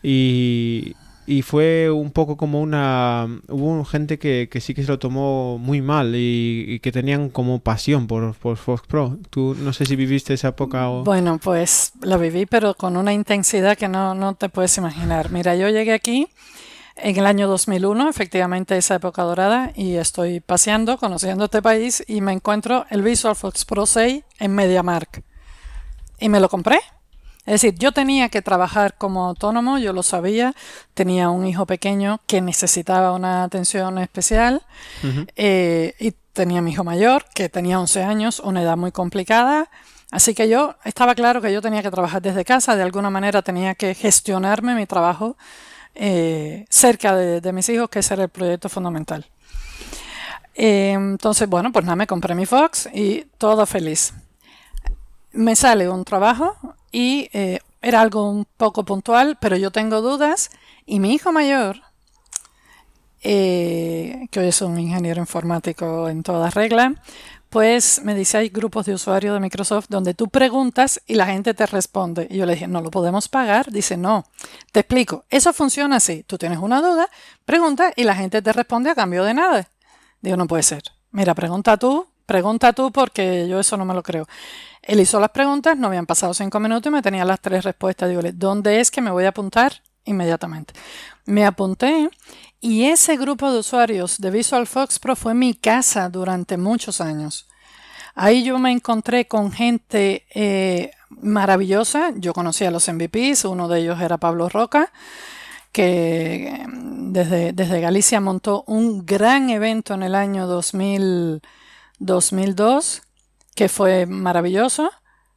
y, 0.01 0.95
y 1.27 1.41
fue 1.41 1.91
un 1.91 2.11
poco 2.11 2.37
como 2.37 2.61
una... 2.61 3.27
Hubo 3.49 3.83
gente 3.83 4.17
que, 4.17 4.49
sí 4.61 4.73
que 4.73 4.81
se 4.81 4.87
lo 4.87 4.97
tomó 4.97 5.57
muy 5.57 5.81
mal 5.81 6.13
y, 6.15 6.79
que 6.81 6.93
tenían 6.93 7.29
como 7.29 7.59
pasión 7.59 8.07
por, 8.07 8.33
por, 8.35 8.55
Fox 8.55 8.87
Pro. 8.87 9.17
Tú 9.29 9.53
no 9.59 9.73
sé 9.73 9.85
si 9.85 9.97
viviste 9.97 10.33
esa 10.33 10.47
época 10.47 10.89
o... 10.89 11.03
Bueno, 11.03 11.37
pues 11.37 11.91
la 12.01 12.15
viví, 12.15 12.45
pero 12.45 12.75
con 12.75 12.95
una 12.95 13.11
intensidad 13.11 13.77
que 13.77 13.89
no, 13.89 14.15
no 14.15 14.35
te 14.35 14.47
puedes 14.47 14.77
imaginar. 14.77 15.29
Mira, 15.29 15.53
yo 15.57 15.67
llegué 15.67 15.91
aquí 15.93 16.29
en 16.95 17.17
el 17.17 17.25
año 17.25 17.49
2001, 17.49 18.07
efectivamente 18.09 18.77
esa 18.77 18.95
época 18.95 19.21
dorada, 19.23 19.73
y 19.75 19.95
estoy 19.95 20.39
paseando, 20.39 20.97
conociendo 20.97 21.45
este 21.45 21.61
país, 21.61 22.03
y 22.07 22.21
me 22.21 22.31
encuentro 22.31 22.85
el 22.89 23.01
Visual 23.01 23.35
Fox 23.35 23.65
Pro 23.65 23.85
6 23.85 24.23
en 24.39 24.55
MediaMark. 24.55 25.23
Y 26.19 26.29
me 26.29 26.39
lo 26.39 26.47
compré. 26.47 26.79
Es 27.47 27.61
decir, 27.61 27.75
yo 27.79 27.93
tenía 27.93 28.27
que 28.27 28.41
trabajar 28.41 28.97
como 28.97 29.25
autónomo, 29.25 29.77
yo 29.77 29.93
lo 29.93 30.03
sabía, 30.03 30.53
tenía 30.93 31.29
un 31.29 31.47
hijo 31.47 31.65
pequeño 31.65 32.19
que 32.27 32.41
necesitaba 32.41 33.13
una 33.13 33.43
atención 33.43 33.99
especial 33.99 34.63
eh, 35.37 35.95
y 35.97 36.11
tenía 36.33 36.61
mi 36.61 36.71
hijo 36.71 36.83
mayor 36.83 37.23
que 37.33 37.47
tenía 37.47 37.79
11 37.79 38.03
años, 38.03 38.41
una 38.41 38.63
edad 38.63 38.75
muy 38.75 38.91
complicada. 38.91 39.69
Así 40.11 40.35
que 40.35 40.49
yo 40.49 40.75
estaba 40.83 41.15
claro 41.15 41.41
que 41.41 41.53
yo 41.53 41.61
tenía 41.61 41.81
que 41.81 41.89
trabajar 41.89 42.21
desde 42.21 42.43
casa, 42.43 42.75
de 42.75 42.83
alguna 42.83 43.09
manera 43.09 43.41
tenía 43.41 43.75
que 43.75 43.95
gestionarme 43.95 44.75
mi 44.75 44.85
trabajo 44.85 45.37
eh, 45.95 46.65
cerca 46.69 47.15
de, 47.15 47.53
mis 47.53 47.69
hijos, 47.69 47.89
que 47.89 47.99
ese 47.99 48.15
era 48.15 48.23
el 48.23 48.29
proyecto 48.29 48.67
fundamental. 48.67 49.25
Eh, 50.53 50.91
entonces, 50.91 51.47
bueno, 51.47 51.71
pues 51.71 51.85
nada, 51.85 51.95
me 51.95 52.07
compré 52.07 52.35
mi 52.35 52.45
Fox 52.45 52.89
y 52.93 53.21
todo 53.37 53.65
feliz. 53.65 54.13
Me 55.31 55.55
sale 55.55 55.87
un 55.87 56.03
trabajo 56.03 56.75
y 56.91 57.29
eh, 57.33 57.59
era 57.81 58.01
algo 58.01 58.29
un 58.29 58.45
poco 58.57 58.83
puntual, 58.85 59.37
pero 59.39 59.55
yo 59.57 59.71
tengo 59.71 60.01
dudas 60.01 60.49
y 60.85 60.99
mi 60.99 61.13
hijo 61.13 61.31
mayor, 61.31 61.81
que 63.21 64.29
hoy 64.37 64.47
es 64.47 64.61
un 64.61 64.79
ingeniero 64.79 65.19
informático 65.19 66.07
en 66.07 66.23
toda 66.23 66.49
regla, 66.49 66.95
pues 67.49 68.01
me 68.03 68.13
dice, 68.13 68.37
hay 68.37 68.49
grupos 68.49 68.85
de 68.85 68.93
usuarios 68.93 69.33
de 69.33 69.39
Microsoft 69.39 69.87
donde 69.89 70.13
tú 70.13 70.27
preguntas 70.27 71.01
y 71.07 71.15
la 71.15 71.27
gente 71.27 71.53
te 71.53 71.65
responde. 71.65 72.27
Y 72.29 72.37
yo 72.37 72.45
le 72.45 72.53
dije, 72.53 72.67
no 72.67 72.81
lo 72.81 72.91
podemos 72.91 73.29
pagar. 73.29 73.71
Dice, 73.71 73.95
no, 73.95 74.25
te 74.71 74.81
explico, 74.81 75.25
eso 75.29 75.53
funciona 75.53 75.97
así. 75.97 76.23
Tú 76.23 76.37
tienes 76.37 76.59
una 76.59 76.81
duda, 76.81 77.09
pregunta 77.45 77.93
y 77.95 78.03
la 78.03 78.15
gente 78.15 78.41
te 78.41 78.51
responde 78.51 78.89
a 78.89 78.95
cambio 78.95 79.23
de 79.23 79.33
nada. 79.33 79.69
Digo, 80.21 80.35
no 80.35 80.47
puede 80.47 80.63
ser. 80.63 80.83
Mira, 81.11 81.33
pregunta 81.35 81.77
tú, 81.77 82.07
pregunta 82.25 82.73
tú 82.73 82.91
porque 82.91 83.47
yo 83.47 83.59
eso 83.59 83.77
no 83.77 83.85
me 83.85 83.93
lo 83.93 84.03
creo. 84.03 84.27
Él 84.87 85.01
hizo 85.01 85.19
las 85.19 85.31
preguntas, 85.31 85.77
no 85.77 85.87
habían 85.87 86.05
pasado 86.05 86.33
cinco 86.33 86.61
minutos 86.61 86.89
y 86.89 86.93
me 86.93 87.01
tenía 87.01 87.25
las 87.25 87.41
tres 87.41 87.65
respuestas. 87.65 88.07
Digo, 88.07 88.21
¿dónde 88.33 88.79
es 88.79 88.89
que 88.89 89.01
me 89.01 89.11
voy 89.11 89.25
a 89.25 89.29
apuntar? 89.29 89.73
Inmediatamente. 90.05 90.73
Me 91.25 91.45
apunté 91.45 92.09
y 92.61 92.85
ese 92.85 93.17
grupo 93.17 93.51
de 93.51 93.59
usuarios 93.59 94.17
de 94.17 94.31
Visual 94.31 94.65
Fox 94.65 94.97
Pro 94.97 95.17
fue 95.17 95.33
mi 95.33 95.55
casa 95.55 96.07
durante 96.07 96.55
muchos 96.55 97.01
años. 97.01 97.49
Ahí 98.15 98.45
yo 98.45 98.57
me 98.59 98.71
encontré 98.71 99.27
con 99.27 99.51
gente 99.51 100.25
eh, 100.33 100.91
maravillosa. 101.09 102.13
Yo 102.15 102.31
conocí 102.31 102.63
a 102.63 102.71
los 102.71 102.87
MVPs, 102.87 103.43
uno 103.43 103.67
de 103.67 103.81
ellos 103.81 103.99
era 103.99 104.17
Pablo 104.17 104.47
Roca, 104.47 104.93
que 105.73 106.65
desde, 106.69 107.51
desde 107.51 107.81
Galicia 107.81 108.21
montó 108.21 108.63
un 108.67 109.05
gran 109.05 109.49
evento 109.49 109.95
en 109.95 110.03
el 110.03 110.15
año 110.15 110.47
2000, 110.47 111.41
2002, 111.99 113.01
que 113.57 113.69
fue 113.69 114.05
maravilloso, 114.05 114.91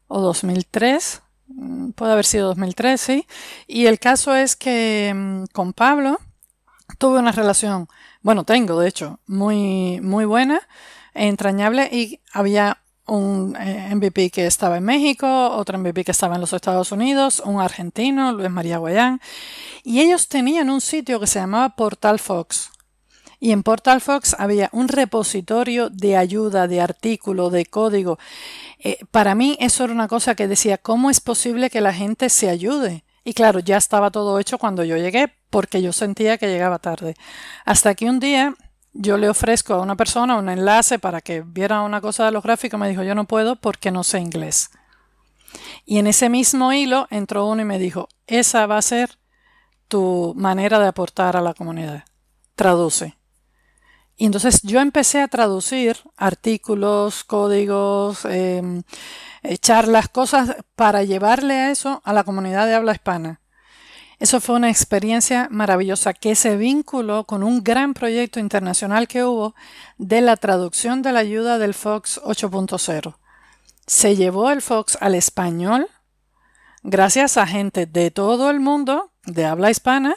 o 0.06 0.20
2003, 0.20 1.22
mm, 1.48 1.90
puede 1.92 2.12
haber 2.12 2.26
sido 2.26 2.48
2003, 2.48 3.00
sí. 3.00 3.26
Y 3.66 3.87
el 3.87 3.98
caso 3.98 4.35
es 4.35 4.56
que 4.56 5.12
mm, 5.14 5.44
con 5.54 5.72
Pablo 5.72 6.18
tuve 6.98 7.18
una 7.18 7.33
relación, 7.33 7.88
bueno, 8.20 8.44
tengo 8.44 8.78
de 8.78 8.88
hecho, 8.88 9.20
muy, 9.26 10.00
muy 10.02 10.26
buena, 10.26 10.61
entrañable 11.14 11.88
y 11.90 12.20
había 12.33 12.83
un 13.06 13.56
eh, 13.59 13.94
MVP 13.94 14.30
que 14.30 14.46
estaba 14.46 14.76
en 14.76 14.85
México, 14.85 15.26
otro 15.56 15.78
MVP 15.78 16.04
que 16.04 16.12
estaba 16.12 16.35
en 16.35 16.42
los 16.42 16.52
Estados 16.52 16.92
Unidos, 16.92 17.42
un 17.42 17.59
argentino, 17.59 18.33
Luis 18.33 18.50
María 18.50 18.76
Guayán, 18.76 19.20
y 19.83 20.00
ellos 20.00 20.28
tenían 20.28 20.68
un 20.68 20.83
sitio 20.83 21.18
que 21.18 21.26
se 21.26 21.40
llamaba 21.40 21.74
Portal 21.74 22.18
Fox. 22.18 22.70
Y 23.42 23.53
en 23.53 23.62
Portal 23.62 24.03
Fox 24.03 24.37
había 24.38 24.68
un 24.72 24.88
repositorio 24.88 25.88
de 25.88 26.16
ayuda, 26.18 26.68
de 26.68 26.83
artículo, 26.83 27.48
de 27.48 27.64
código. 27.64 28.18
Eh, 28.79 28.98
para 29.11 29.35
mí 29.35 29.57
eso 29.61 29.85
era 29.85 29.94
una 29.94 30.09
cosa 30.09 30.35
que 30.35 30.46
decía, 30.46 30.76
¿cómo 30.76 31.09
es 31.11 31.20
posible 31.20 31.70
que 31.70 31.81
la 31.81 31.94
gente 31.94 32.29
se 32.29 32.50
ayude? 32.50 33.03
Y 33.24 33.33
claro, 33.33 33.61
ya 33.61 33.79
estaba 33.79 34.11
todo 34.11 34.38
hecho 34.38 34.59
cuando 34.59 34.85
yo 34.85 34.98
llegué, 34.98 35.33
porque 35.48 35.81
yo 35.81 35.92
sentía 35.92 36.37
que 36.37 36.48
llegaba 36.48 36.79
tarde. 36.79 37.16
Hasta 37.64 37.94
que 37.94 38.11
un 38.11 38.20
día 38.20 38.55
yo 38.92 39.16
le 39.16 39.29
ofrezco 39.29 39.74
a 39.74 39.81
una 39.81 39.96
persona 39.96 40.37
un 40.37 40.48
enlace 40.48 40.98
para 40.98 41.22
que 41.22 41.40
viera 41.40 41.81
una 41.83 42.00
cosa 42.00 42.26
de 42.26 42.33
los 42.33 42.42
gráficos, 42.42 42.79
me 42.79 42.88
dijo, 42.88 43.03
yo 43.03 43.14
no 43.14 43.24
puedo 43.24 43.57
porque 43.57 43.90
no 43.90 44.05
sé 44.05 44.20
inglés. 44.20 44.70
Y 45.87 45.98
en 45.98 46.07
ese 46.07 46.29
mismo 46.29 46.72
hilo 46.72 47.07
entró 47.11 47.46
uno 47.46 47.62
y 47.62 47.64
me 47.64 47.79
dijo, 47.79 48.09
esa 48.26 48.66
va 48.66 48.76
a 48.76 48.83
ser 48.83 49.18
tu 49.88 50.35
manera 50.37 50.79
de 50.79 50.87
aportar 50.87 51.37
a 51.37 51.40
la 51.40 51.55
comunidad. 51.55 52.05
Traduce. 52.55 53.19
Y 54.20 54.26
entonces 54.26 54.61
yo 54.61 54.80
empecé 54.83 55.22
a 55.22 55.28
traducir 55.28 55.96
artículos, 56.18 57.24
códigos, 57.24 58.26
em, 58.26 58.83
eh, 59.42 59.56
charlas, 59.56 60.11
cosas 60.11 60.56
para 60.76 61.04
llevarle 61.04 61.54
a 61.54 61.70
eso 61.70 62.02
a 62.04 62.12
la 62.12 62.22
comunidad 62.22 62.66
de 62.66 62.74
habla 62.74 62.92
hispana. 62.92 63.40
Eso 64.18 64.42
fue 64.42 64.56
una 64.56 64.68
experiencia 64.68 65.48
maravillosa 65.50 66.12
que 66.12 66.35
se 66.35 66.59
vinculó 66.59 67.24
con 67.24 67.42
un 67.42 67.64
gran 67.64 67.94
proyecto 67.94 68.40
internacional 68.40 69.09
que 69.09 69.24
hubo 69.24 69.54
de 69.96 70.20
la 70.20 70.37
traducción 70.37 71.00
de 71.00 71.12
la 71.12 71.20
ayuda 71.20 71.56
del 71.56 71.72
Fox 71.72 72.20
8.0. 72.22 73.16
Se 73.87 74.16
llevó 74.16 74.50
el 74.50 74.61
Fox 74.61 74.98
al 75.00 75.14
español 75.14 75.88
gracias 76.83 77.38
a 77.38 77.46
gente 77.46 77.87
de 77.87 78.11
todo 78.11 78.50
el 78.50 78.61
mundo 78.61 79.12
de 79.24 79.46
habla 79.46 79.70
hispana 79.70 80.14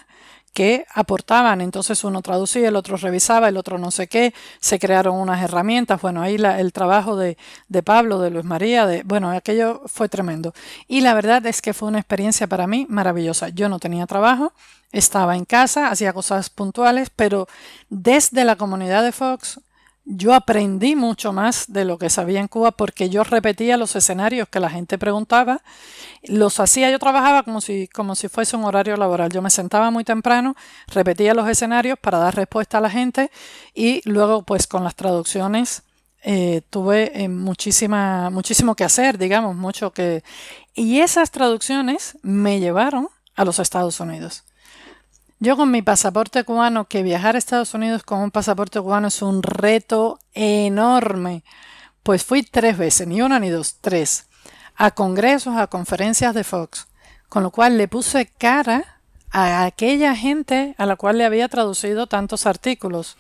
que 0.53 0.85
aportaban. 0.93 1.61
Entonces 1.61 2.03
uno 2.03 2.21
traducía, 2.21 2.67
el 2.67 2.75
otro 2.75 2.97
revisaba, 2.97 3.49
el 3.49 3.57
otro 3.57 3.77
no 3.77 3.91
sé 3.91 4.07
qué. 4.07 4.33
Se 4.59 4.79
crearon 4.79 5.15
unas 5.15 5.41
herramientas. 5.43 6.01
Bueno, 6.01 6.21
ahí 6.21 6.35
el 6.35 6.71
trabajo 6.71 7.15
de, 7.17 7.37
de, 7.67 7.83
Pablo, 7.83 8.19
de 8.19 8.29
Luis 8.29 8.45
María, 8.45 8.85
de, 8.85 9.03
bueno, 9.03 9.31
aquello 9.31 9.81
fue 9.87 10.09
tremendo. 10.09 10.53
Y 10.87 11.01
la 11.01 11.13
verdad 11.13 11.45
es 11.45 11.61
que 11.61 11.73
fue 11.73 11.89
una 11.89 11.99
experiencia 11.99 12.47
para 12.47 12.67
mí 12.67 12.85
maravillosa. 12.89 13.49
Yo 13.49 13.67
no 13.67 13.79
tenía 13.79 14.05
trabajo, 14.05 14.53
estaba 14.91 15.35
en 15.35 15.45
casa, 15.45 15.89
hacía 15.89 16.13
cosas 16.13 16.49
puntuales, 16.49 17.09
pero 17.15 17.47
desde 17.89 18.45
la 18.45 18.55
comunidad 18.55 19.03
de 19.03 19.11
Fox 19.11 19.59
yo 20.05 20.33
aprendí 20.33 20.95
mucho 20.95 21.31
más 21.31 21.71
de 21.71 21.85
lo 21.85 21.97
que 21.97 22.09
sabía 22.09 22.39
en 22.41 22.47
Cuba 22.47 22.71
porque 22.71 23.09
yo 23.09 23.23
repetía 23.23 23.77
los 23.77 23.95
escenarios 23.95 24.49
que 24.49 24.59
la 24.59 24.69
gente 24.69 24.97
preguntaba, 24.97 25.61
los 26.23 26.59
hacía, 26.59 26.91
yo 26.91 26.99
trabajaba 26.99 27.43
como 27.43 27.61
si, 27.61 27.87
como 27.87 28.15
si 28.15 28.27
fuese 28.27 28.57
un 28.57 28.65
horario 28.65 28.97
laboral. 28.97 29.31
Yo 29.31 29.41
me 29.41 29.49
sentaba 29.49 29.91
muy 29.91 30.03
temprano, 30.03 30.55
repetía 30.87 31.33
los 31.33 31.47
escenarios 31.47 31.97
para 31.99 32.17
dar 32.17 32.35
respuesta 32.35 32.79
a 32.79 32.81
la 32.81 32.89
gente 32.89 33.31
y 33.73 34.01
luego 34.09 34.43
pues 34.43 34.67
con 34.67 34.83
las 34.83 34.95
traducciones 34.95 35.83
eh, 36.21 36.61
tuve 36.69 37.11
eh, 37.21 37.29
muchísima, 37.29 38.29
muchísimo 38.29 38.75
que 38.75 38.83
hacer, 38.83 39.17
digamos, 39.17 39.55
mucho 39.55 39.91
que... 39.91 40.23
Y 40.73 40.99
esas 40.99 41.31
traducciones 41.31 42.17
me 42.21 42.59
llevaron 42.59 43.09
a 43.35 43.45
los 43.45 43.59
Estados 43.59 43.99
Unidos. 43.99 44.43
Yo 45.43 45.57
con 45.57 45.71
mi 45.71 45.81
pasaporte 45.81 46.45
cubano, 46.45 46.85
que 46.85 47.03
viajar 47.03 47.35
a 47.35 47.37
Estados 47.37 47.73
Unidos 47.73 48.03
con 48.03 48.21
un 48.21 48.31
pasaporte 48.31 48.79
cubano 48.79 49.09
es 49.09 49.21
un 49.21 49.43
reto 49.43 50.17
enorme, 50.33 51.43
pues 52.01 52.23
fui 52.23 52.43
tres 52.43 52.77
veces, 52.77 53.09
ni 53.09 53.21
una 53.21 53.41
ni 53.41 53.49
dos, 53.49 53.75
tres, 53.81 54.27
a 54.77 54.91
congresos, 54.91 55.57
a 55.57 55.67
conferencias 55.67 56.33
de 56.33 56.45
Fox, 56.45 56.87
con 57.27 57.43
lo 57.43 57.51
cual 57.51 57.77
le 57.77 57.89
puse 57.89 58.27
cara 58.37 59.01
a 59.31 59.65
aquella 59.65 60.15
gente 60.15 60.75
a 60.77 60.85
la 60.85 60.95
cual 60.95 61.17
le 61.17 61.25
había 61.25 61.49
traducido 61.49 62.07
tantos 62.07 62.45
artículos. 62.45 63.17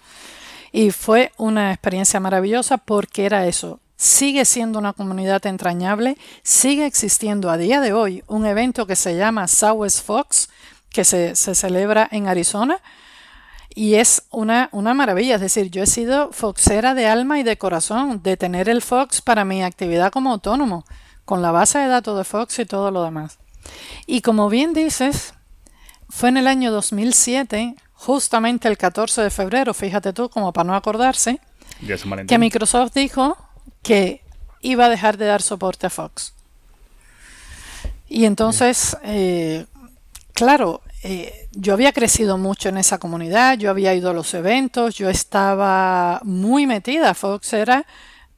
Y 0.71 0.91
fue 0.91 1.33
una 1.35 1.73
experiencia 1.73 2.21
maravillosa 2.21 2.77
porque 2.77 3.25
era 3.25 3.47
eso. 3.47 3.81
Sigue 3.97 4.45
siendo 4.45 4.79
una 4.79 4.93
comunidad 4.93 5.45
entrañable, 5.45 6.17
sigue 6.41 6.85
existiendo 6.85 7.49
a 7.49 7.57
día 7.57 7.81
de 7.81 7.91
hoy 7.91 8.23
un 8.27 8.45
evento 8.45 8.87
que 8.87 8.95
se 8.95 9.17
llama 9.17 9.49
Southwest 9.49 10.05
Fox, 10.05 10.47
que 10.93 11.03
se, 11.03 11.35
celebra 11.35 12.07
en 12.09 12.27
Arizona. 12.27 12.79
Y 13.75 13.95
es 13.95 14.23
una, 14.29 14.69
una, 14.71 14.93
maravilla, 14.93 15.35
es 15.35 15.41
decir, 15.41 15.71
yo 15.71 15.81
he 15.81 15.87
sido 15.87 16.31
foxera 16.31 16.93
de 16.93 17.07
alma 17.07 17.39
y 17.39 17.43
de 17.43 17.57
corazón, 17.57 18.21
de 18.21 18.37
tener 18.37 18.69
el 18.69 18.83
Fox 18.83 19.19
para 19.21 19.43
mi 19.43 19.63
actividad 19.63 20.11
como 20.11 20.31
autónomo, 20.31 20.85
con 21.25 21.41
la 21.41 21.51
base 21.51 21.79
de 21.79 21.87
datos 21.87 22.15
de 22.15 22.23
Fox 22.23 22.59
y 22.59 22.65
todo 22.65 22.91
lo 22.91 23.03
demás. 23.03 23.39
Y 24.05 24.21
como 24.21 24.47
bien 24.47 24.73
dices, 24.73 25.33
fue 26.07 26.29
en 26.29 26.37
el 26.37 26.45
año 26.45 26.71
2007, 26.71 27.75
justamente 27.93 28.67
el 28.67 28.77
14 28.77 29.23
de 29.23 29.31
febrero, 29.31 29.73
fíjate 29.73 30.13
tú, 30.13 30.29
como 30.29 30.53
para 30.53 30.67
no 30.67 30.75
acordarse, 30.75 31.41
que 32.27 32.37
Microsoft 32.37 32.93
dijo 32.93 33.35
que 33.81 34.21
iba 34.61 34.85
a 34.85 34.89
dejar 34.89 35.17
de 35.17 35.25
dar 35.25 35.41
soporte 35.41 35.87
a 35.87 35.89
Fox. 35.89 36.35
Y 38.07 38.25
entonces, 38.25 38.95
eh, 39.01 39.65
claro, 40.33 40.81
eh, 41.03 41.49
yo 41.51 41.73
había 41.73 41.91
crecido 41.91 42.37
mucho 42.37 42.69
en 42.69 42.77
esa 42.77 42.97
comunidad, 42.97 43.57
yo 43.57 43.69
había 43.69 43.93
ido 43.93 44.09
a 44.09 44.13
los 44.13 44.33
eventos, 44.33 44.95
yo 44.95 45.09
estaba 45.09 46.21
muy 46.23 46.65
metida. 46.65 47.13
Fox 47.13 47.53
era 47.53 47.85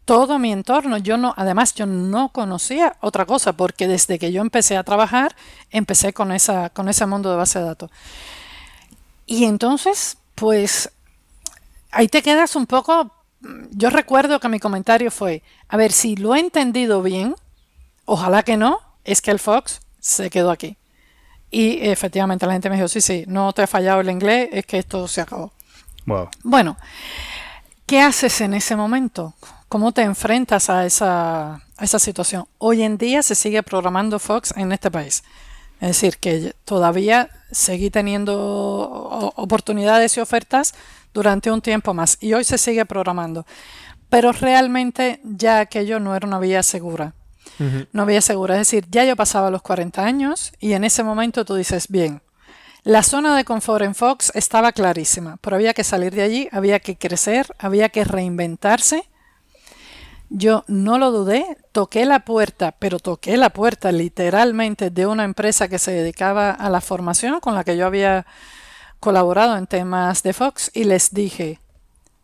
todo 0.06 0.40
mi 0.40 0.52
entorno. 0.52 0.98
Yo 0.98 1.18
no, 1.18 1.34
además, 1.36 1.74
yo 1.74 1.86
no 1.86 2.30
conocía 2.30 2.96
otra 3.02 3.26
cosa 3.26 3.54
porque 3.54 3.88
desde 3.88 4.18
que 4.20 4.32
yo 4.32 4.42
empecé 4.42 4.78
a 4.78 4.84
trabajar, 4.84 5.36
empecé 5.72 6.14
con 6.14 6.32
esa, 6.32 6.70
con 6.70 6.88
ese 6.90 7.06
mundo 7.06 7.30
de 7.32 7.38
base 7.38 7.60
de 7.60 7.66
datos. 7.66 7.92
Y 9.26 9.46
entonces, 9.46 10.18
pues, 10.36 10.92
ahí 11.92 12.08
te 12.08 12.22
quedas 12.22 12.56
un 12.56 12.68
poco... 12.68 13.12
Yo 13.72 13.92
recuerdo 13.92 14.40
que 14.40 14.50
mi 14.50 14.60
comentario 14.60 15.12
fue, 15.12 15.44
a 15.68 15.78
ver, 15.78 15.92
si 15.92 16.16
lo 16.16 16.36
he 16.36 16.40
entendido 16.40 17.04
bien, 17.04 17.36
ojalá 18.06 18.42
que 18.42 18.58
no, 18.58 18.80
es 19.04 19.22
que 19.22 19.30
el 19.30 19.38
Fox 19.38 19.82
se 20.00 20.32
quedó 20.32 20.50
aquí. 20.50 20.78
Y 21.58 21.88
efectivamente 21.88 22.46
la 22.46 22.52
gente 22.52 22.70
me 22.70 22.76
dijo, 22.76 22.90
sí, 22.90 23.00
sí, 23.00 23.24
no 23.28 23.54
te 23.54 23.62
ha 23.62 23.68
fallado 23.68 24.02
el 24.02 24.10
inglés, 24.10 24.50
es 24.52 24.66
que 24.66 24.78
esto 24.78 25.08
se 25.08 25.22
acabó. 25.22 25.54
Bueno, 26.44 26.76
¿qué 27.86 28.02
haces 28.02 28.42
en 28.42 28.56
ese 28.56 28.76
momento? 28.76 29.36
¿Cómo 29.70 29.94
te 29.94 30.02
enfrentas 30.02 30.70
a 30.70 30.86
esa, 30.86 31.54
a 31.54 31.84
esa 31.84 31.98
situación? 31.98 32.46
Hoy 32.58 32.84
en 32.84 32.98
día 32.98 33.24
se 33.24 33.36
sigue 33.36 33.64
programando 33.64 34.20
Fox 34.20 34.54
en 34.58 34.74
este 34.74 34.92
país. 34.92 35.24
Es 35.80 35.88
decir, 35.88 36.18
que 36.18 36.54
todavía 36.66 37.30
seguí 37.50 37.90
teniendo 37.90 39.32
oportunidades 39.38 40.18
y 40.18 40.20
ofertas 40.20 40.74
durante 41.14 41.52
un 41.52 41.62
tiempo 41.62 41.94
más 41.94 42.18
y 42.20 42.34
hoy 42.34 42.44
se 42.44 42.58
sigue 42.58 42.86
programando. 42.86 43.46
Pero 44.10 44.34
realmente 44.34 45.22
ya 45.24 45.62
aquello 45.62 46.02
no 46.02 46.18
era 46.18 46.28
una 46.28 46.40
vía 46.40 46.64
segura. 46.64 47.14
No 47.92 48.02
había 48.02 48.22
segura. 48.22 48.56
Es 48.56 48.62
decir, 48.62 48.86
ya 48.90 49.06
yo 49.06 49.16
pasaba 49.16 49.50
los 49.50 49.62
40 49.62 50.04
años 50.04 50.52
y 50.60 50.74
en 50.74 50.84
ese 50.84 51.04
momento 51.04 51.46
tú 51.46 51.56
dices, 51.56 51.88
bien, 51.88 52.22
la 52.84 53.02
zona 53.02 53.36
de 53.36 53.46
confort 53.46 53.84
en 53.84 53.96
Fox 53.96 54.32
estaba 54.36 54.72
clarísima, 54.72 55.38
pero 55.42 55.56
había 55.56 55.74
que 55.74 55.84
salir 55.84 56.14
de 56.14 56.22
allí, 56.22 56.50
había 56.52 56.80
que 56.80 56.98
crecer, 56.98 57.48
había 57.58 57.90
que 57.90 58.04
reinventarse. 58.04 59.10
Yo 60.30 60.64
no 60.68 60.98
lo 60.98 61.12
dudé, 61.12 61.58
toqué 61.72 62.06
la 62.06 62.26
puerta, 62.26 62.74
pero 62.78 63.00
toqué 63.00 63.38
la 63.38 63.50
puerta 63.50 63.92
literalmente 63.92 64.92
de 64.92 65.08
una 65.08 65.24
empresa 65.24 65.68
que 65.68 65.80
se 65.80 65.94
dedicaba 65.94 66.52
a 66.52 66.70
la 66.70 66.80
formación 66.80 67.40
con 67.40 67.56
la 67.56 67.64
que 67.64 67.76
yo 67.76 67.88
había 67.88 68.28
colaborado 69.00 69.58
en 69.58 69.66
temas 69.66 70.22
de 70.22 70.34
Fox 70.34 70.70
y 70.74 70.84
les 70.84 71.12
dije, 71.12 71.60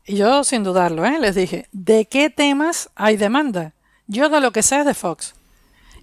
y 0.06 0.18
yo 0.18 0.44
sin 0.44 0.64
dudarlo, 0.64 1.06
¿eh? 1.06 1.20
les 1.20 1.36
dije, 1.36 1.70
¿de 1.72 2.06
qué 2.06 2.30
temas 2.30 2.90
hay 2.96 3.18
demanda? 3.18 3.74
Yo 4.12 4.28
de 4.28 4.42
lo 4.42 4.52
que 4.52 4.62
sé 4.62 4.84
de 4.84 4.94
Fox. 4.94 5.36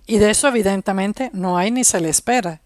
Y 0.06 0.16
de 0.16 0.30
eso 0.30 0.48
evidentemente 0.48 1.28
no 1.34 1.58
hay 1.58 1.70
ni 1.70 1.84
se 1.84 2.00
le 2.00 2.08
espera. 2.08 2.62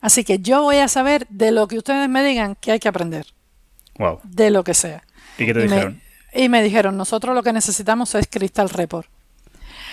Así 0.00 0.24
que 0.24 0.38
yo 0.38 0.62
voy 0.62 0.78
a 0.78 0.88
saber 0.88 1.26
de 1.28 1.50
lo 1.50 1.68
que 1.68 1.76
ustedes 1.76 2.08
me 2.08 2.24
digan 2.24 2.54
que 2.54 2.72
hay 2.72 2.78
que 2.78 2.88
aprender. 2.88 3.26
Wow. 3.98 4.20
De 4.24 4.50
lo 4.50 4.64
que 4.64 4.72
sea. 4.72 5.02
¿Y 5.36 5.44
qué 5.44 5.52
te 5.52 5.60
dijeron? 5.60 6.00
y 6.32 6.48
me 6.48 6.62
dijeron, 6.62 6.96
nosotros 6.96 7.34
lo 7.34 7.42
que 7.42 7.52
necesitamos 7.52 8.14
es 8.14 8.26
Crystal 8.30 8.70
Report. 8.70 9.06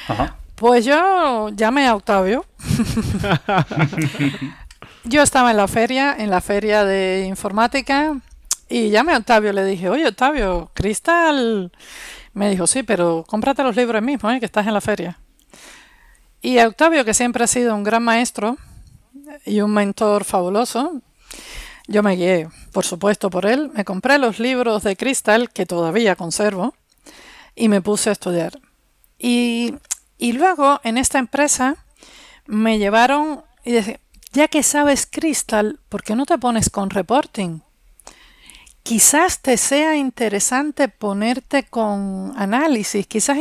Ajá. 0.08 0.38
Pues 0.56 0.86
yo 0.86 1.50
llamé 1.50 1.88
a 1.88 1.96
Octavio. 1.96 2.46
yo 5.04 5.22
estaba 5.22 5.52
en 5.52 5.58
la 5.58 5.68
feria, 5.68 6.16
en 6.18 6.30
la 6.30 6.40
feria 6.40 6.86
de 6.86 7.26
informática, 7.28 8.16
y 8.68 8.90
llamé 8.90 9.14
a 9.14 9.18
Octavio, 9.18 9.54
le 9.54 9.64
dije, 9.64 9.90
oye 9.90 10.08
Octavio, 10.08 10.72
Crystal 10.74 11.72
me 12.34 12.50
dijo, 12.50 12.68
sí, 12.68 12.84
pero 12.84 13.24
cómprate 13.28 13.64
los 13.64 13.76
libros 13.76 14.02
mismo, 14.02 14.30
¿eh? 14.30 14.40
que 14.40 14.46
estás 14.46 14.68
en 14.68 14.74
la 14.74 14.82
feria. 14.82 15.20
Y 16.42 16.60
Octavio, 16.60 17.06
que 17.06 17.14
siempre 17.14 17.44
ha 17.44 17.48
sido 17.48 17.74
un 17.76 17.84
gran 17.84 18.04
maestro 18.04 18.58
y 19.46 19.62
un 19.62 19.74
mentor 19.74 20.26
fabuloso, 20.26 21.02
yo 21.88 22.04
me 22.04 22.16
guié, 22.16 22.50
por 22.72 22.84
supuesto, 22.84 23.30
por 23.30 23.46
él. 23.46 23.72
Me 23.74 23.86
compré 23.86 24.18
los 24.18 24.40
libros 24.40 24.84
de 24.84 24.96
Crystal, 24.96 25.50
que 25.50 25.66
todavía 25.66 26.16
conservo, 26.16 26.74
y 27.56 27.70
me 27.70 27.82
puse 27.82 28.10
a 28.10 28.14
estudiar. 28.14 28.60
Y, 29.18 29.76
y 30.18 30.34
luego, 30.34 30.82
en 30.84 30.98
esta 30.98 31.20
empresa, 31.20 31.78
me 32.48 32.80
llevaron 32.80 33.44
y 33.64 33.72
dije, 33.72 34.00
ya 34.34 34.48
que 34.48 34.62
sabes 34.64 35.08
Crystal, 35.10 35.80
¿por 35.90 36.04
qué 36.04 36.16
no 36.16 36.26
te 36.26 36.38
pones 36.38 36.70
con 36.70 36.90
reporting? 36.90 37.62
Quizás 38.86 39.42
te 39.42 39.58
sea 39.58 39.96
interesante 39.98 40.90
ponerte 40.90 41.64
con 41.64 42.34
análisis, 42.38 43.08
quizás 43.08 43.40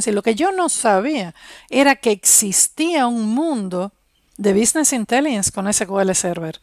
Sí, 0.00 0.10
lo 0.10 0.22
que 0.22 0.34
yo 0.34 0.52
no 0.52 0.70
sabía 0.70 1.34
era 1.68 1.96
que 1.96 2.12
existía 2.12 3.06
un 3.06 3.26
mundo 3.34 3.92
de 4.38 4.54
Business 4.54 4.94
Intelligence 4.94 5.52
con 5.52 5.70
SQL 5.70 6.14
Server. 6.14 6.62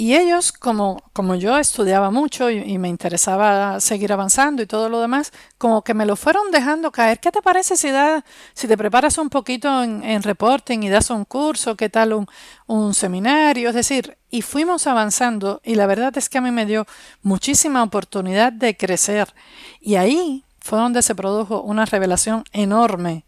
Y 0.00 0.16
ellos, 0.16 0.50
como, 0.50 1.02
como 1.12 1.34
yo 1.34 1.58
estudiaba 1.58 2.10
mucho 2.10 2.48
y, 2.48 2.78
me 2.78 2.88
interesaba 2.88 3.80
seguir 3.80 4.14
avanzando 4.14 4.62
y 4.62 4.66
todo 4.66 4.88
lo 4.88 5.02
demás, 5.02 5.30
como 5.58 5.84
que 5.84 5.92
me 5.92 6.06
lo 6.06 6.16
fueron 6.16 6.50
dejando 6.50 6.90
caer. 6.90 7.20
¿Qué 7.20 7.30
te 7.30 7.42
parece 7.42 7.76
si, 7.76 7.90
da, 7.90 8.24
si 8.54 8.66
te 8.66 8.78
preparas 8.78 9.18
un 9.18 9.28
poquito 9.28 9.82
en, 9.82 10.22
reporting 10.22 10.78
y 10.82 10.88
das 10.88 11.10
un 11.10 11.26
curso? 11.26 11.76
¿Qué 11.76 11.90
tal 11.90 12.14
un, 12.14 12.26
un 12.66 12.94
seminario? 12.94 13.68
Es 13.68 13.74
decir, 13.74 14.16
y 14.30 14.40
fuimos 14.40 14.86
avanzando 14.86 15.60
y 15.64 15.74
la 15.74 15.84
verdad 15.86 16.16
es 16.16 16.30
que 16.30 16.38
a 16.38 16.40
mí 16.40 16.50
me 16.50 16.64
dio 16.64 16.86
muchísima 17.20 17.82
oportunidad 17.82 18.54
de 18.54 18.78
crecer. 18.78 19.34
Y 19.82 19.96
ahí 19.96 20.46
fue 20.60 20.78
donde 20.78 21.02
se 21.02 21.14
produjo 21.14 21.60
una 21.60 21.84
revelación 21.84 22.44
enorme 22.52 23.26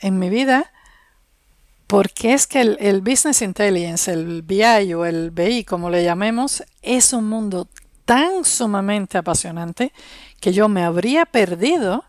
en 0.00 0.18
mi 0.18 0.30
vida 0.30 0.72
porque 1.92 2.32
es 2.32 2.46
que 2.46 2.62
el, 2.62 3.02
Business 3.02 3.42
Intelligence, 3.42 4.10
el 4.10 4.40
BI 4.40 4.94
o 4.94 5.04
el 5.04 5.30
BI, 5.30 5.62
como 5.64 5.90
le 5.90 6.02
llamemos, 6.02 6.64
es 6.80 7.12
un 7.12 7.28
mundo 7.28 7.68
tan 8.06 8.46
sumamente 8.46 9.18
apasionante 9.18 9.92
que 10.40 10.54
yo 10.54 10.70
me 10.70 10.84
habría 10.84 11.26
perdido 11.26 12.06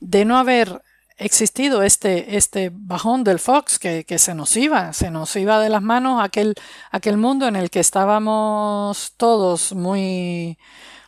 de 0.00 0.26
no 0.26 0.36
haber 0.36 0.82
existido 1.16 1.82
este, 1.82 2.36
este 2.36 2.70
bajón 2.74 3.24
del 3.24 3.38
Fox 3.38 3.78
que, 3.78 4.04
se 4.18 4.34
nos 4.34 4.54
iba, 4.58 4.92
se 4.92 5.10
nos 5.10 5.34
iba 5.34 5.58
de 5.60 5.70
las 5.70 5.80
manos 5.80 6.22
aquel, 6.22 6.54
aquel 6.90 7.16
mundo 7.16 7.48
en 7.48 7.56
el 7.56 7.70
que 7.70 7.80
estábamos 7.80 9.14
todos 9.16 9.72
muy, 9.72 10.58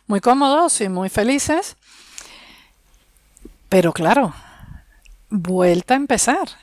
muy 0.07 0.19
cómodos 0.19 0.81
y 0.81 0.89
muy 0.89 1.09
felices. 1.09 1.77
Pero 3.69 3.93
claro, 3.93 4.33
vuelta 5.29 5.93
a 5.93 5.97
empezar. 5.97 6.62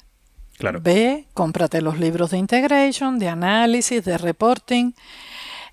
Ve, 0.82 1.26
cómprate 1.34 1.80
los 1.80 1.98
libros 1.98 2.30
de 2.30 2.38
integration, 2.38 3.18
de 3.18 3.28
análisis, 3.28 4.04
de 4.04 4.18
reporting. 4.18 4.92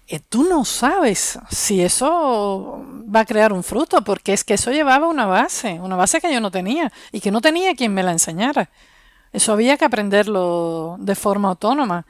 Eh, 0.07 0.21
tú 0.21 0.43
no 0.43 0.63
sabes 0.63 1.37
si 1.49 1.81
eso 1.81 2.81
va 3.13 3.21
a 3.21 3.25
crear 3.25 3.51
un 3.51 3.63
fruto, 3.63 4.01
porque 4.03 4.31
es 4.31 4.45
que 4.45 4.53
eso 4.53 4.71
llevaba 4.71 5.07
una 5.07 5.25
base, 5.25 5.79
una 5.81 5.97
base 5.97 6.21
que 6.21 6.31
yo 6.31 6.39
no 6.39 6.51
tenía 6.51 6.91
y 7.11 7.19
que 7.19 7.31
no 7.31 7.41
tenía 7.41 7.75
quien 7.75 7.93
me 7.93 8.03
la 8.03 8.13
enseñara. 8.13 8.69
Eso 9.33 9.51
había 9.51 9.75
que 9.75 9.85
aprenderlo 9.85 10.95
de 10.99 11.15
forma 11.15 11.49
autónoma. 11.49 12.05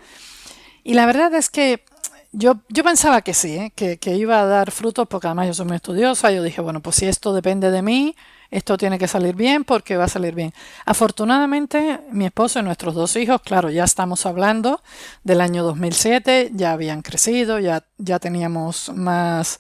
Y 0.84 0.94
la 0.94 1.08
verdad 1.08 1.34
es 1.34 1.50
que 1.50 1.84
yo, 2.32 2.58
yo 2.70 2.84
pensaba 2.84 3.22
que 3.22 3.34
sí, 3.34 3.56
¿eh? 3.56 3.74
que, 3.76 3.98
que, 3.98 4.16
iba 4.16 4.40
a 4.40 4.46
dar 4.46 4.70
frutos, 4.72 5.08
porque 5.08 5.28
además 5.28 5.48
yo 5.48 5.54
soy 5.56 5.66
muy 5.66 5.78
estudiosa. 5.78 6.32
Yo 6.32 6.44
dije, 6.44 6.62
bueno, 6.62 6.82
pues 6.82 6.98
si 6.98 7.08
esto 7.08 7.34
depende 7.34 7.72
de 7.72 7.82
mí, 7.82 8.16
esto 8.50 8.78
tiene 8.78 8.98
que 8.98 9.08
salir 9.08 9.36
bien 9.36 9.64
porque 9.64 9.98
va 9.98 10.06
a 10.06 10.10
salir 10.10 10.34
bien. 10.34 10.54
Afortunadamente, 10.86 12.00
mi 12.12 12.26
esposo 12.26 12.60
y 12.60 12.64
nuestros 12.64 12.96
dos 12.96 13.16
hijos, 13.16 13.42
claro, 13.42 13.70
ya 13.70 13.84
estamos 13.84 14.26
hablando 14.26 14.82
del 15.24 15.42
año 15.42 15.64
2007, 15.64 16.52
ya 16.54 16.72
habían 16.72 17.02
crecido, 17.02 17.60
ya, 17.60 17.84
ya 17.98 18.20
teníamos 18.20 18.90
más 18.96 19.60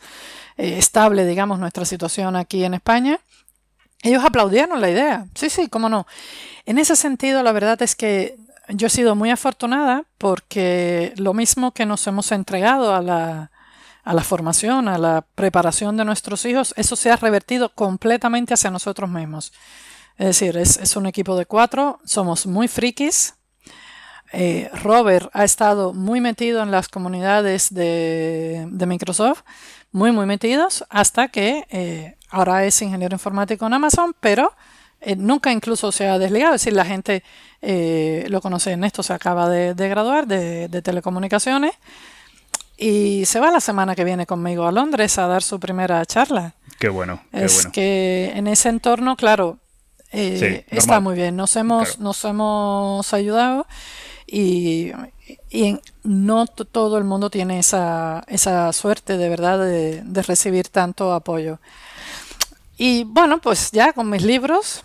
eh, 0.57 0.77
estable, 0.77 1.25
digamos, 1.25 1.59
nuestra 1.59 1.85
situación 1.85 2.35
aquí 2.35 2.63
en 2.63 2.73
España. 2.73 3.19
Ellos 4.03 4.23
aplaudieron 4.23 4.79
la 4.79 4.89
idea. 4.89 5.25
Sí, 5.35 5.49
sí, 5.49 5.67
cómo 5.67 5.89
no. 5.89 6.07
En 6.65 6.77
ese 6.77 6.95
sentido, 6.95 7.43
la 7.43 7.51
verdad 7.51 7.81
es 7.81 7.95
que 7.95 8.37
yo 8.69 8.87
he 8.87 8.89
sido 8.89 9.15
muy 9.15 9.31
afortunada 9.31 10.03
porque 10.17 11.13
lo 11.17 11.33
mismo 11.33 11.71
que 11.71 11.85
nos 11.85 12.05
hemos 12.07 12.31
entregado 12.31 12.93
a 12.93 13.01
la, 13.01 13.51
a 14.07 14.13
la 14.13 14.23
formación, 14.23 14.87
a 14.87 14.97
la 14.97 15.25
preparación 15.35 15.97
de 15.97 16.05
nuestros 16.05 16.45
hijos, 16.45 16.73
eso 16.77 16.95
se 16.95 17.11
ha 17.11 17.17
revertido 17.17 17.73
completamente 17.75 18.53
hacia 18.53 18.71
nosotros 18.71 19.09
mismos. 19.09 19.51
Es 20.17 20.27
decir, 20.27 20.55
es, 20.55 20.95
un 20.95 21.07
equipo 21.07 21.35
de 21.35 21.45
cuatro, 21.45 21.99
somos 22.05 22.45
muy 22.45 22.69
frikis. 22.69 23.33
Eh, 24.31 24.69
Robert 24.81 25.29
ha 25.33 25.43
estado 25.43 25.93
muy 25.93 26.21
metido 26.21 26.63
en 26.63 26.71
las 26.71 26.87
comunidades 26.87 27.73
de, 27.73 28.65
Microsoft, 28.87 29.41
muy, 29.91 30.13
muy 30.13 30.25
metidos, 30.25 30.85
hasta 30.89 31.27
que 31.27 31.65
eh, 31.69 32.15
ahora 32.29 32.63
es 32.63 32.81
ingeniero 32.81 33.13
informático 33.13 33.67
en 33.67 33.73
Amazon, 33.73 34.15
pero 34.21 34.53
eh, 35.01 35.17
nunca 35.17 35.51
incluso 35.51 35.91
se 35.91 36.07
ha 36.07 36.17
desligado. 36.17 36.55
Es 36.55 36.61
decir, 36.61 36.73
la 36.73 36.85
gente 36.85 37.23
lo 38.29 38.39
conoce 38.39 38.71
en 38.71 38.85
esto, 38.85 39.03
se 39.03 39.11
acaba 39.11 39.49
de, 39.49 39.73
graduar 39.89 40.27
de, 40.27 40.69
de 40.69 40.81
telecomunicaciones 40.81 41.73
y 42.77 43.25
se 43.25 43.39
va 43.39 43.51
la 43.51 43.59
semana 43.59 43.95
que 43.95 44.03
viene 44.03 44.27
conmigo 44.27 44.67
a 44.67 44.71
Londres 44.71 45.17
a 45.17 45.27
dar 45.27 45.41
su 45.41 45.59
primera 45.59 46.05
charla. 46.05 46.53
Qué 46.79 46.89
bueno. 46.89 47.21
es 47.31 47.65
que 47.67 48.31
en 48.35 48.45
ese 48.45 48.69
entorno, 48.69 49.15
claro, 49.15 49.57
eh, 50.11 50.63
está 50.69 50.99
muy 50.99 51.15
bien. 51.15 51.35
Nos 51.35 51.55
hemos, 51.55 51.97
nos 51.97 52.23
hemos 52.23 53.13
ayudado 53.13 53.65
y, 54.27 54.91
y 55.49 55.79
no 56.03 56.45
todo 56.45 56.99
el 56.99 57.03
mundo 57.03 57.31
tiene 57.31 57.57
esa, 57.59 58.23
esa 58.27 58.71
suerte 58.73 59.17
de 59.17 59.29
verdad 59.29 59.57
de, 59.57 60.03
de 60.03 60.21
recibir 60.21 60.69
tanto 60.69 61.13
apoyo. 61.13 61.59
Y 62.77 63.05
bueno, 63.05 63.41
pues 63.41 63.71
ya 63.71 63.91
con 63.91 64.07
mis 64.07 64.21
libros, 64.21 64.83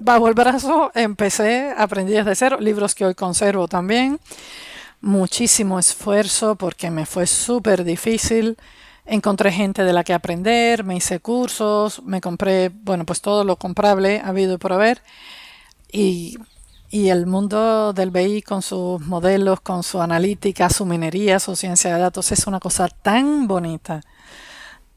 bajo 0.00 0.26
el 0.26 0.34
brazo, 0.34 0.90
empecé, 0.96 1.72
aprendí 1.76 2.12
desde 2.12 2.34
cero, 2.34 2.58
libros 2.58 2.96
que 2.96 3.06
hoy 3.06 3.14
conservo 3.14 3.68
también 3.68 4.18
muchísimo 5.00 5.78
esfuerzo 5.78 6.56
porque 6.56 6.90
me 6.90 7.06
fue 7.06 7.26
súper 7.26 7.84
difícil. 7.84 8.56
Encontré 9.06 9.52
gente 9.52 9.84
de 9.84 9.92
la 9.92 10.04
que 10.04 10.12
aprender, 10.12 10.84
me 10.84 10.96
hice 10.96 11.20
cursos, 11.20 12.02
me 12.04 12.20
compré, 12.20 12.68
bueno, 12.68 13.06
pues 13.06 13.20
todo 13.20 13.44
lo 13.44 13.56
comprable 13.56 14.20
habido 14.24 14.54
y 14.54 14.58
por 14.58 14.72
haber. 14.72 15.02
Y, 15.90 16.38
y 16.90 17.08
el 17.08 17.26
mundo 17.26 17.92
del 17.92 18.10
BI 18.10 18.42
con 18.42 18.62
sus 18.62 19.00
modelos, 19.00 19.60
con 19.60 19.82
su 19.82 20.00
analítica, 20.02 20.68
su 20.70 20.84
minería, 20.84 21.40
su 21.40 21.56
ciencia 21.56 21.94
de 21.94 22.00
datos 22.00 22.32
es 22.32 22.46
una 22.46 22.60
cosa 22.60 22.88
tan 22.88 23.48
bonita 23.48 24.02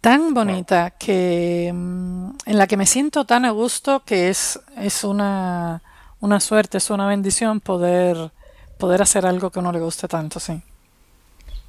tan 0.02 0.34
bonita 0.34 0.90
que 0.92 1.72
mm, 1.74 2.30
en 2.48 2.58
la 2.58 2.68
que 2.68 2.76
me 2.78 2.88
siento 2.88 3.26
tan 3.26 3.46
a 3.46 3.52
gusto 3.52 4.04
que 4.04 4.30
es, 4.30 4.60
es 4.78 5.04
una, 5.04 5.82
una 6.20 6.40
suerte, 6.40 6.80
es 6.80 6.90
una 6.90 7.08
bendición 7.08 7.60
poder, 7.60 8.32
poder 8.82 9.02
hacer 9.02 9.26
algo 9.26 9.52
que 9.52 9.60
a 9.60 9.62
uno 9.62 9.72
le 9.72 9.80
guste 9.80 10.08
tanto, 10.08 10.40
sí. 10.40 10.60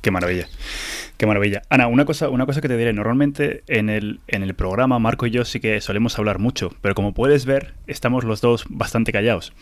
Qué 0.01 0.11
maravilla, 0.11 0.49
qué 1.17 1.27
maravilla. 1.27 1.63
Ana, 1.69 1.87
una 1.87 2.05
cosa, 2.05 2.29
una 2.29 2.47
cosa 2.47 2.61
que 2.61 2.69
te 2.69 2.77
diré, 2.77 2.93
normalmente 2.93 3.63
en 3.69 3.89
el, 3.89 4.19
en 4.27 4.43
el 4.43 4.55
programa 4.55 4.99
Marco 4.99 5.27
y 5.27 5.31
yo 5.31 5.45
sí 5.45 5.61
que 5.61 5.81
solemos 5.81 6.19
hablar 6.19 6.41
mucho, 6.41 6.75
pero 6.81 6.97
como 6.97 7.13
puedes 7.13 7.47
ver, 7.47 7.75
estamos 7.87 8.25
los 8.25 8.41
dos 8.41 8.65
bastante 8.69 9.13
callados. 9.13 9.53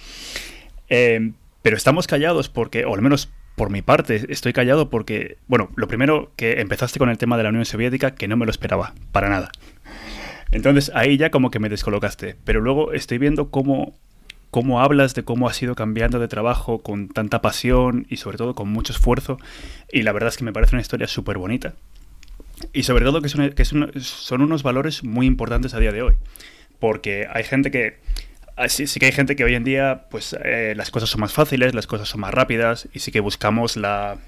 Eh, 0.89 1.33
pero 1.61 1.77
estamos 1.77 2.07
callados 2.07 2.49
porque, 2.49 2.87
o 2.87 2.95
al 2.95 3.03
menos 3.03 3.29
por 3.57 3.69
mi 3.69 3.83
parte, 3.83 4.25
estoy 4.31 4.55
callado 4.55 4.89
porque, 4.89 5.37
bueno, 5.47 5.69
lo 5.77 5.89
primero 5.89 6.33
que 6.37 6.61
empezaste 6.61 6.99
con 6.99 7.11
el 7.11 7.19
tema 7.19 7.37
de 7.37 7.43
la 7.43 7.51
Unión 7.51 7.67
Soviética, 7.67 8.15
que 8.15 8.29
no 8.29 8.39
me 8.39 8.47
lo 8.47 8.51
esperaba, 8.51 8.95
para 9.13 9.29
nada. 9.29 9.51
Entonces 10.53 10.91
ahí 10.95 11.19
ya 11.19 11.31
como 11.31 11.51
que 11.51 11.59
me 11.59 11.69
descolocaste, 11.69 12.37
pero 12.45 12.61
luego 12.61 12.93
estoy 12.93 13.19
viendo 13.19 13.51
cómo, 13.51 13.93
cómo 14.51 14.81
hablas 14.81 15.15
de 15.15 15.25
cómo 15.25 15.49
has 15.49 15.63
ido 15.63 15.75
cambiando 15.75 16.19
de 16.19 16.29
trabajo 16.29 16.81
con 16.81 17.09
tanta 17.09 17.41
pasión 17.41 18.07
y 18.09 18.17
sobre 18.17 18.39
todo 18.39 18.55
con 18.55 18.69
mucho 18.69 18.93
esfuerzo, 18.93 19.39
y 19.93 20.03
la 20.03 20.13
verdad 20.13 20.29
es 20.29 20.37
que 20.37 20.45
me 20.45 20.53
parece 20.53 20.75
una 20.75 20.83
historia 20.83 21.07
súper 21.07 21.39
bonita. 21.39 21.75
Y 22.73 22.83
sobre 22.83 23.05
todo 23.05 23.23
que, 23.23 23.65
son 23.65 24.41
unos 24.43 24.63
valores 24.63 25.03
muy 25.03 25.27
importantes 25.27 25.73
a 25.75 25.81
día 25.81 25.93
de 25.93 26.03
hoy, 26.03 26.15
porque 26.79 27.27
hay 27.33 27.45
gente 27.45 27.71
que 27.71 27.99
Ah, 28.61 28.69
sí, 28.69 28.87
sí 28.87 29.01
que 29.01 29.07
hay 29.07 29.13
gente 29.13 29.37
que 29.37 29.45
hoy 29.45 29.55
en 29.55 29.65
día, 29.65 30.05
pues 30.11 30.37
eh, 30.45 30.75
las 30.77 30.91
cosas 30.91 31.09
son 31.09 31.23
más 31.23 31.33
fáciles, 31.33 31.75
las 31.75 31.87
cosas 31.87 32.11
son 32.11 32.21
más 32.21 32.35
rápidas 32.35 32.91
y 32.93 32.99
sí 32.99 33.11
que 33.11 33.21
buscamos 33.21 33.79
la, 33.79 34.19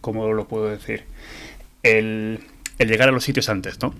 ¿cómo 0.00 0.32
lo 0.32 0.48
puedo 0.48 0.70
decir? 0.70 1.04
El, 1.82 2.40
llegar 2.78 3.10
a 3.10 3.12
los 3.12 3.22
sitios 3.22 3.50
antes, 3.50 3.82
¿no? 3.82 3.94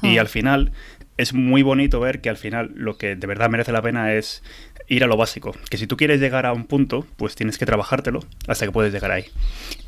Y 0.00 0.14
hmm. 0.14 0.18
al 0.20 0.28
final 0.28 0.72
es 1.16 1.34
muy 1.34 1.62
bonito 1.62 1.98
ver 1.98 2.20
que 2.20 2.30
al 2.30 2.36
final 2.36 2.70
lo 2.76 2.98
que 2.98 3.16
de 3.16 3.26
verdad 3.26 3.50
merece 3.50 3.72
la 3.72 3.82
pena 3.82 4.14
es 4.14 4.44
ir 4.90 5.04
a 5.04 5.06
lo 5.06 5.16
básico. 5.16 5.54
Que 5.70 5.78
si 5.78 5.86
tú 5.86 5.96
quieres 5.96 6.20
llegar 6.20 6.44
a 6.44 6.52
un 6.52 6.66
punto, 6.66 7.06
pues 7.16 7.34
tienes 7.34 7.56
que 7.56 7.64
trabajártelo 7.64 8.20
hasta 8.46 8.66
que 8.66 8.72
puedes 8.72 8.92
llegar 8.92 9.12
ahí. 9.12 9.24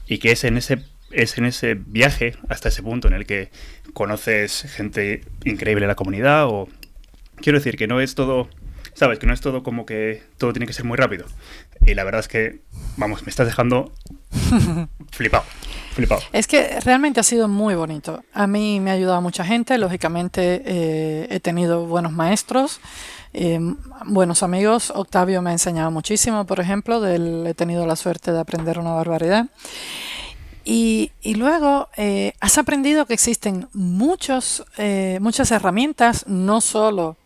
Y 0.06 0.18
que 0.18 0.32
es 0.32 0.44
en 0.44 0.56
ese 0.56 0.82
es 1.10 1.36
en 1.36 1.44
ese 1.44 1.74
viaje 1.74 2.36
hasta 2.48 2.70
ese 2.70 2.82
punto 2.82 3.06
en 3.06 3.12
el 3.12 3.26
que 3.26 3.50
conoces 3.92 4.62
gente 4.74 5.22
increíble 5.44 5.84
en 5.84 5.88
la 5.88 5.94
comunidad 5.94 6.46
o 6.46 6.68
quiero 7.36 7.58
decir 7.58 7.76
que 7.76 7.86
no 7.86 8.00
es 8.00 8.14
todo 8.14 8.48
¿Sabes? 8.94 9.18
Que 9.18 9.26
no 9.26 9.32
es 9.32 9.40
todo 9.40 9.62
como 9.62 9.86
que 9.86 10.22
todo 10.38 10.52
tiene 10.52 10.66
que 10.66 10.72
ser 10.72 10.84
muy 10.84 10.96
rápido. 10.96 11.24
Y 11.86 11.94
la 11.94 12.04
verdad 12.04 12.20
es 12.20 12.28
que, 12.28 12.60
vamos, 12.96 13.22
me 13.22 13.30
estás 13.30 13.46
dejando 13.46 13.92
flipado. 15.10 15.44
Flipado. 15.94 16.22
Es 16.32 16.46
que 16.46 16.78
realmente 16.80 17.20
ha 17.20 17.22
sido 17.22 17.48
muy 17.48 17.74
bonito. 17.74 18.22
A 18.34 18.46
mí 18.46 18.80
me 18.80 18.90
ha 18.90 18.94
ayudado 18.94 19.20
mucha 19.20 19.44
gente, 19.44 19.78
lógicamente 19.78 20.62
eh, 20.64 21.26
he 21.30 21.40
tenido 21.40 21.86
buenos 21.86 22.12
maestros, 22.12 22.80
eh, 23.32 23.58
buenos 24.06 24.42
amigos. 24.42 24.92
Octavio 24.94 25.42
me 25.42 25.50
ha 25.50 25.52
enseñado 25.52 25.90
muchísimo, 25.90 26.44
por 26.46 26.60
ejemplo, 26.60 27.06
he 27.06 27.54
tenido 27.54 27.86
la 27.86 27.96
suerte 27.96 28.32
de 28.32 28.40
aprender 28.40 28.78
una 28.78 28.92
barbaridad. 28.92 29.46
Y, 30.64 31.10
luego 31.24 31.88
eh, 31.96 32.34
has 32.40 32.56
aprendido 32.58 33.06
que 33.06 33.14
existen 33.14 33.68
muchos, 33.72 34.64
muchas 35.20 35.50
herramientas, 35.50 36.24
no 36.28 36.60
solo 36.60 37.16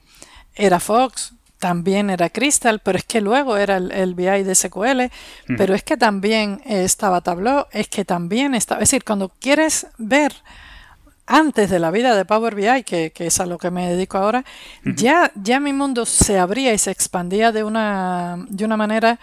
era 0.54 0.80
Fox, 0.80 1.34
también 1.58 2.10
era 2.10 2.30
Crystal, 2.30 2.80
pero 2.80 2.98
es 2.98 3.04
que 3.04 3.20
luego 3.20 3.56
era 3.56 3.76
el, 3.76 4.14
BI 4.14 4.42
de 4.42 4.54
SQL, 4.54 5.10
pero 5.56 5.74
es 5.74 5.82
que 5.82 5.96
también 5.96 6.60
estaba 6.64 7.20
Tableau, 7.20 7.66
es 7.72 7.88
que 7.88 8.04
también 8.04 8.54
estaba, 8.54 8.80
es 8.80 8.90
decir, 8.90 9.04
cuando 9.04 9.30
quieres 9.40 9.86
ver 9.98 10.32
antes 11.26 11.70
de 11.70 11.78
la 11.78 11.90
vida 11.90 12.16
de 12.16 12.24
Power 12.24 12.54
BI, 12.54 12.84
que, 12.84 13.12
es 13.14 13.40
a 13.40 13.46
lo 13.46 13.58
que 13.58 13.70
me 13.70 13.88
dedico 13.88 14.18
ahora, 14.18 14.44
ya, 14.84 15.32
ya 15.34 15.60
mi 15.60 15.72
mundo 15.72 16.06
se 16.06 16.38
abría 16.38 16.72
y 16.72 16.78
se 16.78 16.90
expandía 16.90 17.52
de 17.52 17.64
una, 17.64 18.44
de 18.48 18.64
una 18.64 18.76
manera 18.76 19.18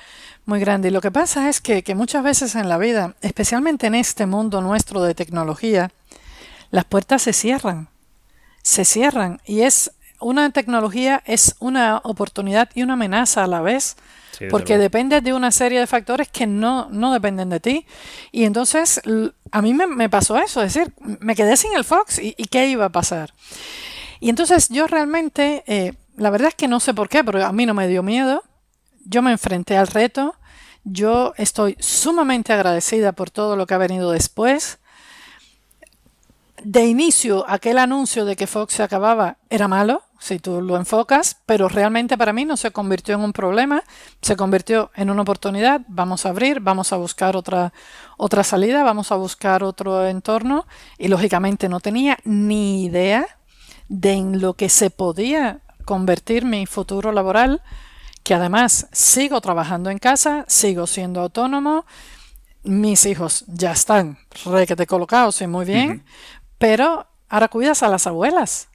muy 0.45 0.59
grande. 0.59 0.89
Y 0.89 0.91
lo 0.91 1.01
que 1.01 1.11
pasa 1.11 1.49
es 1.49 1.61
que, 1.61 1.83
que 1.83 1.95
muchas 1.95 2.23
veces 2.23 2.55
en 2.55 2.69
la 2.69 2.77
vida, 2.77 3.15
especialmente 3.21 3.87
en 3.87 3.95
este 3.95 4.25
mundo 4.25 4.61
nuestro 4.61 5.01
de 5.01 5.15
tecnología, 5.15 5.91
las 6.71 6.85
puertas 6.85 7.21
se 7.21 7.33
cierran 7.33 7.87
se 8.63 8.85
cierran 8.85 9.39
y 9.45 9.61
es 9.61 9.91
una 10.19 10.49
tecnología 10.49 11.21
es 11.25 11.55
una 11.59 11.97
oportunidad 12.03 12.69
y 12.73 12.81
una 12.81 12.93
amenaza 12.93 13.43
a 13.43 13.47
la 13.47 13.61
vez. 13.61 13.97
Porque 14.49 14.77
depende 14.77 15.21
de 15.21 15.33
una 15.33 15.51
serie 15.51 15.79
de 15.79 15.87
factores 15.87 16.27
que 16.27 16.47
no, 16.47 16.87
no 16.89 17.13
dependen 17.13 17.49
de 17.49 17.59
ti. 17.59 17.85
Y 18.31 18.45
entonces 18.45 19.01
a 19.51 19.61
mí 19.61 19.73
me, 19.73 20.09
pasó 20.09 20.37
eso, 20.37 20.61
es 20.61 20.73
decir, 20.73 20.93
me 21.19 21.35
quedé 21.35 21.57
sin 21.57 21.73
el 21.75 21.83
Fox 21.83 22.19
y, 22.19 22.33
qué 22.33 22.67
iba 22.67 22.85
a 22.85 22.89
pasar. 22.89 23.33
Y 24.19 24.29
entonces 24.29 24.69
yo 24.69 24.87
realmente, 24.87 25.63
eh, 25.67 25.93
la 26.17 26.29
verdad 26.29 26.49
es 26.49 26.55
que 26.55 26.67
no 26.67 26.79
sé 26.79 26.93
por 26.93 27.09
qué, 27.09 27.23
pero 27.23 27.45
a 27.45 27.51
mí 27.51 27.65
no 27.65 27.73
me 27.73 27.87
dio 27.87 28.03
miedo. 28.03 28.43
Yo 29.05 29.21
me 29.21 29.31
enfrenté 29.31 29.77
al 29.77 29.87
reto. 29.87 30.35
Yo 30.85 31.33
estoy 31.37 31.77
sumamente 31.79 32.53
agradecida 32.53 33.11
por 33.11 33.29
todo 33.29 33.55
lo 33.55 33.67
que 33.67 33.73
ha 33.73 33.77
venido 33.77 34.11
después 34.11 34.79
de 36.63 36.85
inicio 36.85 37.45
aquel 37.47 37.77
anuncio 37.77 38.25
de 38.25 38.35
que 38.35 38.47
Fox 38.47 38.75
se 38.75 38.83
acababa 38.83 39.37
era 39.49 39.67
malo, 39.67 40.03
si 40.23 40.39
tú 40.39 40.61
lo 40.61 40.77
enfocas, 40.77 41.37
pero 41.45 41.67
realmente 41.67 42.17
para 42.17 42.31
mí 42.31 42.45
no 42.45 42.55
se 42.55 42.71
convirtió 42.71 43.15
en 43.15 43.21
un 43.21 43.33
problema, 43.33 43.83
se 44.21 44.37
convirtió 44.37 44.89
en 44.95 45.09
una 45.09 45.23
oportunidad, 45.23 45.81
vamos 45.89 46.25
a 46.25 46.29
abrir, 46.29 46.61
vamos 46.61 46.93
a 46.93 46.97
buscar 46.97 47.35
otra, 47.35 47.73
otra 48.17 48.45
salida, 48.45 48.83
vamos 48.83 49.11
a 49.11 49.15
buscar 49.15 49.63
otro 49.63 50.07
entorno 50.07 50.65
y 50.97 51.09
lógicamente 51.09 51.67
no 51.67 51.81
tenía 51.81 52.17
ni 52.23 52.85
idea 52.85 53.25
de 53.89 54.13
en 54.13 54.39
lo 54.39 54.53
que 54.53 54.69
se 54.69 54.89
podía 54.89 55.59
convertir 55.83 56.45
mi 56.45 56.65
futuro 56.67 57.11
laboral, 57.11 57.61
que 58.23 58.33
además 58.33 58.87
sigo 58.93 59.41
trabajando 59.41 59.89
en 59.89 59.99
casa, 59.99 60.45
sigo 60.47 60.87
siendo 60.87 61.19
autónomo, 61.19 61.85
mis 62.63 63.05
hijos 63.05 63.43
ya 63.47 63.73
están 63.73 64.17
requete 64.45 64.87
colocados 64.87 65.41
y 65.41 65.47
muy 65.47 65.65
bien, 65.65 66.05
pero 66.57 67.07
ahora 67.27 67.49
cuidas 67.49 67.83
a 67.83 67.89
las 67.89 68.07
abuelas. 68.07 68.69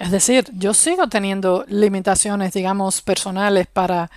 Es 0.00 0.10
decir, 0.10 0.50
yo 0.52 0.74
sigo 0.74 1.08
teniendo 1.08 1.64
limitaciones, 1.68 2.52
digamos, 2.52 3.00
personales 3.00 3.66
para, 3.66 4.10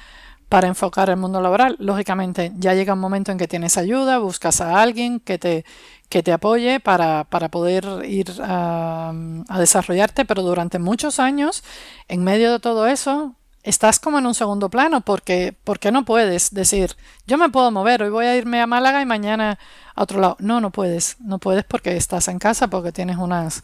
para 0.50 0.68
enfocar 0.68 1.10
el 1.10 1.18
mundo 1.18 1.40
laboral. 1.40 1.76
Lógicamente, 1.80 2.52
ya 2.58 2.74
llega 2.74 2.94
un 2.94 3.00
momento 3.00 3.32
en 3.32 3.38
que 3.38 3.48
tienes 3.48 3.78
ayuda, 3.78 4.18
buscas 4.18 4.60
a 4.62 4.82
alguien 4.82 5.20
que 5.20 5.38
te, 5.38 5.66
que 6.10 6.24
te 6.24 6.34
apoye 6.34 6.80
para, 6.80 7.26
para 7.26 7.50
poder 7.50 7.86
ir 8.06 8.32
a, 8.42 9.14
a, 9.48 9.60
desarrollarte, 9.60 10.26
pero 10.26 10.42
durante 10.42 10.80
muchos 10.80 11.20
años, 11.20 11.64
en 12.08 12.24
medio 12.24 12.52
de 12.52 12.60
todo 12.60 12.88
eso, 12.88 13.36
estás 13.64 14.00
como 14.00 14.20
en 14.20 14.26
un 14.26 14.34
segundo 14.34 14.70
plano 14.70 15.02
porque, 15.02 15.56
porque 15.64 15.92
no 15.92 16.06
puedes 16.06 16.54
decir, 16.54 16.96
yo 17.28 17.38
me 17.38 17.50
puedo 17.50 17.72
mover, 17.72 18.04
hoy 18.04 18.10
voy 18.10 18.26
a 18.26 18.36
irme 18.36 18.62
a 18.62 18.68
Málaga 18.68 19.02
y 19.02 19.06
mañana 19.06 19.60
a 19.96 20.04
otro 20.04 20.20
lado. 20.20 20.38
No, 20.40 20.60
no 20.60 20.72
puedes, 20.72 21.18
no 21.20 21.40
puedes 21.40 21.64
porque 21.64 21.96
estás 21.96 22.28
en 22.28 22.40
casa, 22.40 22.68
porque 22.68 22.92
tienes 22.92 23.18
unas, 23.18 23.64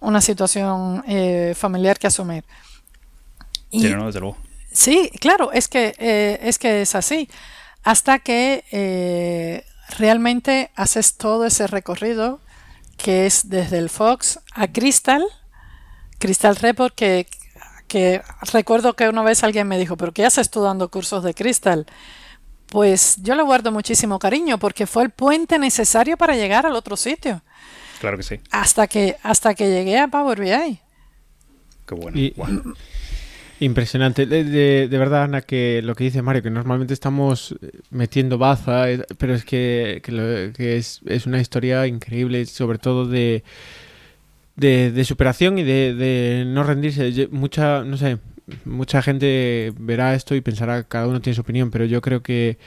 una 0.00 0.20
situación 0.20 1.02
eh, 1.06 1.54
familiar 1.56 1.98
que 1.98 2.06
asumir. 2.06 2.44
sí, 3.70 3.88
no, 3.90 4.06
desde 4.06 4.20
luego. 4.20 4.36
Sí, 4.72 5.10
claro, 5.20 5.52
es 5.52 5.68
que, 5.68 5.94
eh, 5.98 6.38
es 6.42 6.58
que 6.58 6.82
es 6.82 6.94
así. 6.94 7.30
Hasta 7.82 8.18
que 8.18 8.64
eh, 8.72 9.64
realmente 9.98 10.70
haces 10.74 11.16
todo 11.16 11.46
ese 11.46 11.66
recorrido 11.66 12.40
que 12.98 13.26
es 13.26 13.48
desde 13.48 13.78
el 13.78 13.88
Fox 13.88 14.40
a 14.52 14.68
Crystal, 14.68 15.24
Crystal 16.18 16.56
Report, 16.56 16.94
que, 16.94 17.26
que 17.88 18.22
recuerdo 18.52 18.94
que 18.94 19.08
una 19.08 19.22
vez 19.22 19.44
alguien 19.44 19.68
me 19.68 19.78
dijo, 19.78 19.96
pero 19.96 20.12
¿qué 20.12 20.26
haces 20.26 20.50
tú 20.50 20.62
dando 20.62 20.90
cursos 20.90 21.22
de 21.24 21.34
Crystal? 21.34 21.86
Pues 22.66 23.16
yo 23.22 23.34
le 23.34 23.42
guardo 23.42 23.70
muchísimo 23.70 24.18
cariño 24.18 24.58
porque 24.58 24.86
fue 24.86 25.04
el 25.04 25.10
puente 25.10 25.58
necesario 25.58 26.16
para 26.16 26.34
llegar 26.34 26.66
al 26.66 26.74
otro 26.74 26.96
sitio. 26.96 27.42
Claro 28.00 28.16
que 28.16 28.22
sí. 28.22 28.40
Hasta 28.50 28.86
que, 28.86 29.16
hasta 29.22 29.54
que 29.54 29.68
llegué 29.68 29.98
a 29.98 30.08
Power 30.08 30.40
BI. 30.40 30.80
Qué 31.86 31.94
bueno. 31.94 32.74
Impresionante. 33.60 34.26
De, 34.26 34.86
verdad, 34.90 35.24
Ana, 35.24 35.40
que 35.40 35.80
lo 35.82 35.94
que 35.94 36.04
dice 36.04 36.20
Mario, 36.20 36.42
que 36.42 36.50
normalmente 36.50 36.92
estamos 36.92 37.56
metiendo 37.90 38.36
baza, 38.36 38.90
eh, 38.90 39.02
pero 39.16 39.34
es 39.34 39.44
que, 39.46 40.02
es, 40.58 41.00
es, 41.06 41.26
una 41.26 41.40
historia 41.40 41.86
increíble, 41.86 42.44
sobre 42.44 42.78
todo 42.78 43.06
de, 43.06 43.44
de, 44.56 45.04
superación 45.04 45.58
y 45.58 45.62
de, 45.62 46.44
no 46.46 46.64
rendirse. 46.64 47.28
Mucha, 47.30 47.82
no 47.82 47.96
sé, 47.96 48.18
mucha 48.66 49.00
gente 49.00 49.72
verá 49.78 50.14
esto 50.14 50.34
y 50.34 50.42
pensará 50.42 50.82
que 50.82 50.88
cada 50.88 51.08
uno 51.08 51.22
tiene 51.22 51.34
su 51.34 51.40
opinión, 51.40 51.70
pero 51.70 51.86
yo 51.86 52.02
creo 52.02 52.22
que 52.22 52.58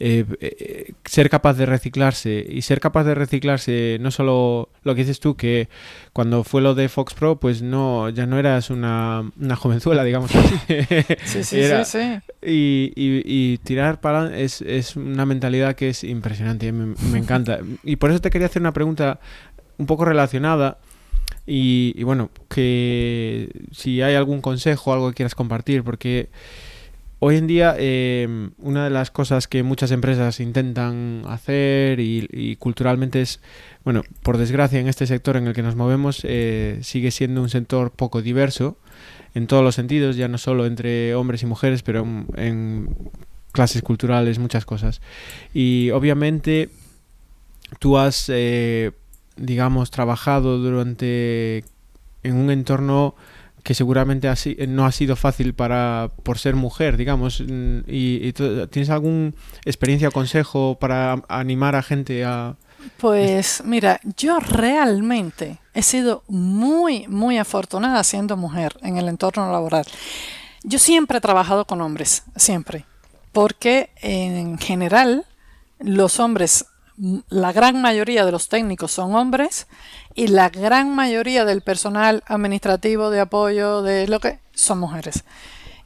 eh, 0.00 0.24
eh, 0.40 0.92
ser 1.04 1.28
capaz 1.28 1.54
de 1.54 1.66
reciclarse 1.66 2.46
y 2.48 2.62
ser 2.62 2.78
capaz 2.78 3.02
de 3.02 3.16
reciclarse 3.16 3.98
no 4.00 4.12
solo 4.12 4.68
lo 4.84 4.94
que 4.94 5.00
dices 5.00 5.18
tú 5.18 5.36
que 5.36 5.68
cuando 6.12 6.44
fue 6.44 6.62
lo 6.62 6.76
de 6.76 6.88
Fox 6.88 7.14
Pro 7.14 7.40
pues 7.40 7.62
no 7.62 8.08
ya 8.08 8.24
no 8.26 8.38
eras 8.38 8.70
una, 8.70 9.28
una 9.40 9.56
jovenzuela 9.56 10.04
digamos 10.04 10.34
así. 10.34 10.54
Sí, 11.24 11.42
sí, 11.42 11.62
sí, 11.62 11.84
sí, 11.84 12.18
Y, 12.42 12.92
y, 12.94 13.58
tirar 13.58 14.00
para 14.00 14.38
es, 14.38 14.62
es 14.62 14.94
una 14.94 15.26
mentalidad 15.26 15.74
que 15.74 15.88
es 15.88 16.04
impresionante 16.04 16.70
me, 16.70 16.94
me 17.10 17.18
encanta. 17.18 17.58
Y 17.82 17.96
por 17.96 18.10
eso 18.10 18.20
te 18.20 18.30
quería 18.30 18.46
hacer 18.46 18.62
una 18.62 18.72
pregunta 18.72 19.18
un 19.78 19.86
poco 19.86 20.04
relacionada 20.04 20.78
y, 21.46 21.94
y, 21.96 22.04
bueno, 22.04 22.30
que 22.48 23.50
si 23.72 24.02
hay 24.02 24.14
algún 24.14 24.42
consejo, 24.42 24.92
algo 24.92 25.08
que 25.08 25.14
quieras 25.14 25.34
compartir, 25.34 25.82
porque 25.82 26.28
Hoy 27.20 27.36
en 27.36 27.48
día, 27.48 27.74
em, 27.76 28.52
una 28.58 28.84
de 28.84 28.90
las 28.90 29.10
cosas 29.10 29.48
que 29.48 29.64
muchas 29.64 29.90
empresas 29.90 30.38
intentan 30.38 31.22
hacer 31.26 31.98
y, 31.98 32.56
culturalmente 32.60 33.20
es, 33.20 33.40
bueno, 33.84 34.04
por 34.22 34.38
desgracia 34.38 34.78
en 34.78 34.86
este 34.86 35.04
sector 35.06 35.36
en 35.36 35.48
el 35.48 35.52
que 35.52 35.64
nos 35.64 35.74
movemos 35.74 36.20
eh, 36.22 36.78
sigue 36.82 37.10
siendo 37.10 37.42
un 37.42 37.48
sector 37.48 37.90
poco 37.90 38.22
diverso 38.22 38.78
en 39.34 39.48
todos 39.48 39.64
los 39.64 39.74
sentidos, 39.74 40.14
ya 40.14 40.28
no 40.28 40.38
solo 40.38 40.64
entre 40.64 41.16
hombres 41.16 41.42
y 41.42 41.46
mujeres, 41.46 41.82
pero 41.82 42.06
en, 42.36 42.94
clases 43.50 43.82
culturales, 43.82 44.38
muchas 44.38 44.64
cosas. 44.64 45.00
Y 45.52 45.90
obviamente 45.90 46.70
tú 47.80 47.98
has, 47.98 48.26
eh, 48.28 48.92
digamos, 49.36 49.90
trabajado 49.90 50.58
durante 50.58 51.64
en 52.22 52.36
un 52.36 52.50
entorno 52.50 53.16
que 53.62 53.74
seguramente 53.74 54.28
no 54.68 54.86
ha 54.86 54.92
sido 54.92 55.16
fácil 55.16 55.54
para 55.54 56.10
por 56.22 56.38
ser 56.38 56.54
mujer, 56.56 56.96
digamos. 56.96 57.42
Mm, 57.46 57.80
y, 57.86 58.32
¿Tienes 58.32 58.90
alguna 58.90 59.32
experiencia 59.64 60.08
o 60.08 60.12
consejo 60.12 60.78
para 60.80 61.22
animar 61.28 61.74
a 61.74 61.82
gente 61.82 62.24
a...? 62.24 62.56
Pues 62.98 63.62
mira, 63.64 64.00
yo 64.16 64.38
realmente 64.38 65.58
he 65.74 65.82
sido 65.82 66.22
muy, 66.28 67.06
muy 67.08 67.38
afortunada 67.38 68.04
siendo 68.04 68.36
mujer 68.36 68.76
en 68.82 68.96
el 68.96 69.08
entorno 69.08 69.50
laboral. 69.50 69.84
Yo 70.62 70.78
siempre 70.78 71.18
he 71.18 71.20
trabajado 71.20 71.66
con 71.66 71.80
hombres, 71.80 72.22
siempre, 72.36 72.84
porque 73.32 73.90
en 74.00 74.58
general 74.58 75.26
los 75.80 76.20
hombres 76.20 76.66
la 77.28 77.52
gran 77.52 77.80
mayoría 77.80 78.24
de 78.24 78.32
los 78.32 78.48
técnicos 78.48 78.92
son 78.92 79.14
hombres 79.14 79.66
y 80.14 80.28
la 80.28 80.48
gran 80.48 80.94
mayoría 80.94 81.44
del 81.44 81.60
personal 81.60 82.24
administrativo 82.26 83.10
de 83.10 83.20
apoyo 83.20 83.82
de 83.82 84.08
lo 84.08 84.20
que 84.20 84.40
son 84.52 84.80
mujeres. 84.80 85.24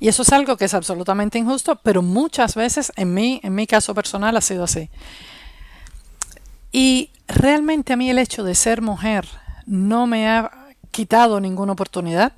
Y 0.01 0.09
eso 0.09 0.23
es 0.23 0.33
algo 0.33 0.57
que 0.57 0.65
es 0.65 0.75
absolutamente 0.75 1.39
injusto, 1.39 1.77
pero 1.77 2.03
muchas 2.03 2.55
veces 2.55 2.93
en 2.97 3.15
mí, 3.15 3.41
en 3.45 3.55
mi 3.55 3.67
caso 3.67 3.95
personal 3.95 4.37
ha 4.37 4.41
sido 4.41 4.65
así. 4.65 4.91
Y 6.73 7.11
realmente 7.29 7.93
a 7.93 7.97
mí 7.97 8.11
el 8.11 8.19
hecho 8.19 8.43
de 8.43 8.55
ser 8.55 8.81
mujer 8.81 9.29
no 9.67 10.07
me 10.07 10.29
ha 10.29 10.51
quitado 10.91 11.41
ninguna 11.41 11.73
oportunidad, 11.73 12.33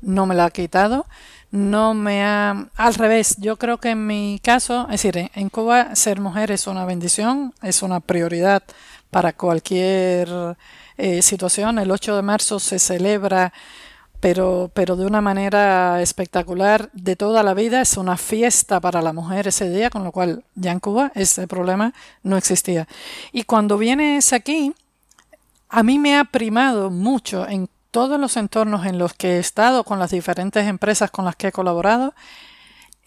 no 0.00 0.26
me 0.26 0.34
la 0.34 0.46
ha 0.46 0.50
quitado 0.50 1.06
no 1.54 1.94
me 1.94 2.24
ha... 2.24 2.68
Al 2.74 2.94
revés, 2.94 3.36
yo 3.38 3.56
creo 3.56 3.78
que 3.78 3.90
en 3.90 4.08
mi 4.08 4.40
caso, 4.42 4.88
es 4.90 5.02
decir, 5.02 5.30
en 5.36 5.48
Cuba 5.50 5.94
ser 5.94 6.20
mujer 6.20 6.50
es 6.50 6.66
una 6.66 6.84
bendición, 6.84 7.54
es 7.62 7.82
una 7.82 8.00
prioridad 8.00 8.64
para 9.10 9.32
cualquier 9.32 10.56
eh, 10.96 11.22
situación. 11.22 11.78
El 11.78 11.92
8 11.92 12.16
de 12.16 12.22
marzo 12.22 12.58
se 12.58 12.80
celebra, 12.80 13.52
pero, 14.18 14.68
pero 14.74 14.96
de 14.96 15.06
una 15.06 15.20
manera 15.20 16.02
espectacular 16.02 16.90
de 16.92 17.14
toda 17.14 17.44
la 17.44 17.54
vida. 17.54 17.80
Es 17.80 17.96
una 17.96 18.16
fiesta 18.16 18.80
para 18.80 19.00
la 19.00 19.12
mujer 19.12 19.46
ese 19.46 19.70
día, 19.70 19.90
con 19.90 20.02
lo 20.02 20.10
cual 20.10 20.42
ya 20.56 20.72
en 20.72 20.80
Cuba 20.80 21.12
ese 21.14 21.46
problema 21.46 21.94
no 22.24 22.36
existía. 22.36 22.88
Y 23.30 23.44
cuando 23.44 23.78
vienes 23.78 24.32
aquí, 24.32 24.74
a 25.68 25.84
mí 25.84 26.00
me 26.00 26.18
ha 26.18 26.24
primado 26.24 26.90
mucho 26.90 27.48
en 27.48 27.68
todos 27.94 28.18
los 28.18 28.36
entornos 28.36 28.86
en 28.86 28.98
los 28.98 29.14
que 29.14 29.36
he 29.36 29.38
estado, 29.38 29.84
con 29.84 30.00
las 30.00 30.10
diferentes 30.10 30.66
empresas 30.66 31.12
con 31.12 31.24
las 31.24 31.36
que 31.36 31.46
he 31.46 31.52
colaborado, 31.52 32.12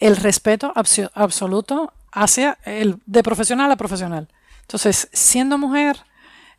el 0.00 0.16
respeto 0.16 0.72
absoluto 1.14 1.92
hacia 2.10 2.56
el 2.64 2.98
de 3.04 3.22
profesional 3.22 3.70
a 3.70 3.76
profesional. 3.76 4.28
Entonces, 4.62 5.10
siendo 5.12 5.58
mujer, 5.58 5.98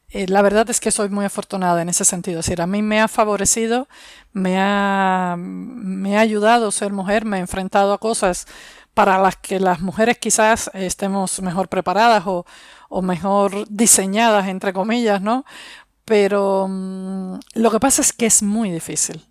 eh, 0.09 0.27
la 0.27 0.43
verdad 0.43 0.69
es 0.69 0.79
que 0.79 0.91
soy 0.91 1.09
muy 1.09 1.25
afortunada 1.25 1.81
en 1.81 1.89
ese 1.89 2.05
sentido. 2.05 2.41
Es 2.41 2.45
decir, 2.45 2.61
a 2.61 2.67
mí 2.67 2.83
me 2.83 3.01
ha 3.01 3.07
favorecido, 3.07 3.87
me 4.31 4.59
ha, 4.59 5.35
me 5.35 6.15
ha 6.15 6.19
ayudado 6.19 6.69
ser 6.69 6.93
mujer, 6.93 7.25
me 7.25 7.37
he 7.37 7.39
enfrentado 7.39 7.93
a 7.93 7.97
cosas 7.97 8.45
para 8.93 9.17
las 9.17 9.37
que 9.37 9.59
las 9.59 9.79
mujeres 9.79 10.19
quizás 10.19 10.69
estemos 10.75 11.41
mejor 11.41 11.67
preparadas 11.67 12.27
o, 12.27 12.45
o 12.89 13.01
mejor 13.01 13.67
diseñadas, 13.69 14.47
entre 14.47 14.73
comillas, 14.73 15.21
¿no? 15.21 15.45
Pero 16.09 16.65
mm, 16.67 17.35
lo 17.53 17.69
que 17.69 17.79
pasa 17.79 18.01
es 18.01 18.11
que 18.13 18.25
es 18.25 18.41
muy 18.41 18.71
difícil, 18.71 19.23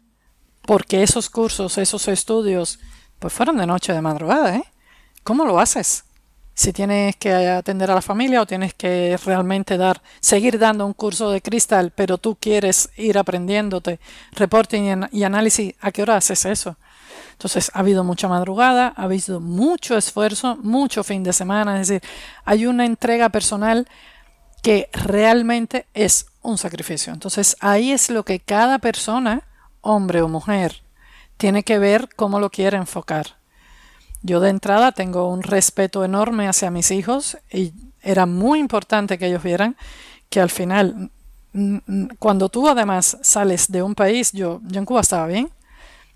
porque 0.62 1.02
esos 1.02 1.28
cursos, 1.28 1.76
esos 1.76 2.06
estudios, 2.06 2.78
pues 3.18 3.32
fueron 3.32 3.56
de 3.56 3.66
noche, 3.66 3.92
de 3.92 4.00
madrugada, 4.00 4.54
¿eh? 4.54 4.64
¿Cómo 5.24 5.44
lo 5.44 5.58
haces? 5.58 6.04
Si 6.54 6.72
tienes 6.72 7.16
que 7.16 7.34
atender 7.34 7.90
a 7.90 7.96
la 7.96 8.00
familia 8.00 8.42
o 8.42 8.46
tienes 8.46 8.74
que 8.74 9.18
realmente 9.24 9.76
dar, 9.76 10.00
seguir 10.20 10.56
dando 10.56 10.86
un 10.86 10.92
curso 10.92 11.32
de 11.32 11.42
cristal, 11.42 11.90
pero 11.96 12.16
tú 12.16 12.36
quieres 12.40 12.90
ir 12.96 13.18
aprendiéndote 13.18 13.98
reporting 14.36 15.08
y 15.10 15.24
análisis, 15.24 15.74
¿a 15.80 15.90
qué 15.90 16.02
hora 16.02 16.16
haces 16.16 16.44
eso? 16.44 16.76
Entonces, 17.32 17.72
ha 17.74 17.80
habido 17.80 18.04
mucha 18.04 18.28
madrugada, 18.28 18.94
ha 18.96 19.02
habido 19.02 19.40
mucho 19.40 19.96
esfuerzo, 19.96 20.56
mucho 20.62 21.02
fin 21.02 21.24
de 21.24 21.32
semana, 21.32 21.80
es 21.80 21.88
decir, 21.88 22.08
hay 22.44 22.66
una 22.66 22.86
entrega 22.86 23.30
personal 23.30 23.88
que 24.62 24.88
realmente 24.92 25.86
es 25.94 26.26
un 26.42 26.58
sacrificio. 26.58 27.12
Entonces 27.12 27.56
ahí 27.60 27.92
es 27.92 28.10
lo 28.10 28.24
que 28.24 28.40
cada 28.40 28.78
persona, 28.78 29.42
hombre 29.80 30.22
o 30.22 30.28
mujer, 30.28 30.82
tiene 31.36 31.62
que 31.62 31.78
ver 31.78 32.08
cómo 32.16 32.40
lo 32.40 32.50
quiere 32.50 32.76
enfocar. 32.76 33.36
Yo 34.22 34.40
de 34.40 34.50
entrada 34.50 34.92
tengo 34.92 35.28
un 35.28 35.42
respeto 35.42 36.04
enorme 36.04 36.48
hacia 36.48 36.70
mis 36.70 36.90
hijos 36.90 37.38
y 37.52 37.72
era 38.02 38.26
muy 38.26 38.58
importante 38.58 39.18
que 39.18 39.26
ellos 39.26 39.42
vieran 39.42 39.76
que 40.28 40.40
al 40.40 40.50
final, 40.50 41.10
cuando 42.18 42.48
tú 42.48 42.68
además 42.68 43.16
sales 43.22 43.70
de 43.70 43.82
un 43.82 43.94
país, 43.94 44.32
yo, 44.32 44.60
yo 44.64 44.78
en 44.78 44.84
Cuba 44.84 45.00
estaba 45.00 45.26
bien, 45.26 45.50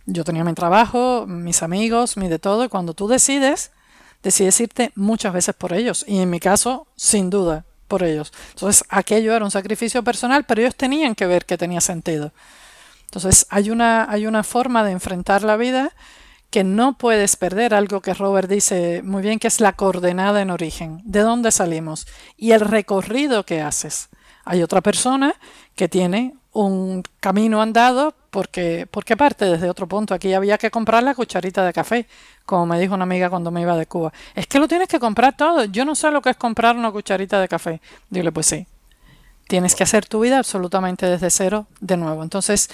yo 0.04 0.24
tenía 0.24 0.44
mi 0.44 0.52
trabajo, 0.52 1.26
mis 1.26 1.62
amigos, 1.62 2.16
mi 2.16 2.28
de 2.28 2.38
todo, 2.38 2.64
y 2.64 2.68
cuando 2.68 2.92
tú 2.92 3.06
decides, 3.06 3.70
decides 4.22 4.60
irte 4.60 4.92
muchas 4.96 5.32
veces 5.32 5.54
por 5.54 5.72
ellos. 5.72 6.04
Y 6.08 6.18
en 6.18 6.28
mi 6.28 6.40
caso, 6.40 6.86
sin 6.96 7.30
duda, 7.30 7.64
por 7.92 8.04
ellos. 8.04 8.32
Entonces, 8.54 8.84
aquello 8.88 9.36
era 9.36 9.44
un 9.44 9.50
sacrificio 9.50 10.02
personal, 10.02 10.44
pero 10.44 10.62
ellos 10.62 10.74
tenían 10.74 11.14
que 11.14 11.26
ver 11.26 11.44
que 11.44 11.58
tenía 11.58 11.82
sentido. 11.82 12.32
Entonces, 13.04 13.46
hay 13.50 13.68
una, 13.68 14.10
hay 14.10 14.26
una 14.26 14.42
forma 14.44 14.82
de 14.82 14.92
enfrentar 14.92 15.42
la 15.42 15.58
vida 15.58 15.92
que 16.48 16.64
no 16.64 16.96
puedes 16.96 17.36
perder, 17.36 17.74
algo 17.74 18.00
que 18.00 18.14
Robert 18.14 18.48
dice 18.48 19.02
muy 19.04 19.20
bien, 19.20 19.38
que 19.38 19.48
es 19.48 19.60
la 19.60 19.74
coordenada 19.74 20.40
en 20.40 20.50
origen, 20.50 21.02
de 21.04 21.20
dónde 21.20 21.50
salimos 21.50 22.06
y 22.38 22.52
el 22.52 22.60
recorrido 22.60 23.44
que 23.44 23.60
haces. 23.60 24.08
Hay 24.46 24.62
otra 24.62 24.80
persona 24.80 25.34
que 25.76 25.90
tiene 25.90 26.32
un 26.50 27.02
camino 27.20 27.60
andado 27.60 28.14
porque, 28.32 28.88
porque 28.90 29.14
parte 29.14 29.44
desde 29.44 29.68
otro 29.68 29.86
punto. 29.86 30.14
Aquí 30.14 30.32
había 30.32 30.56
que 30.56 30.70
comprar 30.70 31.02
la 31.02 31.14
cucharita 31.14 31.66
de 31.66 31.72
café, 31.74 32.06
como 32.46 32.64
me 32.64 32.80
dijo 32.80 32.94
una 32.94 33.04
amiga 33.04 33.28
cuando 33.28 33.50
me 33.50 33.60
iba 33.60 33.76
de 33.76 33.84
Cuba. 33.84 34.10
Es 34.34 34.46
que 34.46 34.58
lo 34.58 34.66
tienes 34.66 34.88
que 34.88 34.98
comprar 34.98 35.36
todo. 35.36 35.66
Yo 35.66 35.84
no 35.84 35.94
sé 35.94 36.10
lo 36.10 36.22
que 36.22 36.30
es 36.30 36.36
comprar 36.36 36.74
una 36.74 36.90
cucharita 36.90 37.38
de 37.42 37.46
café. 37.46 37.82
Dile, 38.08 38.32
pues 38.32 38.46
sí. 38.46 38.66
Tienes 39.48 39.74
que 39.74 39.82
hacer 39.82 40.06
tu 40.06 40.20
vida 40.20 40.38
absolutamente 40.38 41.04
desde 41.04 41.28
cero 41.28 41.66
de 41.80 41.98
nuevo. 41.98 42.22
Entonces, 42.22 42.70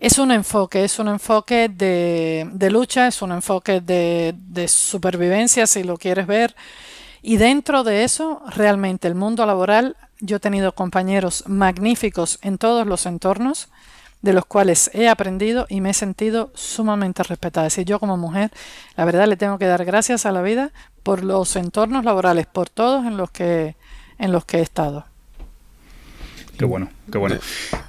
es 0.00 0.16
un 0.16 0.32
enfoque, 0.32 0.84
es 0.84 0.98
un 0.98 1.08
enfoque 1.08 1.68
de, 1.68 2.68
lucha, 2.70 3.06
es 3.06 3.20
un 3.20 3.32
enfoque 3.32 3.82
de, 3.82 4.34
de 4.34 4.68
supervivencia, 4.68 5.66
si 5.66 5.84
lo 5.84 5.98
quieres 5.98 6.26
ver. 6.26 6.56
Y 7.20 7.36
dentro 7.36 7.84
de 7.84 8.04
eso, 8.04 8.40
realmente 8.46 9.06
el 9.06 9.16
mundo 9.16 9.44
laboral, 9.44 9.98
yo 10.20 10.38
he 10.38 10.40
tenido 10.40 10.72
compañeros 10.72 11.44
magníficos 11.46 12.38
en 12.40 12.56
todos 12.56 12.86
los 12.86 13.04
entornos 13.04 13.68
de 14.24 14.32
los 14.32 14.46
cuales 14.46 14.90
he 14.94 15.10
aprendido 15.10 15.66
y 15.68 15.82
me 15.82 15.90
he 15.90 15.94
sentido 15.94 16.50
sumamente 16.54 17.22
respetada. 17.22 17.66
Es 17.66 17.74
decir, 17.74 17.84
yo 17.84 18.00
como 18.00 18.16
mujer, 18.16 18.50
la 18.96 19.04
verdad 19.04 19.28
le 19.28 19.36
tengo 19.36 19.58
que 19.58 19.66
dar 19.66 19.84
gracias 19.84 20.24
a 20.24 20.32
la 20.32 20.40
vida 20.40 20.72
por 21.02 21.22
los 21.22 21.54
entornos 21.56 22.06
laborales, 22.06 22.46
por 22.46 22.70
todos 22.70 23.04
en 23.04 23.18
los 23.18 23.30
que, 23.30 23.76
en 24.18 24.32
los 24.32 24.46
que 24.46 24.60
he 24.60 24.62
estado. 24.62 25.04
Qué 26.56 26.64
bueno, 26.64 26.88
qué 27.12 27.18
bueno. 27.18 27.36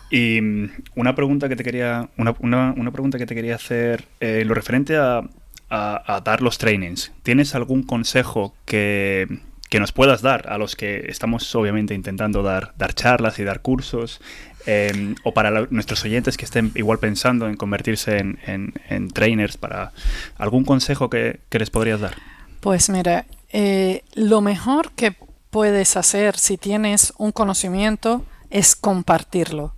Y 0.09 0.41
mm, 0.41 0.71
una 0.97 1.15
pregunta 1.15 1.47
que 1.47 1.55
te 1.55 1.63
quería, 1.63 2.09
una, 2.17 2.35
una, 2.39 2.73
una 2.75 2.91
pregunta 2.91 3.17
que 3.17 3.25
te 3.25 3.33
quería 3.33 3.55
hacer, 3.55 4.03
eh, 4.19 4.43
lo 4.45 4.53
referente 4.53 4.97
a, 4.97 5.21
a, 5.69 6.21
dar 6.21 6.41
los 6.41 6.57
trainings. 6.57 7.13
¿Tienes 7.23 7.55
algún 7.55 7.83
consejo 7.83 8.53
que, 8.65 9.39
que, 9.69 9.79
nos 9.79 9.93
puedas 9.93 10.21
dar 10.21 10.49
a 10.49 10.57
los 10.57 10.75
que 10.75 11.05
estamos 11.07 11.55
obviamente 11.55 11.93
intentando 11.93 12.43
dar, 12.43 12.73
dar 12.77 12.93
charlas 12.93 13.39
y 13.39 13.45
dar 13.45 13.61
cursos 13.61 14.19
em, 14.65 15.15
o 15.23 15.33
para 15.33 15.67
nuestros 15.69 16.03
oyentes 16.03 16.37
que 16.37 16.45
estén 16.45 16.71
igual 16.75 16.99
pensando 16.99 17.47
en 17.47 17.55
convertirse 17.55 18.17
en, 18.17 19.11
trainers, 19.13 19.57
para 19.57 19.91
algún 20.37 20.63
consejo 20.63 21.09
que, 21.09 21.39
les 21.51 21.69
podrías 21.69 21.99
dar. 21.99 22.15
Pues 22.59 22.89
mira, 22.89 23.25
eh, 23.49 24.03
lo 24.15 24.41
mejor 24.41 24.91
que 24.91 25.15
puedes 25.49 25.95
hacer 25.95 26.37
si 26.37 26.57
tienes 26.57 27.13
un 27.17 27.31
conocimiento 27.31 28.25
es 28.49 28.75
compartirlo. 28.75 29.73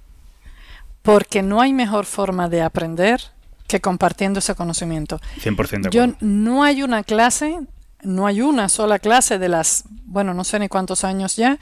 Porque 1.02 1.42
no 1.42 1.62
hay 1.62 1.74
mejor 1.74 2.06
forma 2.06 2.50
de 2.50 2.62
aprender 2.62 3.22
que 3.68 3.82
compartiendo 3.82 4.40
ese 4.40 4.56
conocimiento. 4.56 5.20
100% 5.42 5.90
Yo 5.90 6.08
no 6.20 6.64
hay 6.64 6.84
una 6.84 7.04
clase, 7.04 7.60
no 8.02 8.26
hay 8.26 8.42
una 8.42 8.70
sola 8.70 9.00
clase 9.00 9.38
de 9.38 9.50
las, 9.50 9.84
bueno, 10.06 10.34
no 10.34 10.44
sé 10.44 10.60
ni 10.60 10.70
cuántos 10.70 11.04
años 11.04 11.36
ya, 11.36 11.60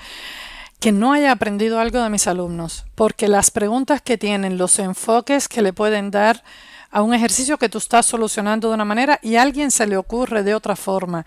que 0.86 0.92
no 0.92 1.14
haya 1.14 1.32
aprendido 1.32 1.80
algo 1.80 2.00
de 2.04 2.12
mis 2.12 2.28
alumnos, 2.28 2.86
porque 2.94 3.28
las 3.28 3.50
preguntas 3.50 4.04
que 4.04 4.20
tienen, 4.20 4.60
los 4.60 4.78
enfoques 4.78 5.48
que 5.48 5.64
le 5.64 5.74
pueden 5.74 6.12
dar 6.12 6.44
a 6.92 7.02
un 7.02 7.16
ejercicio 7.16 7.58
que 7.58 7.70
tú 7.70 7.80
estás 7.80 8.06
solucionando 8.06 8.68
de 8.68 8.76
una 8.76 8.86
manera 8.86 9.20
y 9.24 9.38
a 9.38 9.42
alguien 9.42 9.72
se 9.72 9.88
le 9.88 9.98
ocurre 9.98 10.44
de 10.44 10.54
otra 10.54 10.76
forma. 10.76 11.26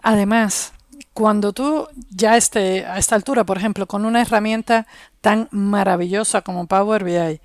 Además, 0.00 0.74
cuando 1.12 1.52
tú 1.52 1.88
ya 2.08 2.36
esté 2.36 2.86
a 2.86 2.98
esta 2.98 3.16
altura, 3.16 3.42
por 3.42 3.58
ejemplo, 3.58 3.88
con 3.88 4.04
una 4.04 4.22
herramienta 4.22 4.86
tan 5.20 5.48
maravillosa 5.50 6.42
como 6.42 6.68
Power 6.68 7.02
BI, 7.02 7.40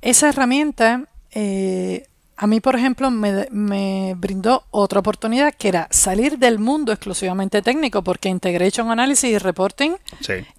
esa 0.00 0.28
herramienta 0.28 1.06
eh, 1.32 2.06
a 2.36 2.46
mí, 2.46 2.60
por 2.60 2.74
ejemplo, 2.76 3.10
me, 3.10 4.14
brindó 4.16 4.64
otra 4.70 5.00
oportunidad 5.00 5.54
que 5.54 5.68
era 5.68 5.88
salir 5.90 6.38
del 6.38 6.58
mundo 6.58 6.92
exclusivamente 6.92 7.62
técnico, 7.62 8.02
porque 8.02 8.28
Integration 8.28 8.90
Analysis 8.90 9.30
y 9.30 9.38
Reporting, 9.38 9.92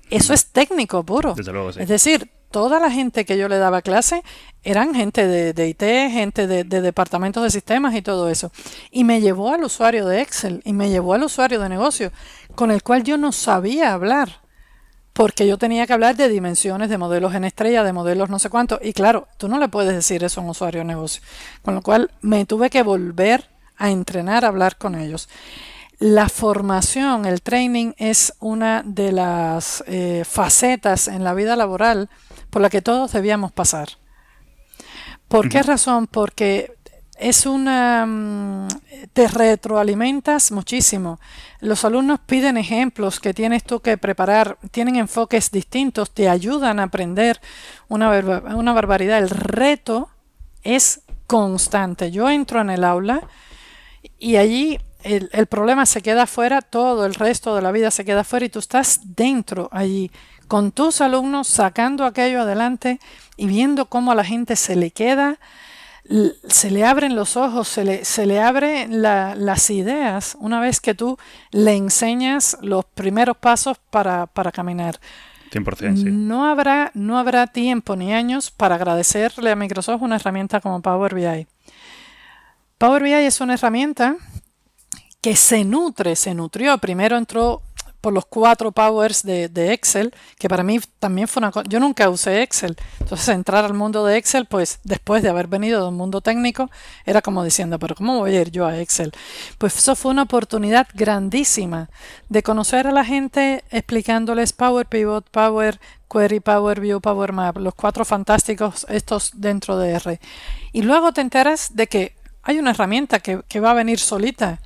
eso 0.09 0.33
es 0.33 0.45
técnico 0.47 1.03
puro. 1.03 1.35
Es 1.77 1.87
decir, 1.87 2.29
toda 2.51 2.79
la 2.79 2.91
gente 2.91 3.25
que 3.25 3.37
yo 3.37 3.49
le 3.49 3.57
daba 3.57 3.81
clase 3.81 4.23
eran 4.63 4.93
gente 4.93 5.27
de, 5.27 5.67
IT, 5.67 5.81
gente 6.11 6.47
de, 6.47 6.63
de, 6.63 6.81
departamentos 6.81 7.43
de 7.43 7.49
sistemas 7.49 7.95
y 7.95 8.01
todo 8.01 8.29
eso. 8.29 8.51
Y 8.91 9.03
me 9.03 9.19
llevó 9.19 9.51
al 9.53 9.63
usuario 9.63 10.05
de 10.05 10.21
Excel 10.21 10.61
y 10.63 10.73
me 10.73 10.89
llevó 10.89 11.15
al 11.15 11.23
usuario 11.23 11.59
de 11.59 11.67
negocio, 11.67 12.11
con 12.55 12.71
el 12.71 12.83
cual 12.83 13.03
yo 13.03 13.17
no 13.17 13.31
sabía 13.31 13.93
hablar 13.93 14.42
porque 15.13 15.47
yo 15.47 15.57
tenía 15.57 15.85
que 15.85 15.93
hablar 15.93 16.15
de 16.15 16.27
dimensiones, 16.27 16.89
de 16.89 16.97
modelos 16.97 17.35
en 17.35 17.45
estrella, 17.45 17.83
de 17.83 17.93
modelos 17.93 18.29
no 18.29 18.39
sé 18.39 18.49
cuánto, 18.49 18.79
y 18.81 18.93
claro, 18.93 19.27
tú 19.37 19.47
no 19.47 19.59
le 19.59 19.69
puedes 19.69 19.93
decir 19.93 20.23
eso 20.23 20.41
a 20.41 20.43
un 20.43 20.49
usuario 20.49 20.81
de 20.81 20.85
negocio, 20.85 21.21
con 21.61 21.75
lo 21.75 21.81
cual 21.81 22.11
me 22.21 22.45
tuve 22.45 22.69
que 22.69 22.81
volver 22.81 23.49
a 23.77 23.91
entrenar 23.91 24.43
a 24.43 24.47
hablar 24.47 24.77
con 24.77 24.95
ellos. 24.95 25.29
La 25.99 26.27
formación, 26.27 27.25
el 27.25 27.41
training 27.41 27.93
es 27.97 28.33
una 28.39 28.81
de 28.83 29.11
las 29.11 29.83
eh, 29.87 30.23
facetas 30.25 31.07
en 31.07 31.23
la 31.23 31.33
vida 31.33 31.55
laboral 31.55 32.09
por 32.49 32.61
la 32.61 32.69
que 32.69 32.81
todos 32.81 33.13
debíamos 33.13 33.51
pasar. 33.51 33.89
¿Por 35.27 35.49
qué 35.49 35.63
razón? 35.63 36.07
Porque 36.07 36.73
es 37.23 37.45
una... 37.45 38.05
Mm, 38.05 38.67
te 39.13 39.27
retroalimentas 39.27 40.51
muchísimo. 40.51 41.19
Los 41.61 41.85
alumnos 41.85 42.19
piden 42.25 42.57
ejemplos 42.57 43.19
que 43.19 43.33
tienes 43.33 43.63
tú 43.63 43.79
que 43.79 43.97
preparar, 43.97 44.57
tienen 44.71 44.97
enfoques 44.97 45.51
distintos, 45.51 46.11
te 46.11 46.27
ayudan 46.27 46.79
a 46.79 46.83
aprender 46.83 47.39
una, 47.87 48.09
una 48.55 48.73
barbaridad. 48.73 49.19
El 49.19 49.29
reto 49.29 50.09
es 50.63 51.01
constante. 51.27 52.11
Yo 52.11 52.29
entro 52.29 52.59
en 52.59 52.69
el 52.69 52.83
aula 52.83 53.21
y 54.19 54.35
allí 54.35 54.79
el, 55.03 55.29
el, 55.31 55.47
problema 55.47 55.85
se 55.85 56.01
queda 56.01 56.27
fuera, 56.27 56.61
todo 56.61 57.05
el 57.05 57.13
resto 57.13 57.55
de 57.55 57.61
la 57.61 57.71
vida 57.71 57.91
se 57.91 58.05
queda 58.05 58.23
fuera 58.23 58.45
y 58.45 58.49
tú 58.49 58.59
estás 58.59 59.01
dentro 59.15 59.69
allí 59.71 60.11
con 60.47 60.71
tus 60.71 61.01
alumnos 61.01 61.47
sacando 61.47 62.05
aquello 62.05 62.41
adelante 62.41 62.99
y 63.37 63.47
viendo 63.47 63.85
cómo 63.85 64.11
a 64.11 64.15
la 64.15 64.25
gente 64.25 64.55
se 64.55 64.75
le 64.75 64.91
queda 64.91 65.39
se 66.47 66.69
le 66.69 66.83
abren 66.83 67.15
los 67.15 67.37
ojos, 67.37 67.67
se 67.67 67.85
le, 67.85 68.05
se 68.05 68.25
le 68.25 68.41
abren 68.41 69.01
las 69.01 69.69
ideas 69.69 70.35
una 70.39 70.59
vez 70.59 70.81
que 70.81 70.93
tú 70.93 71.17
le 71.51 71.75
enseñas 71.75 72.57
los 72.61 72.85
primeros 72.85 73.37
pasos 73.37 73.77
para, 73.89 74.27
caminar. 74.51 74.99
100%, 75.51 75.97
sí. 75.97 76.03
No 76.05 76.45
habrá, 76.45 76.91
no 76.93 77.17
habrá 77.17 77.47
tiempo 77.47 77.95
ni 77.95 78.13
años 78.13 78.51
para 78.51 78.75
agradecerle 78.75 79.51
a 79.51 79.55
Microsoft 79.55 80.01
una 80.01 80.17
herramienta 80.17 80.59
como 80.59 80.81
Power 80.81 81.15
BI. 81.15 81.47
Power 82.77 83.03
BI 83.03 83.13
es 83.13 83.39
una 83.39 83.53
herramienta 83.53 84.17
que 85.21 85.37
se 85.37 85.63
nutre, 85.63 86.17
se 86.17 86.33
nutrió. 86.33 86.77
Primero 86.79 87.17
entró 87.17 87.61
por 88.03 88.11
los 88.11 88.25
cuatro 88.25 88.73
powers 88.73 89.23
de, 89.23 89.71
Excel, 89.71 90.13
que 90.37 90.49
para 90.49 90.61
mí 90.61 90.77
también 90.99 91.25
fue 91.25 91.39
una 91.39 91.51
cosa, 91.51 91.65
yo 91.69 91.79
nunca 91.79 92.09
usé 92.09 92.41
Excel, 92.41 92.75
entonces 92.99 93.29
entrar 93.29 93.63
al 93.63 93.73
mundo 93.73 94.05
de 94.05 94.17
Excel, 94.17 94.45
pues 94.45 94.81
después 94.83 95.23
de 95.23 95.29
haber 95.29 95.47
venido 95.47 95.81
de 95.81 95.87
un 95.87 95.95
mundo 95.95 96.19
técnico, 96.19 96.69
era 97.05 97.21
como 97.21 97.45
diciendo, 97.45 97.79
pero 97.79 97.95
¿cómo 97.95 98.19
voy 98.19 98.35
a 98.35 98.41
ir 98.41 98.51
yo 98.51 98.65
a 98.65 98.77
Excel? 98.77 99.13
Pues 99.57 99.77
eso 99.77 99.95
fue 99.95 100.11
una 100.11 100.23
oportunidad 100.23 100.85
grandísima 100.93 101.89
de 102.27 102.43
conocer 102.43 102.87
a 102.87 102.91
la 102.91 103.05
gente 103.05 103.63
explicándoles 103.71 104.51
Power 104.51 104.85
Pivot, 104.85 105.29
Power 105.29 105.79
Query, 106.11 106.41
Power 106.41 106.81
View, 106.81 106.99
Power 106.99 107.31
Map, 107.31 107.55
los 107.55 107.73
cuatro 107.73 108.03
fantásticos 108.03 108.85
estos 108.89 109.31
dentro 109.35 109.77
de 109.77 109.91
R. 109.91 110.19
Y 110.73 110.81
luego 110.81 111.13
te 111.13 111.21
enteras 111.21 111.73
de 111.73 111.87
que 111.87 112.15
hay 112.41 112.59
una 112.59 112.71
herramienta 112.71 113.21
que 113.21 113.59
va 113.61 113.71
a 113.71 113.75
venir 113.75 113.97
solita 113.97 114.59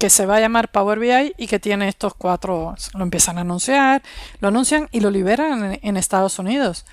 que 0.00 0.08
se 0.08 0.24
va 0.24 0.36
a 0.36 0.40
llamar 0.40 0.70
Power 0.70 0.98
BI 0.98 1.34
y 1.36 1.46
que 1.46 1.58
tiene 1.58 1.86
estos 1.86 2.14
cuatro, 2.14 2.74
lo 2.94 3.02
empiezan 3.02 3.36
a 3.36 3.42
anunciar, 3.42 4.02
lo 4.40 4.48
anuncian 4.48 4.88
y 4.92 5.00
lo 5.00 5.10
liberan 5.10 5.78
en, 5.82 5.96
Estados 5.98 6.38
Unidos. 6.38 6.86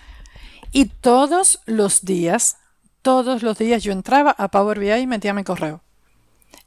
Y 0.73 0.85
todos 0.85 1.61
los 1.65 2.03
días, 2.03 2.57
todos 3.01 3.43
los 3.43 3.57
días 3.57 3.81
yo 3.81 3.93
entraba 3.93 4.35
a 4.37 4.49
Power 4.49 4.77
BI 4.77 4.91
y 4.91 5.07
metía 5.07 5.33
mi 5.33 5.45
correo. 5.45 5.79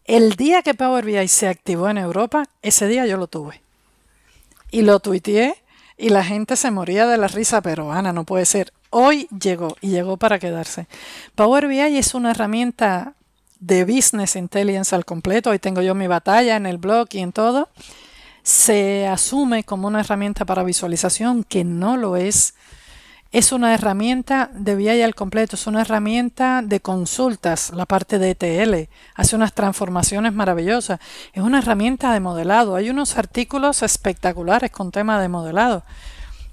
El 0.07 0.33
día 0.37 0.63
que 0.63 0.73
Power 0.73 1.05
BI 1.05 1.29
se 1.29 1.47
activó 1.47 1.91
en 1.91 1.99
Europa, 1.99 2.49
ese 2.63 2.89
día 2.89 3.05
yo 3.05 3.19
lo 3.19 3.27
tuve. 3.27 3.61
Y 4.71 4.81
lo 4.81 4.99
tuiteé 4.99 5.63
y 5.99 6.09
la 6.09 6.25
gente 6.25 6.57
se 6.57 6.71
moría 6.71 7.07
de 7.07 7.19
la 7.19 7.29
risa, 7.29 7.61
pero 7.61 7.93
Ana, 7.93 8.15
no 8.15 8.25
puede 8.25 8.47
ser. 8.47 8.73
Hoy 8.89 9.29
llegó 9.29 9.77
y 9.83 9.91
llegó 9.91 10.17
para 10.17 10.39
quedarse. 10.39 10.87
Power 11.35 11.69
BI 11.69 11.99
es 11.99 12.15
una 12.15 12.31
herramienta 12.31 13.15
de 13.61 13.85
Business 13.85 14.37
Intelligence 14.37 14.95
al 14.95 15.05
completo, 15.05 15.51
ahí 15.51 15.59
tengo 15.59 15.83
yo 15.83 15.95
mi 15.95 16.07
batalla 16.07 16.57
en 16.57 16.67
el 16.67 16.79
blog 16.79 17.09
y 17.13 17.21
en 17.21 17.33
todo, 17.33 17.69
se 18.43 19.07
asume 19.07 19.65
como 19.65 19.87
una 19.87 20.01
herramienta 20.01 20.45
para 20.45 20.65
visualización 20.65 21.45
que 21.45 21.63
no 21.63 21.97
lo 21.97 22.17
es. 22.17 22.55
Es 23.33 23.53
una 23.53 23.73
herramienta 23.75 24.51
de 24.53 24.75
BI 24.75 25.03
al 25.03 25.15
completo, 25.15 25.55
es 25.55 25.69
una 25.69 25.83
herramienta 25.83 26.63
de 26.65 26.81
consultas, 26.81 27.71
la 27.71 27.87
parte 27.87 28.19
de 28.19 28.31
ETL, 28.31 28.91
hace 29.15 29.37
unas 29.37 29.53
transformaciones 29.53 30.33
maravillosas, 30.33 30.99
es 31.33 31.41
una 31.41 31.59
herramienta 31.59 32.13
de 32.13 32.19
modelado, 32.19 32.75
hay 32.75 32.91
unos 32.91 33.17
artículos 33.17 33.85
espectaculares 33.85 34.73
con 34.73 34.91
tema 34.91 35.21
de 35.21 35.29
modelado. 35.29 35.85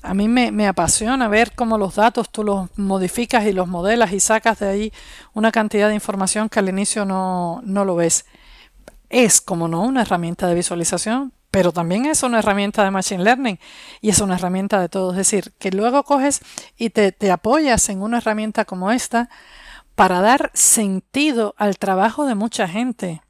A 0.01 0.13
mí 0.13 0.27
me, 0.27 0.67
apasiona 0.67 1.27
ver 1.27 1.53
cómo 1.55 1.77
los 1.77 1.95
datos 1.95 2.29
tú 2.29 2.43
los 2.43 2.69
modificas 2.77 3.45
y 3.45 3.51
los 3.51 3.67
modelas 3.67 4.13
y 4.13 4.19
sacas 4.19 4.59
de 4.59 4.69
ahí 4.69 4.93
una 5.33 5.51
cantidad 5.51 5.89
de 5.89 5.95
información 5.95 6.49
que 6.49 6.59
al 6.59 6.69
inicio 6.69 7.03
no, 7.05 7.61
no 7.63 7.83
lo 7.83 7.95
ves. 7.95 8.25
Es, 9.09 9.41
como 9.41 9.67
no, 9.67 9.81
una 9.81 10.01
herramienta 10.01 10.47
de 10.47 10.55
visualización, 10.55 11.33
pero 11.51 11.71
también 11.71 12.05
es 12.05 12.23
una 12.23 12.39
herramienta 12.39 12.83
de 12.83 12.91
Machine 12.91 13.23
Learning 13.23 13.59
y 14.01 14.09
es 14.09 14.19
una 14.19 14.35
herramienta 14.35 14.79
de 14.79 14.89
todo. 14.89 15.11
Es 15.11 15.17
decir, 15.17 15.53
que 15.59 15.71
luego 15.71 16.03
coges 16.03 16.41
y 16.77 16.89
te, 16.89 17.11
te 17.11 17.31
apoyas 17.31 17.89
en 17.89 18.01
una 18.01 18.17
herramienta 18.17 18.65
como 18.65 18.91
esta 18.91 19.29
para 19.95 20.21
dar 20.21 20.51
sentido 20.53 21.55
al 21.57 21.79
trabajo 21.79 22.27
de 22.27 22.35
mucha 22.35 22.67
gente. 22.67 23.23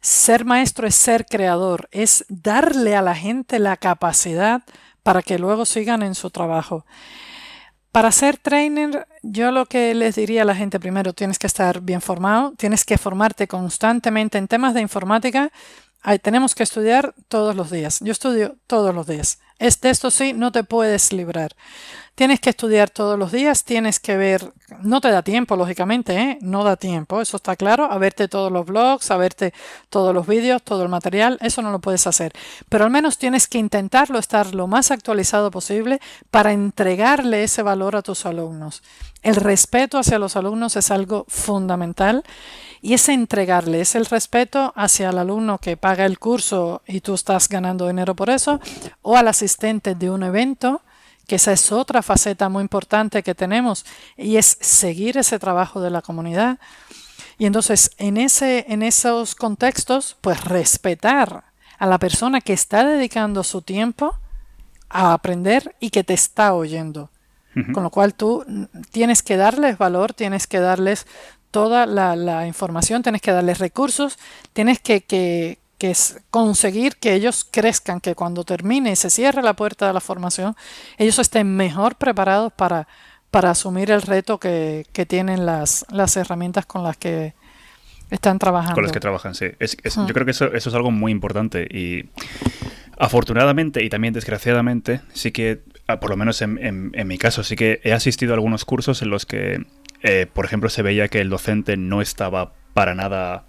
Ser 0.00 0.46
maestro 0.46 0.86
es 0.86 0.94
ser 0.94 1.26
creador, 1.26 1.88
es 1.92 2.24
darle 2.28 2.96
a 2.96 3.02
la 3.02 3.14
gente 3.14 3.58
la 3.58 3.76
capacidad 3.76 4.62
para 5.02 5.22
que 5.22 5.38
luego 5.38 5.64
sigan 5.64 6.02
en 6.02 6.14
su 6.14 6.30
trabajo. 6.30 6.84
Para 7.92 8.12
ser 8.12 8.38
trainer, 8.38 9.08
yo 9.22 9.50
lo 9.50 9.66
que 9.66 9.94
les 9.94 10.14
diría 10.14 10.42
a 10.42 10.44
la 10.44 10.54
gente 10.54 10.78
primero, 10.78 11.12
tienes 11.12 11.40
que 11.40 11.48
estar 11.48 11.80
bien 11.80 12.00
formado, 12.00 12.52
tienes 12.56 12.84
que 12.84 12.98
formarte 12.98 13.48
constantemente 13.48 14.38
en 14.38 14.46
temas 14.46 14.74
de 14.74 14.80
informática. 14.80 15.50
tenemos 16.22 16.54
que 16.54 16.62
estudiar 16.62 17.14
todos 17.28 17.56
los 17.56 17.70
días. 17.70 17.98
Yo 18.00 18.12
estudio 18.12 18.56
todos 18.68 18.94
los 18.94 19.06
días. 19.06 19.40
De 19.58 19.90
esto 19.90 20.10
sí, 20.10 20.32
no 20.32 20.52
te 20.52 20.64
puedes 20.64 21.12
librar. 21.12 21.54
Tienes 22.14 22.40
que 22.40 22.50
estudiar 22.50 22.90
todos 22.90 23.18
los 23.18 23.32
días, 23.32 23.64
tienes 23.64 23.98
que 23.98 24.16
ver, 24.16 24.52
no 24.82 25.00
te 25.00 25.10
da 25.10 25.22
tiempo, 25.22 25.56
lógicamente, 25.56 26.18
¿eh? 26.18 26.38
no 26.42 26.64
da 26.64 26.76
tiempo, 26.76 27.20
eso 27.22 27.38
está 27.38 27.56
claro, 27.56 27.90
a 27.90 27.96
verte 27.96 28.28
todos 28.28 28.52
los 28.52 28.66
blogs, 28.66 29.10
a 29.10 29.16
verte 29.16 29.54
todos 29.88 30.14
los 30.14 30.26
vídeos, 30.26 30.62
todo 30.62 30.82
el 30.82 30.90
material, 30.90 31.38
eso 31.40 31.62
no 31.62 31.70
lo 31.70 31.78
puedes 31.78 32.06
hacer. 32.06 32.32
Pero 32.68 32.84
al 32.84 32.90
menos 32.90 33.16
tienes 33.16 33.48
que 33.48 33.56
intentarlo 33.56 34.18
estar 34.18 34.54
lo 34.54 34.66
más 34.66 34.90
actualizado 34.90 35.50
posible 35.50 36.00
para 36.30 36.52
entregarle 36.52 37.42
ese 37.42 37.62
valor 37.62 37.96
a 37.96 38.02
tus 38.02 38.26
alumnos. 38.26 38.82
El 39.22 39.36
respeto 39.36 39.98
hacia 39.98 40.18
los 40.18 40.36
alumnos 40.36 40.76
es 40.76 40.90
algo 40.90 41.24
fundamental 41.28 42.24
y 42.82 42.94
ese 42.94 43.12
entregarle 43.12 43.80
es 43.80 43.94
el 43.94 44.06
respeto 44.06 44.72
hacia 44.76 45.10
el 45.10 45.18
alumno 45.18 45.58
que 45.58 45.76
paga 45.76 46.06
el 46.06 46.18
curso 46.18 46.82
y 46.86 47.00
tú 47.00 47.14
estás 47.14 47.48
ganando 47.48 47.86
dinero 47.86 48.14
por 48.14 48.30
eso 48.30 48.60
o 49.02 49.16
al 49.16 49.28
asistente 49.28 49.94
de 49.94 50.10
un 50.10 50.22
evento 50.22 50.82
que 51.30 51.36
esa 51.36 51.52
es 51.52 51.70
otra 51.70 52.02
faceta 52.02 52.48
muy 52.48 52.60
importante 52.60 53.22
que 53.22 53.36
tenemos, 53.36 53.86
y 54.16 54.36
es 54.36 54.58
seguir 54.60 55.16
ese 55.16 55.38
trabajo 55.38 55.80
de 55.80 55.88
la 55.88 56.02
comunidad. 56.02 56.58
Y 57.38 57.46
entonces, 57.46 57.92
en, 57.98 58.16
ese, 58.16 58.66
en 58.68 58.82
esos 58.82 59.36
contextos, 59.36 60.16
pues 60.20 60.42
respetar 60.42 61.44
a 61.78 61.86
la 61.86 62.00
persona 62.00 62.40
que 62.40 62.52
está 62.52 62.84
dedicando 62.84 63.44
su 63.44 63.62
tiempo 63.62 64.18
a 64.88 65.12
aprender 65.12 65.76
y 65.78 65.90
que 65.90 66.02
te 66.02 66.14
está 66.14 66.52
oyendo. 66.52 67.10
Con 67.72 67.84
lo 67.84 67.90
cual 67.90 68.14
tú 68.14 68.44
tienes 68.90 69.22
que 69.22 69.36
darles 69.36 69.78
valor, 69.78 70.12
tienes 70.14 70.48
que 70.48 70.58
darles 70.58 71.06
toda 71.52 71.86
la, 71.86 72.44
información, 72.48 73.04
tienes 73.04 73.22
que 73.22 73.30
darles 73.30 73.58
recursos, 73.60 74.18
tienes 74.52 74.80
que, 74.80 75.02
que, 75.02 75.59
conseguir 76.30 76.96
que 76.96 77.14
ellos 77.14 77.46
crezcan, 77.50 78.00
que 78.00 78.14
cuando 78.14 78.44
termine 78.44 78.92
y 78.92 78.96
se 78.96 79.10
cierre 79.10 79.42
la 79.42 79.54
puerta 79.54 79.86
de 79.86 79.92
la 79.92 80.00
formación, 80.00 80.54
ellos 80.98 81.18
estén 81.18 81.56
mejor 81.56 81.96
preparados 81.96 82.52
para, 82.52 82.86
para 83.30 83.50
asumir 83.50 83.90
el 83.90 84.02
reto 84.02 84.38
que, 84.38 84.86
que 84.92 85.06
tienen 85.06 85.46
las, 85.46 85.86
las 85.90 86.16
herramientas 86.16 86.66
con 86.66 86.82
las 86.82 86.96
que 86.96 87.34
están 88.10 88.38
trabajando. 88.38 88.74
Con 88.74 88.84
las 88.84 88.92
que 88.92 89.00
trabajan, 89.00 89.34
sí. 89.34 89.46
Yo 89.58 90.14
creo 90.14 90.24
que 90.24 90.32
eso, 90.32 90.52
eso 90.52 90.68
es 90.68 90.74
algo 90.74 90.90
muy 90.90 91.12
importante 91.12 91.66
y 91.70 92.10
afortunadamente 92.98 93.82
y 93.82 93.88
también 93.88 94.12
desgraciadamente 94.12 95.00
sí 95.14 95.32
que, 95.32 95.62
ah, 95.86 96.00
por 96.00 96.10
lo 96.10 96.16
menos 96.16 96.42
en, 96.42 96.90
en, 96.92 97.08
mi 97.08 97.18
caso, 97.18 97.44
sí 97.44 97.56
que 97.56 97.80
he 97.84 97.92
asistido 97.92 98.32
a 98.32 98.34
algunos 98.34 98.64
cursos 98.64 99.00
en 99.02 99.10
los 99.10 99.26
que, 99.26 99.64
eh, 100.02 100.26
por 100.32 100.44
ejemplo, 100.44 100.68
se 100.68 100.82
veía 100.82 101.08
que 101.08 101.20
el 101.20 101.30
docente 101.30 101.76
no 101.76 102.02
estaba 102.02 102.52
para 102.74 102.94
nada 102.94 103.46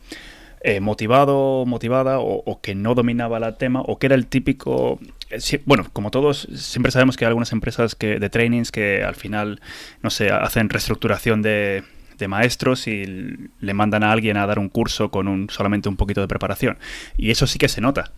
eh, 0.64 0.80
motivado, 0.80 1.66
motivada 1.66 2.20
o, 2.20 2.62
que 2.62 2.76
no 2.76 2.94
dominaba 2.94 3.38
el 3.38 3.56
tema 3.58 3.82
o 3.82 3.98
que 3.98 4.08
era 4.08 4.16
el 4.16 4.28
típico... 4.28 5.00
Eh, 5.30 5.62
bueno, 5.66 5.88
como 5.92 6.12
todos, 6.12 6.48
siempre 6.56 6.92
sabemos 6.92 7.18
que 7.18 7.26
hay 7.26 7.30
algunas 7.30 7.52
empresas 7.52 7.96
que, 7.96 8.20
de 8.20 8.30
trainings 8.30 8.72
que 8.72 9.04
al 9.04 9.16
final, 9.16 9.62
no 10.02 10.10
sé, 10.10 10.30
hacen 10.30 10.70
reestructuración 10.70 11.42
de, 11.42 11.84
de 12.22 12.28
maestros 12.28 12.88
y 12.88 13.50
le 13.60 13.74
mandan 13.74 14.04
a 14.04 14.12
alguien 14.12 14.38
a 14.38 14.46
dar 14.46 14.60
un 14.60 14.70
curso 14.70 15.12
con 15.12 15.28
un, 15.28 15.50
solamente 15.50 15.90
un 15.90 15.98
poquito 15.98 16.22
de 16.22 16.28
preparación. 16.28 16.78
Y 17.18 17.32
eso 17.32 17.48
sí 17.48 17.60
que 17.60 17.68
se 17.68 17.82
nota. 17.82 18.12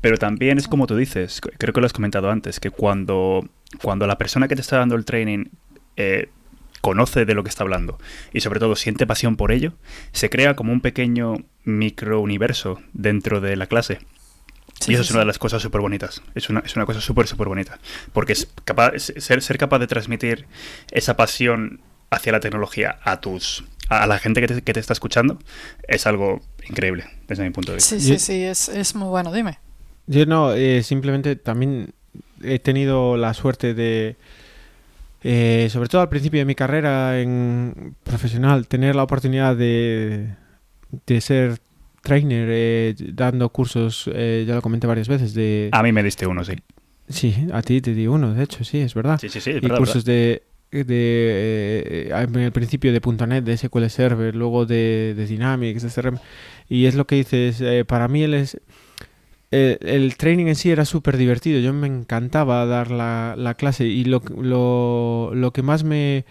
Pero 0.00 0.16
también 0.16 0.58
es 0.58 0.66
como 0.66 0.86
tú 0.86 0.96
dices, 0.96 1.40
creo 1.40 1.72
que 1.72 1.80
lo 1.80 1.86
has 1.86 1.92
comentado 1.92 2.30
antes, 2.30 2.58
que 2.58 2.70
cuando, 2.70 3.48
cuando 3.80 4.06
la 4.06 4.18
persona 4.18 4.48
que 4.48 4.56
te 4.56 4.62
está 4.62 4.78
dando 4.78 4.96
el 4.96 5.04
training 5.04 5.44
eh, 5.96 6.30
conoce 6.82 7.24
de 7.24 7.32
lo 7.32 7.42
que 7.42 7.48
está 7.48 7.62
hablando 7.62 7.98
y 8.34 8.40
sobre 8.40 8.60
todo 8.60 8.76
siente 8.76 9.06
pasión 9.06 9.36
por 9.36 9.52
ello, 9.52 9.72
se 10.12 10.28
crea 10.28 10.54
como 10.54 10.72
un 10.72 10.82
pequeño 10.82 11.36
microuniverso 11.64 12.80
dentro 12.92 13.40
de 13.40 13.56
la 13.56 13.66
clase. 13.66 14.00
y 14.86 14.94
eso 14.94 15.02
es 15.02 15.10
una 15.12 15.20
de 15.20 15.26
las 15.26 15.38
cosas 15.38 15.62
súper 15.62 15.80
bonitas. 15.80 16.22
Es 16.34 16.50
una, 16.50 16.60
es 16.60 16.76
una 16.76 16.84
cosa 16.84 17.00
súper, 17.00 17.26
súper 17.26 17.48
bonita. 17.48 17.78
Porque 18.12 18.32
es 18.34 18.52
capaz, 18.64 18.98
ser, 18.98 19.40
ser 19.42 19.58
capaz 19.58 19.78
de 19.78 19.86
transmitir 19.86 20.46
esa 20.90 21.16
pasión 21.16 21.80
hacia 22.10 22.32
la 22.32 22.40
tecnología 22.40 22.98
a 23.04 23.20
tus 23.20 23.64
a 23.88 24.06
la 24.06 24.18
gente 24.18 24.40
que 24.40 24.48
te, 24.48 24.62
que 24.62 24.72
te 24.72 24.80
está 24.80 24.92
escuchando 24.92 25.38
es 25.86 26.06
algo 26.06 26.40
increíble 26.68 27.04
desde 27.28 27.44
mi 27.44 27.50
punto 27.50 27.72
de 27.72 27.76
vista. 27.76 27.96
Sí, 27.96 28.00
sí, 28.00 28.18
sí, 28.18 28.42
es, 28.42 28.68
es 28.68 28.94
muy 28.94 29.08
bueno. 29.08 29.32
Dime. 29.32 29.58
Yo 30.06 30.26
no, 30.26 30.52
eh, 30.52 30.82
simplemente 30.82 31.36
también 31.36 31.94
he 32.42 32.58
tenido 32.58 33.16
la 33.16 33.34
suerte 33.34 33.74
de, 33.74 34.16
eh, 35.22 35.68
sobre 35.70 35.88
todo 35.88 36.00
al 36.00 36.08
principio 36.08 36.40
de 36.40 36.44
mi 36.44 36.54
carrera 36.54 37.20
en 37.20 37.94
profesional, 38.02 38.66
tener 38.68 38.96
la 38.96 39.02
oportunidad 39.02 39.56
de, 39.56 40.34
de 41.06 41.20
ser 41.20 41.58
trainer 42.02 42.48
eh, 42.50 42.94
dando 43.12 43.48
cursos, 43.50 44.06
ya 44.06 44.54
lo 44.54 44.62
comenté 44.62 44.86
varias 44.86 45.08
veces. 45.08 45.34
De... 45.34 45.68
A 45.72 45.82
mí 45.82 45.92
me 45.92 46.02
diste 46.02 46.26
uno, 46.26 46.44
sí. 46.44 46.54
Sí, 47.08 47.46
a 47.52 47.62
ti 47.62 47.80
te 47.80 47.94
di 47.94 48.06
uno, 48.06 48.34
de 48.34 48.44
hecho, 48.44 48.64
sí, 48.64 48.80
es 48.80 48.94
verdad. 48.94 49.18
Sí, 49.20 49.28
sí, 49.28 49.40
sí. 49.40 49.52
y 49.60 49.68
cursos 49.68 50.04
de 50.04 50.42
de 50.72 52.10
eh, 52.10 52.26
el 52.34 52.52
principio 52.52 52.92
de 52.92 53.26
.NET, 53.26 53.44
de 53.44 53.56
SQL 53.56 53.88
Server, 53.88 54.34
luego 54.34 54.64
de, 54.64 55.14
de 55.14 55.26
Dynamics, 55.26 55.82
de 55.82 55.90
CRM, 55.90 56.18
y 56.68 56.86
es 56.86 56.94
lo 56.94 57.06
que 57.06 57.16
dices, 57.16 57.60
eh, 57.60 57.84
para 57.84 58.08
mí 58.08 58.22
el, 58.22 58.34
es, 58.34 58.58
el, 59.52 60.16
training 60.16 60.46
en 60.46 60.56
sí 60.56 60.70
era 60.70 60.84
súper 60.84 61.16
divertido, 61.16 61.60
yo 61.60 61.72
me 61.72 61.86
encantaba 61.86 62.66
dar 62.66 62.90
la, 62.90 63.34
la 63.36 63.54
clase 63.54 63.84
y 63.86 64.04
lo, 64.04 64.22
lo, 64.36 65.30
lo, 65.34 65.52
que 65.52 65.62
más 65.62 65.84
me, 65.84 66.24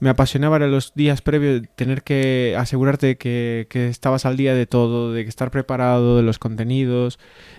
me 0.00 0.10
apasionaba 0.10 0.56
era 0.56 0.66
los 0.66 0.92
días 0.94 1.22
previos, 1.22 1.62
tener 1.76 2.02
que 2.02 2.54
asegurarte 2.58 3.16
que, 3.16 3.66
que 3.70 3.88
estabas 3.88 4.26
al 4.26 4.36
día 4.36 4.54
de 4.54 4.66
todo, 4.66 5.12
de 5.12 5.22
que 5.24 5.30
estar 5.30 5.50
preparado, 5.50 6.16
de 6.16 6.22
los 6.22 6.38
contenidos, 6.38 7.18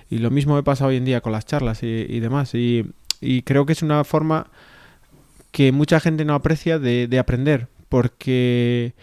y 0.09 0.19
lo 0.19 0.29
mismo 0.29 0.55
me 0.55 0.63
pasa 0.63 0.85
hoy 0.85 0.97
en 0.97 1.05
día 1.05 1.21
con 1.21 1.31
las 1.31 1.45
charlas 1.45 1.83
y, 1.83 2.05
y 2.07 2.19
demás, 2.19 2.53
y, 2.53 2.85
y 3.21 3.41
creo 3.41 3.65
que 3.65 3.73
es 3.73 3.81
una 3.81 4.03
forma 4.03 4.47
que 5.51 5.71
mucha 5.71 5.99
gente 5.99 6.25
no 6.25 6.35
aprecia 6.35 6.79
de, 6.79 7.17
aprender, 7.19 7.67
porque 7.89 8.93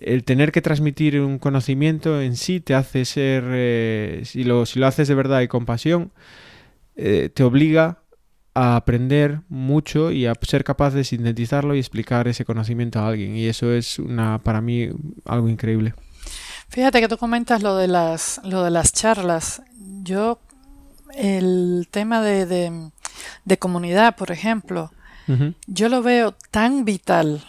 el 0.00 0.24
tener 0.24 0.52
que 0.52 0.62
transmitir 0.62 1.20
un 1.20 1.38
conocimiento 1.38 2.20
en 2.20 2.36
sí 2.36 2.60
te 2.60 2.74
hace 2.74 3.04
ser, 3.04 3.44
eh, 3.48 4.22
si, 4.24 4.44
lo, 4.44 4.66
si 4.66 4.78
lo 4.78 4.86
haces 4.86 5.08
de 5.08 5.14
verdad 5.14 5.40
y 5.40 5.48
con 5.48 5.66
pasión, 5.66 6.12
eh, 6.96 7.30
te 7.32 7.42
obliga 7.42 7.98
a 8.54 8.76
aprender 8.76 9.40
mucho 9.48 10.10
y 10.10 10.26
a 10.26 10.34
ser 10.42 10.64
capaz 10.64 10.90
de 10.90 11.04
sintetizarlo 11.04 11.74
y 11.74 11.78
explicar 11.78 12.28
ese 12.28 12.44
conocimiento 12.44 13.00
a 13.00 13.08
alguien. 13.08 13.36
Y 13.36 13.46
eso 13.46 13.72
es 13.72 13.98
una, 13.98 14.38
para 14.38 14.60
mí 14.60 14.90
algo 15.24 15.48
increíble. 15.48 15.94
Fíjate 16.68 17.00
que 17.00 17.08
tú 17.08 17.16
comentas 17.16 17.62
lo 17.62 17.76
de 17.76 17.88
las, 17.88 18.40
lo 18.44 18.62
de 18.62 18.70
las 18.70 18.92
charlas. 18.92 19.62
Yo, 20.02 20.40
el 21.14 21.88
tema 21.90 22.22
de, 22.22 22.90
de 23.44 23.58
comunidad, 23.58 24.16
por 24.16 24.30
ejemplo, 24.30 24.90
yo 25.66 25.88
lo 25.88 26.02
veo 26.02 26.34
tan 26.50 26.84
vital 26.84 27.42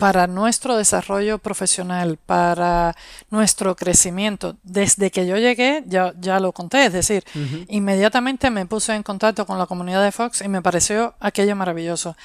para 0.00 0.26
nuestro 0.26 0.76
desarrollo 0.76 1.38
profesional, 1.38 2.18
para 2.24 2.96
nuestro 3.30 3.76
crecimiento. 3.76 4.56
Desde 4.62 5.10
que 5.10 5.26
yo 5.26 5.36
llegué, 5.36 5.84
ya, 5.86 6.14
ya 6.18 6.40
lo 6.40 6.52
conté, 6.52 6.86
es 6.86 6.92
decir, 6.92 7.22
inmediatamente 7.68 8.50
me 8.50 8.66
puse 8.66 8.94
en 8.94 9.02
contacto 9.02 9.46
con 9.46 9.58
la 9.58 9.66
comunidad 9.66 10.02
de 10.02 10.10
Fox 10.10 10.40
y 10.40 10.48
me 10.48 10.62
pareció 10.62 11.14
aquello 11.20 11.54
maravilloso. 11.54 12.16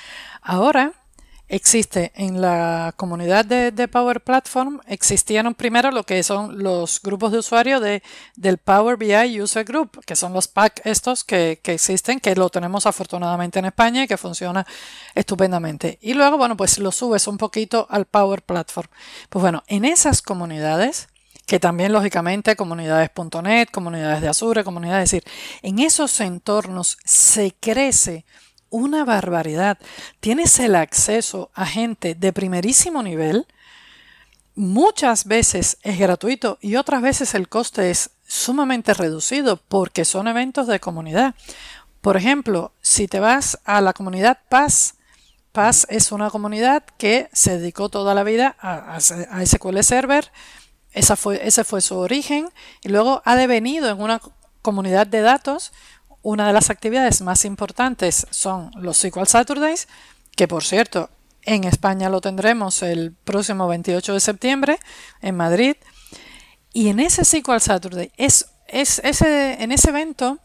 Ahora, 0.42 0.94
existe 1.48 2.12
en 2.16 2.42
la 2.42 2.94
comunidad 2.98 3.46
de, 3.46 3.88
Power 3.88 4.22
Platform, 4.22 4.80
existieron 4.88 5.54
primero 5.54 5.92
lo 5.92 6.04
que 6.04 6.24
son 6.24 6.64
los 6.64 7.00
grupos 7.02 7.32
de 7.32 7.38
usuario 7.40 7.80
de, 7.80 8.02
del 8.36 8.58
Power 8.58 8.98
BI 8.98 9.42
User 9.42 9.64
Group, 9.64 10.04
que 10.06 10.16
son 10.16 10.34
los 10.34 10.48
PAC 10.48 10.82
estos 10.86 11.24
que, 11.24 11.60
que, 11.62 11.74
existen, 11.74 12.20
que 12.20 12.36
lo 12.36 12.50
tenemos 12.50 12.86
afortunadamente 12.86 13.60
en 13.60 13.66
España 13.66 14.04
y 14.04 14.08
que 14.08 14.18
funciona 14.18 14.66
estupendamente. 15.14 16.00
Y 16.02 16.14
luego, 16.14 16.38
bueno, 16.38 16.58
pues 16.58 16.80
lo 16.80 16.92
subes 16.92 17.28
un 17.28 17.38
poquito 17.38 17.86
al 17.90 18.06
Power 18.06 18.42
Platform. 18.42 18.90
Pues 19.30 19.42
bueno, 19.42 19.64
en 19.68 19.86
esas 19.86 20.22
comunidades, 20.22 21.08
que 21.46 21.60
también 21.60 21.94
lógicamente 21.94 22.56
comunidades.net, 22.56 23.68
comunidades 23.72 24.22
de 24.22 24.30
Azure, 24.30 24.64
comunidades, 24.64 25.14
es 25.14 25.22
decir, 25.22 25.34
en 25.62 25.80
esos 25.80 26.20
entornos 26.20 26.98
se 27.04 27.54
crece 27.60 28.26
una 28.76 29.06
barbaridad. 29.06 29.78
Tienes 30.20 30.60
el 30.60 30.76
acceso 30.76 31.50
a 31.54 31.66
gente 31.66 32.16
de 32.16 32.34
primerísimo 32.34 33.02
nivel. 33.02 33.48
Muchas 34.56 35.26
veces 35.26 35.78
es 35.82 35.98
gratuito 35.98 36.58
y 36.62 36.76
otras 36.76 37.02
veces 37.02 37.36
el 37.36 37.50
coste 37.50 37.90
es 37.90 38.12
sumamente 38.28 38.94
reducido 38.94 39.58
porque 39.58 40.06
son 40.06 40.28
eventos 40.28 40.68
de 40.68 40.80
comunidad. 40.80 41.36
Por 42.02 42.18
ejemplo, 42.18 42.72
si 42.82 43.08
te 43.08 43.20
vas 43.20 43.60
a 43.66 43.82
la 43.82 43.94
comunidad 43.94 44.40
Paz, 44.50 44.96
Paz 45.52 45.88
es 45.90 46.12
una 46.12 46.30
comunidad 46.30 46.84
que 46.98 47.30
se 47.32 47.58
dedicó 47.58 47.90
toda 47.90 48.14
la 48.14 48.24
vida 48.24 48.58
a, 48.60 49.00
SQL 49.00 49.82
Server, 49.84 50.32
esa 50.92 51.16
fue, 51.16 51.46
ese 51.48 51.64
fue 51.64 51.82
su 51.82 51.98
origen, 51.98 52.50
y 52.82 52.90
luego 52.90 53.22
ha 53.26 53.36
devenido 53.36 53.90
en 53.90 54.02
una 54.02 54.22
comunidad 54.62 55.08
de 55.08 55.22
datos 55.22 55.72
una 56.26 56.48
de 56.48 56.54
las 56.54 56.72
actividades 56.72 57.22
más 57.22 57.46
importantes 57.46 58.26
son 58.32 58.72
los 58.76 58.98
SQL 58.98 59.28
Saturdays, 59.28 59.88
que 60.36 60.48
por 60.48 60.64
cierto, 60.64 61.12
en 61.44 61.66
España 61.66 62.10
lo 62.10 62.20
tendremos 62.20 62.82
el 62.82 63.14
próximo 63.14 63.68
28 63.68 64.14
de 64.14 64.20
septiembre 64.20 64.80
en 65.22 65.38
Madrid. 65.38 65.76
Y 66.74 66.90
en 66.90 67.00
ese 67.00 67.24
SQL 67.24 67.60
Saturday, 67.60 68.12
es, 68.18 68.48
es, 68.68 69.00
ese, 69.04 69.62
en 69.62 69.72
ese 69.72 69.90
evento 69.92 70.40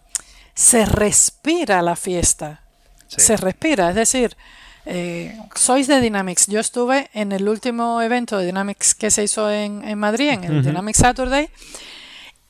se 0.54 0.84
respira 0.84 1.80
la 1.80 1.96
fiesta. 1.96 2.62
Se 3.08 3.38
respira, 3.38 3.88
es 3.88 3.96
decir, 3.96 4.36
eh, 4.84 5.34
sois 5.54 5.86
de 5.86 6.02
Dynamics. 6.02 6.46
Yo 6.46 6.60
estuve 6.60 7.08
en 7.14 7.32
el 7.32 7.48
último 7.48 8.02
evento 8.02 8.36
de 8.36 8.44
Dynamics 8.44 8.94
que 8.94 9.10
se 9.10 9.24
hizo 9.24 9.50
en, 9.50 9.98
Madrid, 9.98 10.28
en 10.28 10.44
el 10.44 10.62
Dynamics 10.62 10.98
Saturday, 10.98 11.48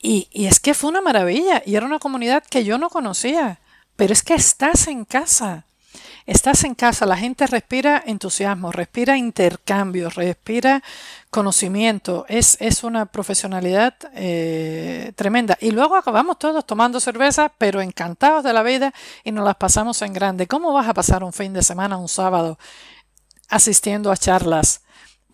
y, 0.01 0.27
es 0.33 0.59
que 0.59 0.73
fue 0.73 0.89
una 0.89 1.01
maravilla 1.01 1.61
y 1.65 1.75
era 1.75 1.85
una 1.85 1.99
comunidad 1.99 2.43
que 2.43 2.63
yo 2.63 2.77
no 2.77 2.89
conocía, 2.89 3.59
pero 3.95 4.13
es 4.13 4.23
que 4.23 4.33
estás 4.33 4.87
en 4.87 5.05
casa. 5.05 5.65
estás 6.25 6.63
en 6.63 6.75
casa, 6.75 7.05
la 7.05 7.17
gente 7.17 7.45
respira 7.47 8.01
entusiasmo, 8.05 8.71
respira 8.71 9.17
intercambio, 9.17 10.09
respira 10.09 10.81
conocimiento, 11.29 12.25
es, 12.29 12.57
es 12.59 12.83
una 12.83 13.05
profesionalidad 13.05 13.95
eh, 14.13 15.13
tremenda. 15.15 15.57
Y 15.61 15.71
luego 15.71 15.95
acabamos 15.95 16.39
todos 16.39 16.65
tomando 16.65 16.99
cerveza, 16.99 17.51
pero 17.57 17.81
encantados 17.81 18.43
de 18.43 18.53
la 18.53 18.63
vida 18.63 18.93
y 19.23 19.31
nos 19.31 19.45
las 19.45 19.55
pasamos 19.55 20.01
en 20.01 20.13
grande. 20.13 20.47
¿Cómo 20.47 20.73
vas 20.73 20.87
a 20.87 20.93
pasar 20.93 21.23
un 21.23 21.33
fin 21.33 21.53
de 21.53 21.63
semana, 21.63 21.97
un 21.97 22.09
sábado, 22.09 22.57
asistiendo 23.49 24.11
a 24.11 24.17
charlas? 24.17 24.81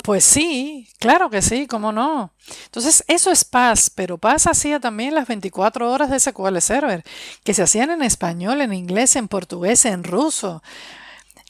Pues 0.04 0.24
sí, 0.24 0.88
claro 1.00 1.30
que 1.30 1.42
sí, 1.42 1.68
cómo 1.68 1.92
no. 1.92 2.32
Entonces, 2.66 3.04
eso 3.08 3.32
es 3.32 3.44
paz, 3.44 3.90
pero 3.94 4.18
paz 4.18 4.48
hacía 4.48 4.80
también 4.80 5.16
las 5.16 5.28
24 5.28 5.92
horas 5.92 6.10
de 6.10 6.20
SQL 6.20 6.60
Server, 6.60 7.04
que 7.44 7.54
se 7.54 7.64
hacían 7.64 7.92
en 7.92 8.02
español, 8.02 8.62
en 8.62 8.74
inglés, 8.74 9.16
en 9.16 9.28
portugués, 9.28 9.86
en 9.86 10.04
ruso. 10.04 10.62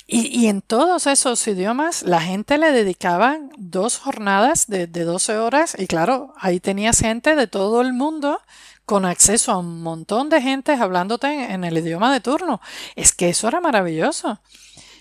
Y, 0.10 0.48
en 0.48 0.62
todos 0.62 1.06
esos 1.06 1.46
idiomas 1.50 2.04
la 2.04 2.22
gente 2.22 2.58
le 2.58 2.72
dedicaba 2.72 3.40
dos 3.58 3.98
jornadas 3.98 4.68
de, 4.68 4.88
de 4.88 5.04
12 5.04 5.38
horas 5.38 5.76
y 5.78 5.86
claro, 5.86 6.34
ahí 6.40 6.62
tenías 6.62 7.00
gente 7.00 7.36
de 7.36 7.48
todo 7.48 7.82
el 7.82 7.92
mundo 7.92 8.40
con 8.86 9.04
acceso 9.04 9.52
a 9.52 9.58
un 9.58 9.84
montón 9.84 10.30
de 10.30 10.42
gente 10.42 10.72
hablándote 10.72 11.52
en 11.52 11.66
el 11.66 11.78
idioma 11.78 12.14
de 12.14 12.22
turno. 12.22 12.62
Es 12.96 13.14
que 13.14 13.28
eso 13.28 13.50
era 13.50 13.60
maravilloso. 13.60 14.40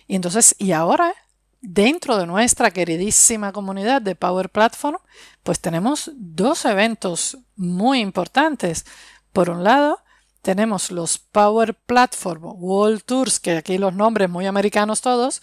Y 0.09 0.16
entonces, 0.16 0.57
y 0.59 0.72
ahora 0.72 1.14
dentro 1.61 2.16
de 2.16 2.26
nuestra 2.26 2.70
queridísima 2.70 3.52
comunidad 3.52 4.02
de 4.02 4.14
Power 4.14 4.50
Platform, 4.50 4.98
pues 5.42 5.61
tenemos 5.61 6.11
dos 6.14 6.64
eventos 6.64 7.38
muy 7.57 8.00
importantes. 8.00 8.86
Por 9.32 9.50
un 9.50 9.64
lado, 9.64 10.00
tenemos 10.42 10.90
los 10.90 11.18
Power 11.18 11.74
Platform 11.74 12.42
World 12.44 13.02
Tours, 13.04 13.40
que 13.40 13.57
aquí 13.57 13.78
los 13.78 13.94
nombres 13.94 14.30
muy 14.30 14.46
americanos 14.46 15.00
todos, 15.00 15.42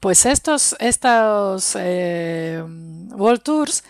pues 0.00 0.26
estos, 0.26 0.76
estos 0.80 1.76
eh, 1.78 2.62
World 3.12 3.42
Tours 3.42 3.84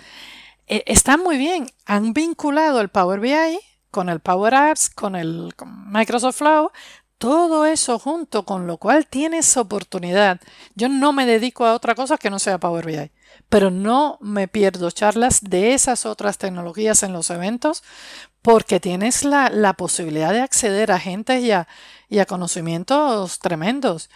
eh, 0.67 0.83
están 0.87 1.21
muy 1.21 1.37
bien. 1.37 1.71
Han 1.87 2.13
vinculado 2.13 2.81
el 2.81 2.89
Power 2.89 3.21
BI 3.21 3.59
con 3.91 4.09
el 4.09 4.21
Power 4.21 4.55
Apps, 4.55 4.91
con 4.91 5.17
el 5.17 5.53
Microsoft 5.87 6.39
Flow, 6.39 6.71
todo 7.25 7.65
eso 7.65 7.99
junto, 7.99 8.45
con 8.45 8.67
lo 8.67 8.77
cual 8.77 9.07
tienes 9.07 9.57
oportunidad. 9.57 10.43
Yo 10.75 10.91
no 10.91 11.15
me 11.15 11.25
dedico 11.25 11.65
a 11.65 11.73
otra 11.73 11.95
cosa 11.95 12.19
que 12.19 12.29
no 12.29 12.39
sea 12.39 12.61
Power 12.61 12.85
BI, 12.85 13.11
pero 13.49 13.71
no 13.71 14.19
me 14.21 14.47
pierdo 14.47 14.91
charlas 14.91 15.41
de 15.41 15.73
esas 15.73 16.05
otras 16.05 16.37
tecnologías 16.37 17.03
en 17.03 17.15
los 17.15 17.31
eventos 17.31 17.83
porque 18.43 18.79
tienes 18.79 19.25
la, 19.25 19.73
posibilidad 19.73 20.35
de 20.35 20.43
acceder 20.43 20.93
a 20.93 21.01
gente 21.01 21.41
y 21.41 21.51
a, 21.51 21.67
y 22.11 22.19
a 22.19 22.27
conocimientos 22.27 23.39
tremendos. 23.39 24.11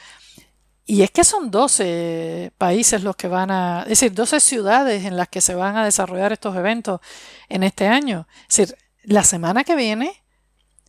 Y 0.85 1.01
es 1.01 1.11
que 1.11 1.25
son 1.25 1.51
12 1.51 2.53
países 2.59 3.03
los 3.03 3.17
que 3.17 3.29
van 3.29 3.51
a, 3.51 3.85
es 3.85 4.01
decir, 4.01 4.13
12 4.13 4.39
ciudades 4.39 5.07
en 5.07 5.17
las 5.17 5.29
que 5.29 5.41
se 5.41 5.55
van 5.55 5.79
a 5.79 5.85
desarrollar 5.87 6.35
estos 6.35 6.55
eventos 6.55 7.01
en 7.49 7.63
este 7.63 7.87
año. 7.87 8.29
Es 8.51 8.57
decir, 8.59 8.77
la 9.03 9.25
semana 9.25 9.65
que 9.65 9.77
viene 9.77 10.23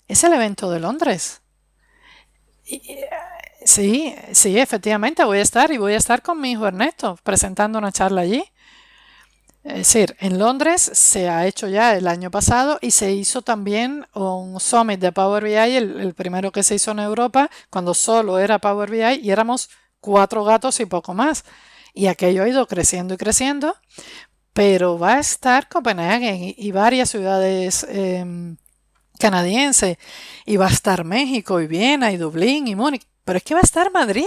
es 0.09 0.25
el 0.25 0.33
evento 0.33 0.69
de 0.69 0.81
Londres. 0.81 1.43
Sí, 3.65 4.15
sí, 4.31 4.57
efectivamente 4.57 5.23
voy 5.23 5.39
a 5.39 5.41
estar 5.41 5.71
y 5.71 5.77
voy 5.77 5.93
a 5.93 5.97
estar 5.97 6.21
con 6.21 6.39
mi 6.39 6.51
hijo 6.51 6.65
Ernesto 6.65 7.19
presentando 7.23 7.77
una 7.77 7.91
charla 7.91 8.21
allí. 8.21 8.43
Es 9.63 9.75
decir, 9.75 10.15
en 10.19 10.39
Londres 10.39 10.81
se 10.93 11.29
ha 11.29 11.45
hecho 11.45 11.67
ya 11.67 11.95
el 11.95 12.07
año 12.07 12.31
pasado 12.31 12.79
y 12.81 12.91
se 12.91 13.11
hizo 13.11 13.41
también 13.41 14.07
un 14.13 14.59
summit 14.59 14.99
de 14.99 15.11
Power 15.11 15.43
BI, 15.43 15.53
el, 15.53 16.13
primero 16.15 16.51
que 16.51 16.63
se 16.63 16.75
hizo 16.75 16.91
en 16.91 16.99
Europa, 16.99 17.49
cuando 17.69 17.93
solo 17.93 18.39
era 18.39 18.59
Power 18.59 18.89
BI 18.89 19.19
y 19.21 19.31
éramos 19.31 19.69
cuatro 19.99 20.45
gatos 20.45 20.79
y 20.79 20.85
poco 20.85 21.13
más. 21.13 21.43
Y 21.93 22.07
aquello 22.07 22.43
ha 22.43 22.49
ido 22.49 22.67
creciendo 22.67 23.13
y 23.15 23.17
creciendo, 23.17 23.75
pero 24.53 24.97
va 24.97 25.15
a 25.15 25.19
estar 25.19 25.67
Copenhague 25.67 26.55
y, 26.57 26.71
varias 26.71 27.09
ciudades 27.09 27.85
em, 27.89 28.57
canadienses, 29.19 29.97
y 30.45 30.57
va 30.57 30.67
a 30.67 30.71
estar 30.71 31.03
México 31.03 31.61
y 31.61 31.67
Viena 31.67 32.11
y 32.11 32.17
Dublín 32.17 32.67
y 32.67 32.75
Múnich, 32.75 33.05
pero 33.23 33.37
es 33.37 33.43
que 33.43 33.53
va 33.53 33.59
a 33.59 33.63
estar 33.63 33.91
Madrid. 33.91 34.25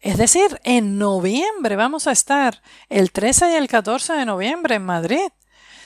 Es 0.00 0.16
decir, 0.16 0.60
en 0.64 0.98
noviembre 0.98 1.76
vamos 1.76 2.06
a 2.06 2.12
estar 2.12 2.62
el 2.88 3.10
13 3.10 3.52
y 3.52 3.54
el 3.56 3.68
14 3.68 4.14
de 4.14 4.24
noviembre 4.24 4.76
en 4.76 4.84
Madrid. 4.84 5.28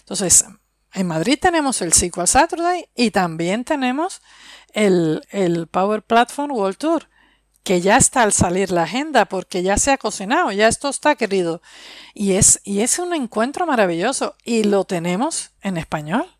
Entonces, 0.00 0.44
en 0.92 1.06
Madrid 1.06 1.38
tenemos 1.40 1.80
el 1.82 1.92
SQL 1.92 2.26
Saturday 2.26 2.88
y 2.94 3.10
también 3.10 3.64
tenemos 3.64 4.22
el, 4.72 5.22
el 5.30 5.66
Power 5.66 6.02
Platform 6.02 6.50
World 6.52 6.78
Tour, 6.78 7.08
que 7.62 7.80
ya 7.80 7.96
está 7.96 8.22
al 8.22 8.32
salir 8.32 8.70
la 8.70 8.84
agenda 8.84 9.26
porque 9.26 9.62
ya 9.62 9.76
se 9.76 9.92
ha 9.92 9.98
cocinado, 9.98 10.50
ya 10.52 10.68
esto 10.68 10.88
está 10.88 11.14
querido. 11.14 11.62
Y 12.14 12.32
es, 12.32 12.60
y 12.64 12.80
es 12.80 12.98
un 12.98 13.14
encuentro 13.14 13.66
maravilloso 13.66 14.36
y 14.44 14.64
lo 14.64 14.84
tenemos 14.84 15.52
en 15.62 15.76
español. 15.76 16.37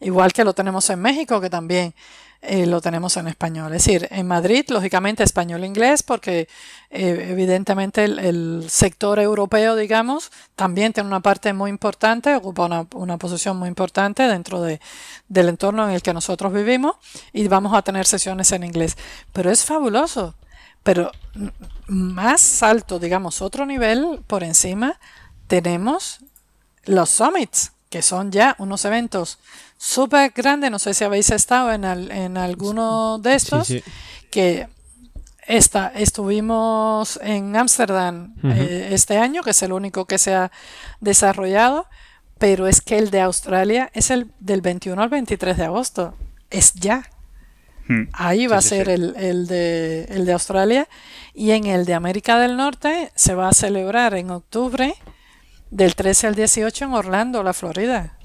Igual 0.00 0.32
que 0.32 0.44
lo 0.44 0.54
tenemos 0.54 0.88
en 0.90 1.00
México, 1.00 1.40
que 1.40 1.50
también 1.50 1.94
eh, 2.40 2.66
lo 2.66 2.80
tenemos 2.80 3.16
en 3.16 3.26
español. 3.26 3.74
Es 3.74 3.84
decir, 3.84 4.06
en 4.12 4.28
Madrid, 4.28 4.64
lógicamente, 4.68 5.24
español-inglés, 5.24 6.04
porque 6.04 6.48
eh, 6.90 7.26
evidentemente 7.30 8.04
el, 8.04 8.66
sector 8.68 9.18
europeo, 9.18 9.74
digamos, 9.74 10.30
también 10.54 10.92
tiene 10.92 11.08
una 11.08 11.18
parte 11.18 11.52
muy 11.52 11.68
importante, 11.68 12.36
ocupa 12.36 12.86
una, 12.94 13.18
posición 13.18 13.56
muy 13.56 13.68
importante 13.68 14.22
dentro 14.28 14.62
de, 14.62 14.80
del 15.28 15.48
entorno 15.48 15.88
en 15.88 15.94
el 15.94 16.02
que 16.02 16.14
nosotros 16.14 16.52
vivimos 16.52 16.96
y 17.32 17.48
vamos 17.48 17.74
a 17.74 17.82
tener 17.82 18.06
sesiones 18.06 18.52
en 18.52 18.62
inglés. 18.62 18.96
Pero 19.32 19.50
es 19.50 19.64
fabuloso. 19.64 20.36
Pero 20.84 21.10
más 21.88 22.62
alto, 22.62 23.00
digamos, 23.00 23.42
otro 23.42 23.66
nivel 23.66 24.22
por 24.28 24.44
encima, 24.44 25.00
tenemos 25.48 26.20
los 26.84 27.10
summits, 27.10 27.72
que 27.90 28.00
son 28.00 28.30
ya 28.30 28.54
unos 28.58 28.84
eventos 28.84 29.40
súper 29.78 30.32
grande, 30.34 30.68
no 30.68 30.78
sé 30.78 30.92
si 30.92 31.04
habéis 31.04 31.30
estado 31.30 31.72
en, 31.72 31.84
en 31.84 32.36
alguno 32.36 33.18
de 33.18 33.34
estos, 33.34 33.72
que 34.30 34.68
esta, 35.46 35.88
estuvimos 35.94 37.18
en 37.22 37.56
Ámsterdam 37.56 38.34
eh, 38.44 38.90
este 38.92 39.16
año, 39.16 39.42
que 39.42 39.50
es 39.50 39.62
el 39.62 39.72
único 39.72 40.04
que 40.04 40.18
se 40.18 40.34
ha 40.34 40.52
desarrollado, 41.00 41.86
pero 42.38 42.66
es 42.66 42.82
que 42.82 42.98
el 42.98 43.10
de 43.10 43.22
Australia 43.22 43.90
es 43.94 44.10
el 44.10 44.30
del 44.40 44.60
21 44.60 45.00
al 45.00 45.08
23 45.08 45.56
de 45.56 45.64
agosto, 45.64 46.14
es 46.50 46.74
ya. 46.74 47.08
Hmm. 47.86 48.08
Ahí 48.12 48.46
va 48.46 48.58
a 48.58 48.62
ser 48.62 48.90
el, 48.90 49.14
el, 49.16 49.46
de, 49.46 50.04
el 50.10 50.26
de 50.26 50.32
Australia 50.32 50.88
y 51.32 51.52
en 51.52 51.66
el 51.66 51.86
de 51.86 51.94
América 51.94 52.38
del 52.38 52.56
Norte 52.56 53.10
se 53.14 53.34
va 53.34 53.48
a 53.48 53.54
celebrar 53.54 54.14
en 54.14 54.30
octubre 54.30 54.94
del 55.70 55.94
13 55.94 56.26
al 56.26 56.34
18 56.34 56.84
en 56.84 56.92
Orlando, 56.92 57.42
la 57.42 57.54
Florida. 57.54 58.17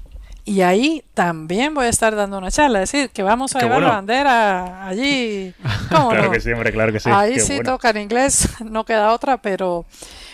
Y 0.46 0.60
ahí 0.60 1.02
también 1.14 1.72
voy 1.72 1.86
a 1.86 1.88
estar 1.88 2.14
dando 2.14 2.36
una 2.36 2.50
charla, 2.50 2.82
es 2.82 2.92
decir, 2.92 3.10
que 3.10 3.22
vamos 3.22 3.56
a 3.56 3.60
llevar 3.60 3.82
la 3.82 3.88
bandera 3.88 4.86
allí. 4.86 5.54
claro 5.88 6.30
que 6.30 6.40
sí, 6.40 6.52
hombre, 6.52 6.70
claro 6.70 6.92
que 6.92 7.00
sí. 7.00 7.08
Ahí 7.10 7.40
sí 7.40 7.60
toca 7.60 7.90
en 7.90 7.98
inglés, 7.98 8.48
no 8.60 8.84
queda 8.84 9.12
otra, 9.12 9.38
pero, 9.38 9.86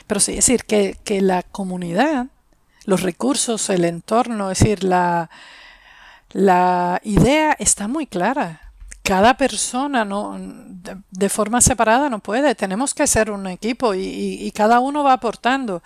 pero 0.08 0.18
sí, 0.18 0.32
es 0.32 0.38
decir, 0.38 0.64
que, 0.64 0.96
que 1.04 1.20
la 1.20 1.44
comunidad, 1.44 2.26
los 2.86 3.02
recursos, 3.02 3.70
el 3.70 3.84
entorno, 3.84 4.50
es 4.50 4.58
decir, 4.58 4.82
la, 4.82 5.30
la 6.32 7.00
idea 7.04 7.54
está 7.60 7.86
muy 7.86 8.08
clara. 8.08 8.72
Cada 9.04 9.36
persona 9.36 10.04
no, 10.04 10.36
de, 10.38 11.28
forma 11.28 11.60
separada 11.60 12.10
no 12.10 12.18
puede, 12.18 12.56
tenemos 12.56 12.94
que 12.94 13.06
ser 13.06 13.30
un 13.30 13.46
equipo 13.46 13.94
y, 13.94 14.00
y 14.00 14.50
cada 14.50 14.80
uno 14.80 15.04
va 15.04 15.12
aportando. 15.12 15.84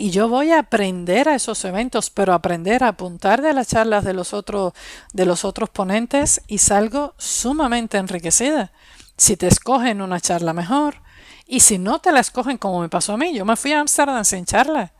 Y 0.00 0.10
yo 0.10 0.28
voy 0.28 0.52
a 0.52 0.60
aprender 0.60 1.28
a 1.28 1.34
esos 1.34 1.64
eventos, 1.64 2.08
pero 2.08 2.32
aprender 2.32 2.84
a 2.84 2.88
apuntar 2.88 3.42
de 3.42 3.52
las 3.52 3.66
charlas 3.66 4.04
de 4.04 4.14
los 4.14 4.32
otros, 4.32 4.72
de 5.12 5.26
los 5.26 5.44
otros 5.44 5.70
ponentes 5.70 6.40
y 6.46 6.58
salgo 6.58 7.14
sumamente 7.18 7.98
enriquecida. 7.98 8.70
Si 9.16 9.36
te 9.36 9.48
escogen 9.48 10.00
una 10.00 10.20
charla 10.20 10.52
mejor 10.52 11.02
y 11.48 11.60
si 11.60 11.78
no 11.78 11.98
te 11.98 12.12
la 12.12 12.20
escogen 12.20 12.58
como 12.58 12.80
me 12.80 12.88
pasó 12.88 13.14
a 13.14 13.16
mí, 13.16 13.34
yo 13.34 13.44
me 13.44 13.56
fui 13.56 13.72
a 13.72 13.80
Amsterdam 13.80 14.24
sin 14.24 14.44
charla. 14.44 14.92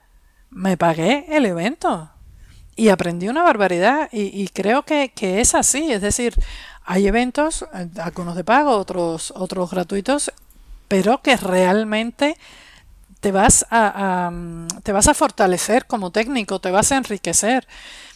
Me 0.50 0.76
pagué 0.76 1.26
el 1.28 1.46
evento 1.46 2.10
y 2.74 2.88
aprendí 2.88 3.28
una 3.28 3.44
barbaridad 3.44 4.08
y, 4.10 4.48
creo 4.48 4.82
que, 4.82 5.12
que, 5.14 5.40
es 5.40 5.54
así. 5.54 5.92
Es 5.92 6.02
decir, 6.02 6.34
hay 6.84 7.06
eventos, 7.06 7.64
eh, 7.72 7.88
algunos 8.02 8.34
de 8.34 8.42
pago, 8.42 8.72
otros, 8.76 9.32
otros 9.36 9.70
gratuitos, 9.70 10.32
pero 10.88 11.22
que 11.22 11.36
realmente 11.36 12.36
te 13.20 13.32
vas 13.32 13.66
a, 13.70 14.30
te 14.82 14.92
vas 14.92 15.08
a 15.08 15.14
fortalecer 15.14 15.86
como 15.86 16.10
técnico, 16.10 16.60
te 16.60 16.70
vas 16.70 16.92
a 16.92 16.96
enriquecer. 16.96 17.66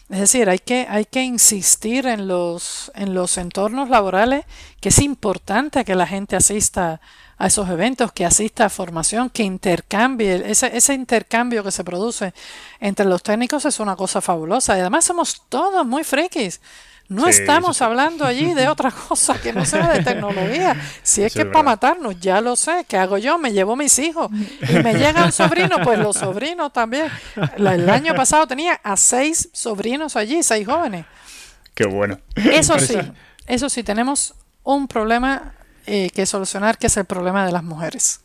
Es 0.08 0.18
decir, 0.18 0.48
hay 0.50 0.58
que, 0.58 0.86
hay 0.88 1.04
que 1.06 1.22
insistir 1.22 2.06
en 2.06 2.28
los, 2.28 2.92
en 2.94 3.14
los 3.14 3.38
entornos 3.38 3.88
laborales 3.88 4.44
que 4.80 4.90
es 4.90 4.98
importante 4.98 5.84
que 5.84 5.94
la 5.94 6.06
gente 6.06 6.36
asista 6.36 7.00
a 7.42 7.48
esos 7.48 7.68
eventos, 7.68 8.12
que 8.12 8.24
asista 8.24 8.66
a 8.66 8.68
formación, 8.68 9.28
que 9.28 9.42
intercambie. 9.42 10.48
Ese, 10.48 10.76
ese 10.76 10.94
intercambio 10.94 11.64
que 11.64 11.72
se 11.72 11.82
produce 11.82 12.32
entre 12.78 13.04
los 13.04 13.20
técnicos 13.20 13.64
es 13.64 13.80
una 13.80 13.96
cosa 13.96 14.20
fabulosa. 14.20 14.76
Y 14.76 14.80
además 14.80 15.04
somos 15.04 15.42
todos 15.48 15.84
muy 15.84 16.04
frikis. 16.04 16.60
No 17.08 17.26
estamos 17.26 17.82
hablando 17.82 18.24
allí 18.24 18.54
de 18.54 18.68
otra 18.68 18.92
cosa 19.08 19.40
que 19.40 19.52
no 19.52 19.64
sea 19.64 19.88
de 19.92 20.04
tecnología. 20.04 20.76
Si 21.02 21.24
es 21.24 21.34
que 21.34 21.40
es 21.40 21.46
para 21.48 21.64
matarnos, 21.64 22.20
ya 22.20 22.40
lo 22.40 22.54
sé. 22.54 22.86
¿Qué 22.86 22.96
hago 22.96 23.18
yo? 23.18 23.38
Me 23.38 23.52
llevo 23.52 23.74
mis 23.74 23.98
hijos. 23.98 24.30
Y 24.68 24.74
me 24.74 24.94
llega 24.94 25.24
un 25.24 25.32
sobrino, 25.32 25.78
pues 25.82 25.98
los 25.98 26.18
sobrinos 26.18 26.72
también. 26.72 27.08
El 27.56 27.90
año 27.90 28.14
pasado 28.14 28.46
tenía 28.46 28.74
a 28.84 28.96
seis 28.96 29.48
sobrinos 29.52 30.14
allí, 30.14 30.44
seis 30.44 30.64
jóvenes. 30.64 31.06
Qué 31.74 31.86
bueno. 31.86 32.20
Eso 32.36 32.78
sí, 32.78 32.98
eso 33.48 33.68
sí, 33.68 33.82
tenemos 33.82 34.32
un 34.62 34.86
problema 34.86 35.54
eh, 35.86 36.10
que 36.10 36.26
solucionar, 36.26 36.78
que 36.78 36.86
es 36.86 36.96
el 36.96 37.04
problema 37.04 37.46
de 37.46 37.52
las 37.52 37.64
mujeres. 37.64 38.20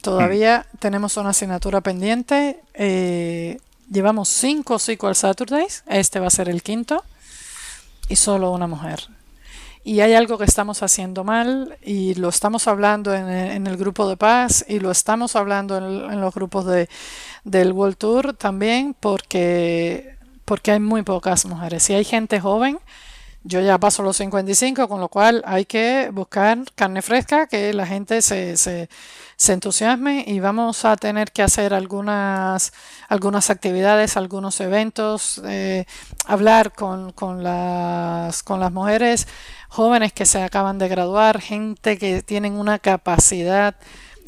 Todavía 0.00 0.66
tenemos 0.78 1.16
una 1.16 1.30
asignatura 1.30 1.80
pendiente. 1.80 2.60
Eh, 2.74 3.58
llevamos 3.90 4.28
cinco 4.28 4.78
SQL 4.78 5.14
Saturdays. 5.14 5.82
Este 5.86 6.20
va 6.20 6.28
a 6.28 6.30
ser 6.30 6.48
el 6.48 6.62
quinto 6.62 7.04
y 8.08 8.16
solo 8.16 8.52
una 8.52 8.66
mujer. 8.66 9.08
Y 9.82 10.00
hay 10.00 10.12
algo 10.12 10.36
que 10.36 10.44
estamos 10.44 10.82
haciendo 10.82 11.24
mal 11.24 11.76
y 11.82 12.14
lo 12.14 12.28
estamos 12.28 12.68
hablando 12.68 13.14
en, 13.14 13.66
el 13.66 13.76
grupo 13.78 14.08
de 14.08 14.16
paz 14.16 14.64
y 14.68 14.78
lo 14.78 14.90
estamos 14.90 15.36
hablando 15.36 15.78
en, 15.78 16.20
los 16.20 16.34
grupos 16.34 16.66
de, 16.66 16.88
del 17.44 17.72
World 17.72 17.96
Tour 17.96 18.34
también 18.34 18.94
porque, 18.98 20.16
porque 20.44 20.72
hay 20.72 20.80
muy 20.80 21.02
pocas 21.02 21.46
mujeres. 21.46 21.82
Si 21.82 21.94
hay 21.94 22.04
gente 22.04 22.40
joven, 22.40 22.78
yo 23.42 23.60
ya 23.60 23.78
paso 23.78 24.02
los 24.02 24.18
55, 24.18 24.86
con 24.86 25.00
lo 25.00 25.08
cual 25.08 25.42
hay 25.46 25.64
que 25.64 26.10
buscar 26.12 26.58
carne 26.74 27.00
fresca, 27.00 27.46
que 27.46 27.72
la 27.72 27.86
gente 27.86 28.20
se, 28.20 28.56
se, 28.58 28.90
se 29.36 29.52
entusiasme 29.54 30.24
y 30.26 30.40
vamos 30.40 30.84
a 30.84 30.96
tener 30.96 31.32
que 31.32 31.42
hacer 31.42 31.72
algunas, 31.72 32.72
algunas 33.08 33.48
actividades, 33.48 34.18
algunos 34.18 34.60
eventos, 34.60 35.40
eh, 35.46 35.86
hablar 36.26 36.72
con, 36.72 37.12
con, 37.12 37.42
las, 37.42 38.42
con 38.42 38.60
las 38.60 38.72
mujeres 38.72 39.26
jóvenes 39.68 40.12
que 40.12 40.26
se 40.26 40.42
acaban 40.42 40.78
de 40.78 40.88
graduar, 40.88 41.40
gente 41.40 41.96
que 41.96 42.22
tienen 42.22 42.54
una 42.54 42.78
capacidad 42.78 43.74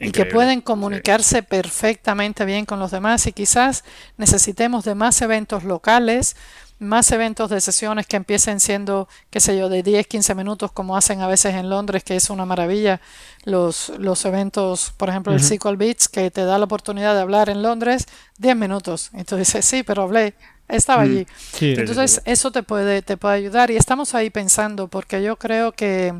y 0.01 0.11
que 0.11 0.27
pueden 0.27 0.61
comunicarse 0.63 1.43
perfectamente 1.45 2.45
bien 2.45 2.65
con 2.65 2.81
los 2.81 2.91
demás 2.91 3.27
y 3.27 3.33
quizás 3.33 3.85
necesitemos 4.17 4.85
de 4.85 4.97
más 4.97 5.23
eventos 5.23 5.63
locales 5.63 6.35
más 6.83 7.11
eventos 7.13 7.49
de 7.49 7.61
sesiones 7.61 8.07
que 8.07 8.17
empiecen 8.17 8.61
siendo, 8.61 9.09
qué 9.31 9.41
sé 9.41 9.57
yo, 9.57 9.69
de 9.69 9.83
10, 9.83 10.07
15 10.07 10.35
minutos, 10.35 10.73
como 10.73 10.97
hacen 10.97 11.21
a 11.21 11.27
veces 11.27 11.55
en 11.55 11.71
Londres, 11.71 12.05
que 12.05 12.17
es 12.17 12.29
una 12.29 12.45
maravilla. 12.45 13.01
Los, 13.45 13.93
los 13.99 14.25
eventos, 14.25 14.93
por 14.97 15.09
ejemplo, 15.09 15.33
el 15.33 15.41
SQL 15.41 15.77
Beats, 15.77 16.09
que 16.09 16.31
te 16.31 16.45
da 16.45 16.59
la 16.59 16.65
oportunidad 16.65 17.15
de 17.15 17.21
hablar 17.21 17.49
en 17.49 17.63
Londres 17.63 18.07
10 18.39 18.57
minutos. 18.57 19.11
Entonces 19.15 19.49
dices, 19.49 19.65
sí, 19.71 19.83
pero 19.83 20.03
hablé, 20.03 20.35
estaba 20.69 21.03
mm. 21.03 21.05
allí. 21.05 21.27
Entonces, 21.61 22.21
eso 22.25 22.51
te 22.51 22.63
puede, 22.63 23.03
te 23.03 23.17
puede 23.17 23.37
ayudar. 23.37 23.71
Y 23.71 23.77
estamos 23.77 24.15
ahí 24.15 24.31
pensando, 24.31 24.89
porque 24.89 25.23
yo 25.23 25.37
creo 25.37 25.73
que, 25.73 26.15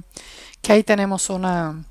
que 0.61 0.73
ahí 0.73 0.83
tenemos 0.83 1.29
una 1.31 1.85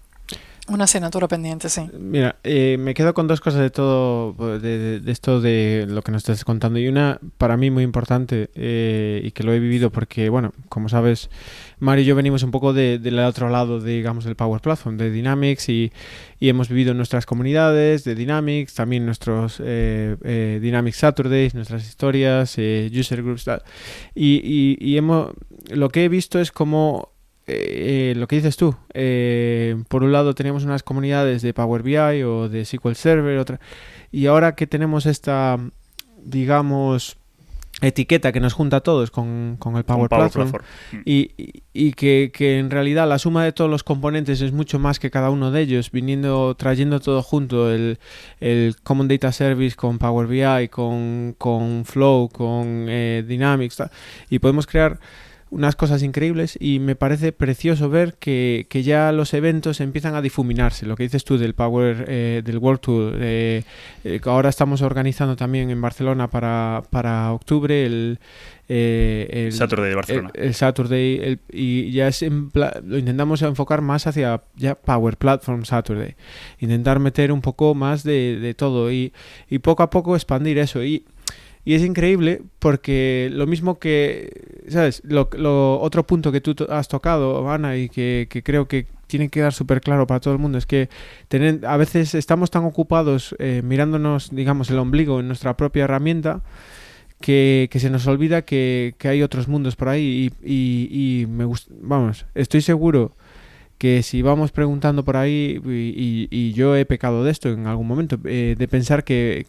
una 0.72 0.86
asignatura 0.86 1.28
pendiente, 1.28 1.70
sí. 1.70 1.82
Mira, 2.00 2.38
eh, 2.44 2.78
me 2.80 2.94
quedo 2.94 3.14
con 3.14 3.28
dos 3.28 3.42
cosas 3.42 3.62
de 3.62 3.70
todo, 3.70 4.34
de, 4.60 5.02
esto 5.08 5.42
de 5.42 5.86
lo 5.88 6.02
que 6.02 6.12
nos 6.12 6.22
estás 6.22 6.46
contando. 6.46 6.80
Y 6.80 6.88
una, 6.88 7.20
para 7.38 7.58
mí, 7.58 7.70
muy 7.70 7.84
importante, 7.84 8.50
eh, 8.56 9.22
y 9.24 9.32
que 9.32 9.44
lo 9.44 9.54
he 9.54 9.60
vivido 9.60 9.92
porque, 9.92 10.30
bueno, 10.30 10.54
como 10.70 10.88
sabes, 10.90 11.30
Mario 11.80 12.04
y 12.04 12.08
yo 12.08 12.16
venimos 12.16 12.44
un 12.44 12.52
poco 12.52 12.74
del 12.74 13.20
otro 13.20 13.50
lado, 13.50 13.82
digamos, 13.82 14.24
del 14.24 14.36
Power 14.36 14.62
Platform, 14.62 14.98
de 14.98 15.12
Dynamics, 15.12 15.70
y, 15.70 15.92
hemos 16.40 16.70
vivido 16.70 16.96
nuestras 16.96 17.28
comunidades 17.28 18.04
de 18.04 18.16
Dynamics, 18.16 18.74
también 18.74 19.06
nuestros 19.06 19.62
eh, 19.64 20.60
Dynamics 20.62 20.98
Saturdays, 20.98 21.54
nuestras 21.54 21.88
historias, 21.88 22.58
user 22.58 23.22
groups, 23.22 23.46
Y, 24.16 24.78
y 24.80 24.98
hemos, 24.98 25.34
lo 25.70 25.90
que 25.90 26.06
he 26.06 26.10
visto 26.10 26.40
es 26.40 26.52
como 26.52 27.12
eh, 27.48 28.14
lo 28.16 28.28
que 28.28 28.36
dices 28.36 28.56
tú, 28.58 28.76
eh, 28.94 29.82
por 29.88 30.04
un 30.04 30.12
lado 30.12 30.36
teníamos 30.36 30.64
unas 30.64 30.84
comunidades 30.84 31.42
de 31.42 31.54
Power 31.54 31.84
BI 31.84 32.24
o 32.24 32.50
de 32.50 32.66
SQL 32.66 32.94
Server, 32.94 33.38
otra, 33.38 33.60
y 34.12 34.28
ahora 34.28 34.56
que 34.56 34.68
tenemos 34.68 35.06
esta, 35.06 35.58
digamos, 36.24 37.18
etiqueta 37.82 38.32
que 38.32 38.40
nos 38.40 38.54
junta 38.54 38.78
a 38.78 38.82
todos 38.82 39.10
con, 39.10 39.58
el 39.76 39.84
Power, 39.84 40.08
Platform, 40.08 40.52
mm. 40.92 41.02
Y, 41.74 41.94
que, 41.94 42.60
en 42.60 42.70
realidad 42.70 43.08
la 43.08 43.18
suma 43.18 43.44
de 43.44 43.54
todos 43.54 43.70
los 43.70 43.84
componentes 43.84 44.42
es 44.42 44.52
mucho 44.52 44.78
más 44.78 45.00
que 45.00 45.10
cada 45.10 45.32
uno 45.32 45.52
de 45.52 45.62
ellos, 45.62 45.90
viniendo, 45.92 46.54
trayendo 46.56 47.00
todo 47.00 47.24
junto, 47.24 47.72
el, 47.72 47.98
Common 48.84 49.08
Data 49.08 49.32
Service 49.32 49.76
con 49.76 49.98
Power 49.98 50.28
BI, 50.28 50.68
con, 50.70 51.36
con 51.38 51.86
Flow, 51.86 52.30
con 52.30 52.86
eh, 52.88 53.24
Dynamics, 53.28 53.84
y 54.30 54.40
podemos 54.40 54.68
crear 54.68 55.00
unas 55.52 55.76
cosas 55.76 56.02
increíbles 56.02 56.58
y 56.60 56.80
me 56.80 56.96
parece 56.96 57.34
precioso 57.34 57.90
ver 57.90 58.16
que, 58.16 58.66
ya 58.72 59.12
los 59.12 59.34
eventos 59.34 59.82
empiezan 59.82 60.16
a 60.16 60.22
difuminarse. 60.22 60.86
Lo 60.86 60.96
que 60.96 61.04
dices 61.04 61.26
tú 61.26 61.38
del 61.38 61.54
Power, 61.54 62.06
eh, 62.08 62.42
del 62.44 62.58
World 62.58 62.80
Tour, 62.80 63.18
eh, 63.20 63.64
eh, 64.06 64.22
ahora 64.26 64.50
estamos 64.50 64.82
organizando 64.82 65.36
también 65.36 65.70
en 65.70 65.82
Barcelona 65.82 66.30
para, 66.30 66.84
para 66.90 67.34
octubre 67.34 67.86
el, 67.86 68.20
el 68.70 69.52
Saturday 69.52 69.90
de 69.90 69.96
Barcelona. 69.96 70.32
El, 70.34 70.54
Saturday 70.54 71.40
y 71.52 71.92
ya 71.92 72.08
es 72.08 72.22
lo 72.22 72.98
intentamos 72.98 73.42
enfocar 73.42 73.82
más 73.82 74.08
hacia 74.08 74.42
ya 74.56 74.76
Power 74.76 75.18
Platform 75.18 75.66
Saturday. 75.66 76.16
Intentar 76.60 77.00
meter 77.00 77.34
un 77.34 77.42
poco 77.42 77.76
más 77.76 78.04
de, 78.04 78.40
de 78.40 78.54
todo 78.54 78.90
y, 78.90 79.12
y 79.50 79.60
poco 79.60 79.84
a 79.84 79.90
poco 79.90 80.16
expandir 80.16 80.58
eso. 80.60 80.82
Y 80.82 81.04
y 81.64 81.76
es 81.76 81.84
increíble 81.84 82.42
porque 82.60 83.30
lo 83.32 83.46
mismo 83.46 83.78
que, 83.78 84.64
¿sabes? 84.68 85.02
Lo, 85.06 85.80
otro 85.80 86.06
punto 86.08 86.32
que 86.32 86.42
tú 86.42 86.56
has 86.70 86.88
tocado, 86.88 87.50
Ana, 87.50 87.78
y 87.78 87.90
que, 87.90 88.28
creo 88.44 88.68
que 88.68 88.88
tiene 89.08 89.26
que 89.28 89.42
quedar 89.42 89.54
súper 89.54 89.82
claro 89.82 90.08
para 90.08 90.20
todo 90.20 90.34
el 90.34 90.40
mundo, 90.40 90.58
es 90.58 90.66
que 90.66 90.90
a 91.68 91.78
veces 91.78 92.16
estamos 92.16 92.50
tan 92.50 92.64
ocupados 92.64 93.36
eh, 93.40 93.62
mirándonos, 93.64 94.34
digamos, 94.34 94.70
el 94.70 94.80
ombligo 94.80 95.20
en 95.20 95.28
nuestra 95.28 95.56
propia 95.56 95.84
herramienta 95.84 96.42
que, 97.20 97.70
se 97.72 97.90
nos 97.90 98.08
olvida 98.08 98.42
que, 98.42 98.96
hay 99.04 99.22
otros 99.22 99.48
mundos 99.48 99.76
por 99.76 99.90
ahí 99.90 100.34
y, 100.44 100.54
y, 100.54 101.22
y 101.22 101.28
me 101.28 101.46
gusta, 101.46 101.72
vamos, 101.80 102.26
estoy 102.34 102.62
seguro 102.62 103.16
que 103.82 104.04
si 104.04 104.22
vamos 104.22 104.52
preguntando 104.52 105.04
por 105.04 105.18
ahí, 105.18 105.60
y, 105.66 106.54
yo 106.54 106.76
he 106.76 106.86
pecado 106.86 107.24
de 107.24 107.32
esto 107.32 107.50
en 107.50 107.66
algún 107.66 107.88
momento, 107.88 108.20
eh, 108.26 108.54
de 108.56 108.68
pensar 108.68 109.04
que, 109.04 109.48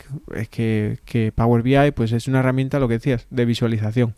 que, 0.49 0.99
que, 1.05 1.33
Power 1.33 1.63
BI 1.63 1.91
pues 1.95 2.13
es 2.13 2.29
una 2.29 2.39
herramienta, 2.39 2.79
lo 2.79 2.89
que 2.89 2.95
decías, 2.95 3.27
de 3.29 3.45
visualización. 3.45 4.15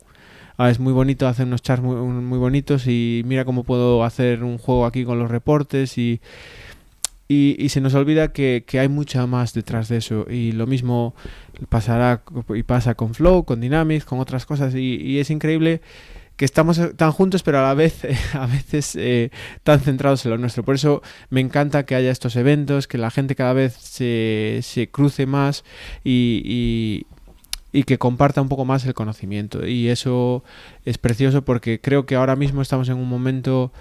Ah, 0.57 0.71
es 0.71 0.79
muy 0.79 0.93
bonito 0.93 1.27
hacer 1.27 1.47
unos 1.47 1.63
charts 1.63 1.83
muy, 1.83 1.97
muy, 1.97 2.39
bonitos 2.39 2.87
y 2.87 3.23
mira 3.27 3.45
cómo 3.45 3.65
puedo 3.65 4.05
hacer 4.05 4.45
un 4.45 4.57
juego 4.57 4.87
aquí 4.87 5.05
con 5.05 5.19
los 5.19 5.29
reportes 5.33 5.99
y, 5.99 6.21
y, 7.27 7.69
se 7.71 7.81
nos 7.81 7.93
olvida 7.95 8.33
que, 8.33 8.63
que, 8.65 8.79
hay 8.79 8.87
mucha 8.87 9.27
más 9.27 9.53
detrás 9.53 9.89
de 9.89 9.97
eso 9.97 10.27
y 10.31 10.53
lo 10.53 10.69
mismo 10.69 11.17
pasará 11.69 12.23
y 12.55 12.63
pasa 12.63 12.95
con 12.95 13.15
Flow, 13.15 13.45
con 13.45 13.61
Dynamics, 13.61 14.05
con 14.05 14.21
otras 14.21 14.47
cosas 14.47 14.77
y 14.77 15.19
es 15.19 15.29
increíble 15.31 15.81
que 16.37 16.45
estamos 16.45 16.81
tan 16.97 17.13
juntos, 17.13 17.43
pero 17.43 17.59
a 17.59 17.63
la 17.63 17.75
vez, 17.75 18.05
a 18.35 18.47
veces 18.47 18.97
eh, 18.97 19.31
tan 19.63 19.81
centrados 19.81 20.25
en 20.25 20.33
lo 20.33 20.39
nuestro. 20.39 20.65
Por 20.65 20.75
eso 20.75 21.03
me 21.31 21.41
encanta 21.41 21.87
que 21.87 21.95
haya 21.95 22.11
estos 22.11 22.37
eventos, 22.37 22.87
que 22.87 22.99
la 22.99 23.11
gente 23.11 23.35
cada 23.35 23.53
vez 23.53 23.75
se, 23.75 24.61
se 24.63 24.89
cruce 24.89 25.27
más 25.27 25.65
y, 26.03 27.07
y, 27.73 27.83
que 27.85 27.99
comparta 27.99 28.41
un 28.41 28.49
poco 28.49 28.65
más 28.65 28.85
el 28.87 28.95
conocimiento. 28.95 29.67
Y 29.67 29.89
eso 29.89 30.45
es 30.85 30.99
precioso 30.99 31.45
porque 31.45 31.81
creo 31.81 32.07
que 32.07 32.15
ahora 32.15 32.37
mismo 32.37 32.63
estamos 32.63 32.89
en 32.89 32.97
un 32.97 33.09
momento 33.09 33.73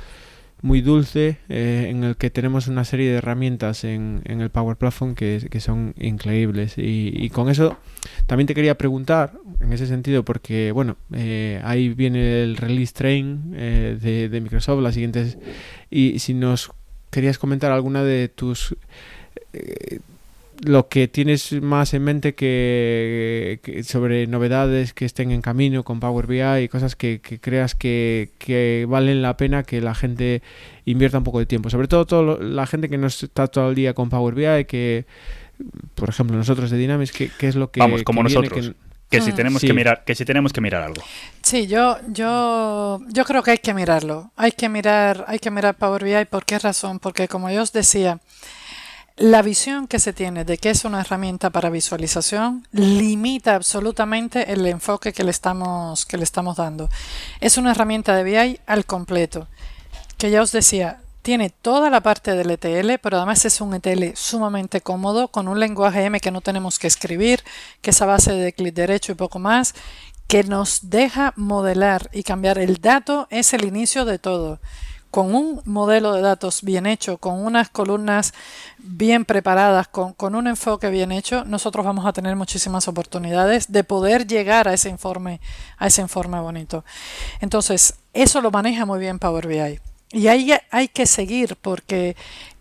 muy 0.63 0.81
dulce 0.81 1.37
eh, 1.49 1.87
en 1.89 2.05
el 2.05 2.15
que 2.15 2.29
tenemos 2.29 2.67
una 2.67 2.85
serie 2.85 3.11
de 3.11 3.17
herramientas 3.17 3.83
en, 3.83 4.21
en 4.23 4.39
el 4.39 4.49
Power 4.49 4.77
Platform 4.77 5.13
que, 5.13 5.59
son 5.59 5.93
increíbles. 5.99 6.77
Y, 6.77 7.11
y, 7.13 7.29
con 7.29 7.49
eso 7.49 7.77
también 8.27 8.47
te 8.47 8.55
quería 8.55 8.77
preguntar 8.77 9.33
en 9.59 9.73
ese 9.73 9.87
sentido 9.87 10.23
porque 10.23 10.71
bueno 10.71 10.95
eh, 11.13 11.61
ahí 11.65 11.89
viene 11.89 12.43
el 12.43 12.55
release 12.55 12.93
train 12.93 13.53
eh, 13.55 13.97
de, 14.01 14.29
de, 14.29 14.41
Microsoft 14.41 14.81
las 14.81 14.93
siguientes. 14.93 15.37
Y 15.91 16.19
si 16.19 16.33
nos 16.33 16.71
querías 17.11 17.37
comentar 17.37 17.73
alguna 17.73 18.01
de 18.01 18.29
tus 18.29 18.75
lo 20.65 20.87
que 20.87 21.07
tienes 21.07 21.51
más 21.61 21.93
en 21.93 22.03
mente 22.03 22.35
que, 22.35 23.81
sobre 23.85 24.27
novedades 24.27 24.93
que 24.93 25.05
estén 25.05 25.31
en 25.31 25.41
camino 25.41 25.83
con 25.83 25.99
Power 25.99 26.27
BI 26.27 26.63
y 26.63 26.67
cosas 26.67 26.95
que, 26.95 27.21
creas 27.21 27.75
que, 27.75 28.85
valen 28.87 29.21
la 29.21 29.37
pena 29.37 29.63
que 29.63 29.81
la 29.81 29.95
gente 29.95 30.41
invierta 30.85 31.17
un 31.17 31.23
poco 31.23 31.39
de 31.39 31.45
tiempo. 31.45 31.69
Sobre 31.69 31.87
todo 31.87 32.05
toda 32.05 32.37
la 32.39 32.65
gente 32.67 32.89
que 32.89 32.97
no 32.97 33.07
está 33.07 33.47
todo 33.47 33.69
el 33.69 33.75
día 33.75 33.93
con 33.93 34.09
Power 34.09 34.35
BI, 34.35 34.65
que, 34.65 35.05
por 35.95 36.09
ejemplo, 36.09 36.37
nosotros 36.37 36.71
de 36.71 36.77
Dynamics, 36.77 37.11
¿qué, 37.11 37.47
es 37.47 37.55
lo 37.55 37.71
que... 37.71 37.79
Vamos, 37.79 38.03
como 38.03 38.23
nosotros. 38.23 38.71
que 39.09 39.21
si 39.21 39.31
mm. 39.31 39.35
tenemos 39.35 39.61
que 39.61 39.73
mirar, 39.73 40.03
que 40.05 40.15
si 40.15 40.25
tenemos 40.25 40.53
que 40.53 40.61
mirar 40.61 40.83
algo. 40.83 41.03
Sí, 41.41 41.67
yo, 41.67 41.97
yo, 42.07 42.99
yo 43.09 43.25
creo 43.25 43.43
que 43.43 43.51
hay 43.51 43.57
que 43.59 43.73
mirarlo. 43.73 44.31
Hay 44.35 44.51
que 44.51 44.69
mirar, 44.69 45.25
hay 45.27 45.39
que 45.39 45.51
mirar 45.51 45.75
Power 45.75 46.03
BI. 46.03 46.25
¿Por 46.25 46.45
qué 46.45 46.57
razón? 46.59 46.99
Porque 46.99 47.27
como 47.27 47.49
yo 47.51 47.61
os 47.61 47.73
decía, 47.73 48.19
la 49.17 49.43
visión 49.43 49.87
que 49.87 49.99
se 49.99 50.11
tiene 50.11 50.43
de 50.43 50.57
que 50.57 50.71
es 50.71 50.85
una 50.85 51.01
herramienta 51.01 51.51
para 51.51 51.69
visualización 51.69 52.67
limita 52.71 53.55
absolutamente 53.55 54.51
el 54.51 54.65
enfoque 54.65 55.13
que 55.13 55.23
le 55.23 55.31
estamos, 55.31 56.05
que 56.05 56.17
le 56.17 56.23
estamos 56.23 56.57
dando. 56.57 56.89
Es 57.39 57.57
una 57.57 57.71
herramienta 57.71 58.15
de 58.15 58.23
BI 58.23 58.59
al 58.65 58.85
completo, 58.85 59.47
que 60.17 60.31
ya 60.31 60.41
os 60.41 60.51
decía, 60.51 60.99
tiene 61.21 61.51
toda 61.51 61.89
la 61.89 62.01
parte 62.01 62.35
del 62.35 62.51
ETL, 62.51 62.99
pero 63.01 63.17
además 63.17 63.45
es 63.45 63.61
un 63.61 63.75
ETL 63.75 64.15
sumamente 64.15 64.81
cómodo, 64.81 65.27
con 65.27 65.47
un 65.47 65.59
lenguaje 65.59 66.03
M 66.03 66.19
que 66.19 66.31
no 66.31 66.41
tenemos 66.41 66.79
que 66.79 66.87
escribir, 66.87 67.43
que 67.81 67.91
es 67.91 68.01
a 68.01 68.07
base 68.07 68.33
de 68.33 68.51
clic 68.51 68.73
derecho 68.73 69.11
y 69.11 69.15
poco 69.15 69.37
más, 69.37 69.75
que 70.27 70.43
nos 70.43 70.89
deja 70.89 71.33
modelar 71.35 72.09
y 72.13 72.23
cambiar 72.23 72.57
el 72.57 72.81
dato, 72.81 73.27
es 73.29 73.53
el 73.53 73.63
inicio 73.63 74.05
de 74.05 74.17
todo 74.17 74.59
con 75.13 75.35
un 75.35 75.61
modelo 75.65 76.13
de 76.13 76.23
datos 76.23 76.63
bien 76.63 76.87
hecho, 76.87 77.19
con 77.19 77.45
unas 77.45 77.69
columnas 77.69 78.33
bien 78.79 79.25
preparadas, 79.25 79.87
con, 79.87 80.33
un 80.33 80.47
enfoque 80.47 80.89
bien 80.89 81.11
hecho, 81.11 81.45
nosotros 81.45 81.85
vamos 81.85 82.07
a 82.07 82.13
tener 82.13 82.35
muchísimas 82.35 82.87
oportunidades 82.87 83.71
de 83.71 83.83
poder 83.83 84.25
llegar 84.25 84.67
a 84.67 84.73
ese 84.73 84.89
informe, 84.89 85.39
a 85.77 85.85
ese 85.85 86.01
informe 86.01 86.39
bonito. 86.39 86.83
Entonces, 87.41 87.93
eso 88.11 88.41
lo 88.41 88.49
maneja 88.49 88.87
muy 88.87 88.97
bien 88.97 89.19
Power 89.19 89.45
BI. 89.45 89.79
Y 90.11 90.29
ahí 90.29 90.51
hay 90.71 90.87
que 90.87 91.05
seguir 91.05 91.57
porque 91.57 92.15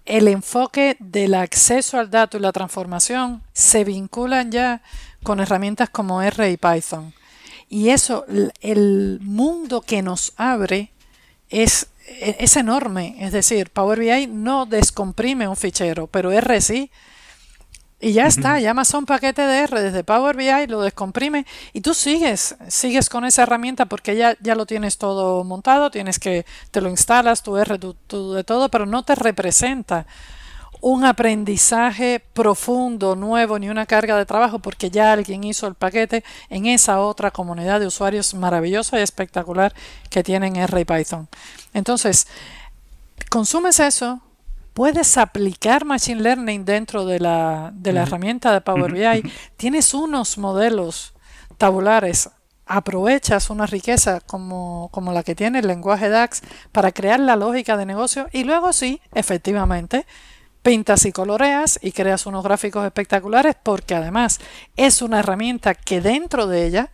el 0.04 0.28
enfoque 0.28 0.98
del 1.00 1.32
acceso 1.32 1.98
al 1.98 2.10
dato 2.10 2.36
y 2.36 2.40
la 2.40 2.52
transformación 2.52 3.42
se 3.54 3.82
vinculan 3.82 4.52
ya 4.52 4.82
con 5.22 5.40
herramientas 5.40 5.88
como 5.88 6.20
R 6.20 6.50
y 6.50 6.58
Python. 6.58 7.14
Y 7.70 7.88
eso, 7.88 8.26
el 8.60 9.20
mundo 9.22 9.80
que 9.80 10.02
nos 10.02 10.34
abre 10.36 10.92
es 11.48 11.86
es 12.20 12.56
enorme. 12.56 13.16
Es 13.20 13.32
decir, 13.32 13.70
Power 13.70 13.98
BI 13.98 14.26
no 14.28 14.66
descomprime 14.66 15.48
un 15.48 15.56
fichero, 15.56 16.06
pero 16.06 16.32
R 16.32 16.60
sí. 16.60 16.90
Y 18.00 18.14
ya 18.14 18.26
está, 18.26 18.58
llamas 18.58 18.92
a 18.92 18.98
un 18.98 19.06
paquete 19.06 19.42
de 19.42 19.58
R 19.60 19.80
desde 19.80 20.02
Power 20.02 20.36
BI, 20.36 20.66
lo 20.66 20.80
descomprime 20.80 21.46
y 21.72 21.82
tú 21.82 21.94
sigues, 21.94 22.56
sigues 22.66 23.08
con 23.08 23.24
esa 23.24 23.44
herramienta 23.44 23.86
porque 23.86 24.16
ya, 24.16 24.36
ya 24.40 24.56
lo 24.56 24.66
tienes 24.66 24.98
todo 24.98 25.44
montado, 25.44 25.88
tienes 25.92 26.18
que, 26.18 26.44
te 26.72 26.80
lo 26.80 26.90
instalas, 26.90 27.44
tu 27.44 27.56
R, 27.56 27.78
tu 27.78 28.32
de 28.32 28.42
todo, 28.42 28.68
pero 28.70 28.86
no 28.86 29.04
te 29.04 29.14
representa 29.14 30.06
un 30.82 31.04
aprendizaje 31.04 32.20
profundo, 32.32 33.14
nuevo, 33.14 33.56
ni 33.58 33.70
una 33.70 33.86
carga 33.86 34.16
de 34.16 34.26
trabajo, 34.26 34.58
porque 34.58 34.90
ya 34.90 35.12
alguien 35.12 35.44
hizo 35.44 35.68
el 35.68 35.76
paquete 35.76 36.24
en 36.50 36.66
esa 36.66 37.00
otra 37.00 37.30
comunidad 37.30 37.78
de 37.78 37.86
usuarios 37.86 38.34
maravillosa 38.34 38.98
y 38.98 39.02
espectacular 39.02 39.72
que 40.10 40.24
tienen 40.24 40.56
R 40.56 40.80
y 40.80 40.84
Python. 40.84 41.28
Entonces, 41.72 42.26
consumes 43.30 43.78
eso, 43.78 44.20
puedes 44.74 45.16
aplicar 45.18 45.84
Machine 45.84 46.20
Learning 46.20 46.64
dentro 46.64 47.06
de 47.06 47.20
la, 47.20 47.70
de 47.72 47.92
la 47.92 48.02
herramienta 48.02 48.52
de 48.52 48.60
Power 48.60 48.92
BI, 48.92 49.32
tienes 49.56 49.94
unos 49.94 50.36
modelos 50.36 51.14
tabulares 51.58 52.28
aprovechas 52.66 53.50
una 53.50 53.66
riqueza 53.66 54.20
como, 54.20 54.88
como, 54.92 55.12
la 55.12 55.22
que 55.22 55.34
tiene 55.34 55.58
el 55.58 55.66
lenguaje 55.66 56.08
DAX 56.08 56.42
para 56.70 56.90
crear 56.90 57.20
la 57.20 57.36
lógica 57.36 57.76
de 57.76 57.84
negocio 57.84 58.28
y 58.32 58.44
luego 58.44 58.72
sí, 58.72 59.00
efectivamente, 59.14 60.06
pintas 60.62 61.04
y 61.04 61.12
coloreas 61.12 61.78
y 61.82 61.92
creas 61.92 62.26
unos 62.26 62.44
gráficos 62.44 62.84
espectaculares 62.84 63.56
porque 63.62 63.94
además 63.94 64.40
es 64.76 65.02
una 65.02 65.20
herramienta 65.20 65.74
que 65.74 66.00
dentro 66.00 66.46
de 66.46 66.66
ella 66.66 66.90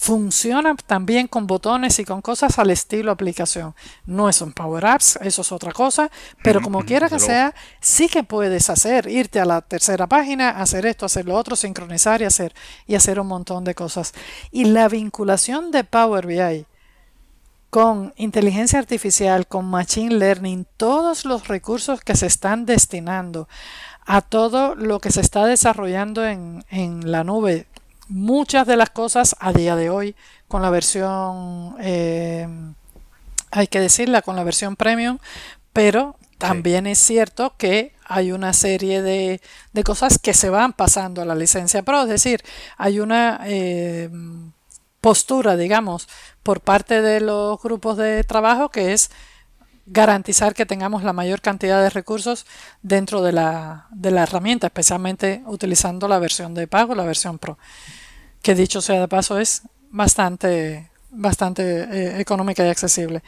funciona 0.00 0.74
también 0.86 1.26
con 1.28 1.46
botones 1.46 1.98
y 1.98 2.06
con 2.06 2.22
cosas 2.22 2.58
al 2.58 2.70
estilo 2.70 3.12
aplicación. 3.12 3.74
No 4.06 4.30
es 4.30 4.40
un 4.40 4.54
Power 4.54 4.86
Apps, 4.86 5.18
eso 5.20 5.42
es 5.42 5.52
otra 5.52 5.72
cosa, 5.72 6.10
pero 6.42 6.62
como 6.62 6.86
quiera 6.86 7.10
que 7.10 7.18
sea, 7.18 7.54
sí 7.82 8.08
que 8.08 8.22
puedes 8.22 8.70
hacer, 8.70 9.06
irte 9.08 9.40
a 9.40 9.44
la 9.44 9.60
tercera 9.60 10.06
página, 10.06 10.52
hacer 10.52 10.86
esto, 10.86 11.04
hacer 11.04 11.26
lo 11.26 11.36
otro, 11.36 11.54
sincronizar 11.54 12.22
y 12.22 12.24
hacer, 12.24 12.54
y 12.86 12.94
hacer 12.94 13.20
un 13.20 13.26
montón 13.26 13.62
de 13.62 13.74
cosas. 13.74 14.14
Y 14.50 14.64
la 14.64 14.88
vinculación 14.88 15.70
de 15.70 15.84
Power 15.84 16.26
BI 16.26 16.64
con 17.70 18.12
inteligencia 18.16 18.80
artificial, 18.80 19.46
con 19.46 19.64
machine 19.64 20.16
learning, 20.16 20.66
todos 20.76 21.24
los 21.24 21.46
recursos 21.46 22.00
que 22.00 22.16
se 22.16 22.26
están 22.26 22.66
destinando 22.66 23.48
a 24.04 24.20
todo 24.22 24.74
lo 24.74 24.98
que 25.00 25.12
se 25.12 25.20
está 25.20 25.46
desarrollando 25.46 26.26
en, 26.26 26.64
la 27.04 27.22
nube. 27.22 27.66
Muchas 28.08 28.66
de 28.66 28.76
las 28.76 28.90
cosas 28.90 29.36
a 29.38 29.52
día 29.52 29.76
de 29.76 29.88
hoy 29.88 30.16
con 30.48 30.62
la 30.62 30.70
versión, 30.70 31.76
eh, 31.80 32.48
hay 33.52 33.68
que 33.68 33.78
decirla, 33.78 34.22
con 34.22 34.34
la 34.34 34.42
versión 34.42 34.74
premium, 34.74 35.18
pero 35.72 36.16
también 36.38 36.88
es 36.88 36.98
cierto 36.98 37.54
que 37.56 37.92
hay 38.04 38.32
una 38.32 38.52
serie 38.52 39.00
de, 39.02 39.40
cosas 39.84 40.18
que 40.18 40.34
se 40.34 40.50
van 40.50 40.72
pasando 40.72 41.22
a 41.22 41.24
la 41.24 41.36
licencia 41.36 41.84
Pro, 41.84 42.02
es 42.02 42.08
decir, 42.08 42.42
hay 42.78 42.98
una 42.98 43.42
eh, 43.44 44.10
postura, 45.00 45.56
digamos, 45.56 46.08
por 46.42 46.60
parte 46.60 47.02
de 47.02 47.20
los 47.20 47.60
grupos 47.60 47.96
de 47.96 48.22
trabajo, 48.24 48.70
que 48.70 48.92
es 48.92 49.10
garantizar 49.86 50.54
que 50.54 50.66
tengamos 50.66 51.02
la 51.02 51.12
mayor 51.12 51.40
cantidad 51.40 51.82
de 51.82 51.90
recursos 51.90 52.46
dentro 52.82 53.22
de 53.22 53.32
la, 53.32 53.88
de 53.90 54.10
la 54.10 54.22
herramienta, 54.22 54.68
especialmente 54.68 55.42
utilizando 55.46 56.06
la 56.06 56.18
versión 56.18 56.54
de 56.54 56.68
pago, 56.68 56.94
la 56.94 57.04
versión 57.04 57.38
Pro, 57.38 57.58
que 58.42 58.54
dicho 58.54 58.80
sea 58.80 59.00
de 59.00 59.08
paso 59.08 59.38
es 59.38 59.62
bastante, 59.90 60.90
bastante 61.10 61.62
eh, 61.62 62.20
económica 62.20 62.64
y 62.64 62.68
accesible. 62.68 63.22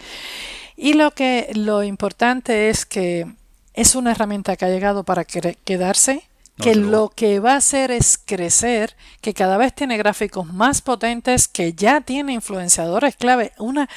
Y 0.76 0.94
lo 0.94 1.10
que 1.10 1.50
lo 1.54 1.82
importante 1.82 2.70
es 2.70 2.86
que 2.86 3.26
es 3.74 3.94
una 3.94 4.12
herramienta 4.12 4.56
que 4.56 4.64
ha 4.64 4.68
llegado 4.68 5.04
para 5.04 5.24
quedarse 5.24 6.22
que 6.62 6.74
lo 6.76 7.08
que 7.08 7.40
va 7.40 7.54
a 7.54 7.56
hacer 7.56 7.90
es 7.90 8.20
crecer, 8.24 8.96
que 9.20 9.34
cada 9.34 9.56
vez 9.56 9.74
tiene 9.74 9.96
gráficos 9.96 10.46
más 10.52 10.80
potentes, 10.80 11.48
que 11.48 11.72
ya 11.72 12.02
tiene 12.02 12.34
influenciadores 12.34 13.16
clave, 13.16 13.50
una 13.58 13.88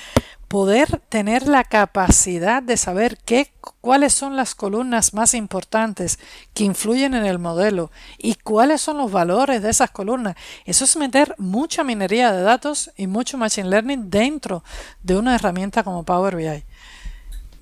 poder 0.47 0.99
tener 1.09 1.47
la 1.47 1.63
capacidad 1.63 2.63
de 2.63 2.77
saber 2.77 3.19
qué, 3.23 3.51
cuáles 3.81 4.13
son 4.13 4.35
las 4.35 4.55
columnas 4.55 5.13
más 5.13 5.35
importantes 5.35 6.17
que 6.55 6.63
influyen 6.63 7.13
en 7.13 7.25
el 7.25 7.37
modelo 7.37 7.91
y 8.17 8.33
cuáles 8.35 8.81
son 8.81 8.97
los 8.97 9.11
valores 9.11 9.61
de 9.61 9.69
esas 9.69 9.91
columnas. 9.91 10.35
Eso 10.65 10.85
es 10.85 10.97
meter 10.97 11.35
mucha 11.37 11.83
minería 11.83 12.31
de 12.31 12.41
datos 12.41 12.89
y 12.97 13.05
mucho 13.05 13.37
machine 13.37 13.69
learning 13.69 14.09
dentro 14.09 14.63
de 15.03 15.17
una 15.17 15.35
herramienta 15.35 15.83
como 15.83 16.03
Power 16.03 16.35
BI 16.35 16.65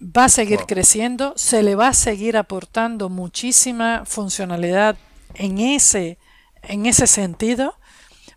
va 0.04 0.26
a 0.26 0.30
seguir 0.30 0.62
creciendo, 0.68 1.34
se 1.36 1.64
le 1.64 1.76
va 1.76 1.90
a 1.90 1.94
seguir 1.94 2.38
aportando 2.38 3.10
muchísima 3.10 4.04
funcionalidad 4.06 4.98
en 5.34 5.60
ese, 5.60 6.18
en 6.62 6.86
ese 6.86 7.08
sentido. 7.08 7.76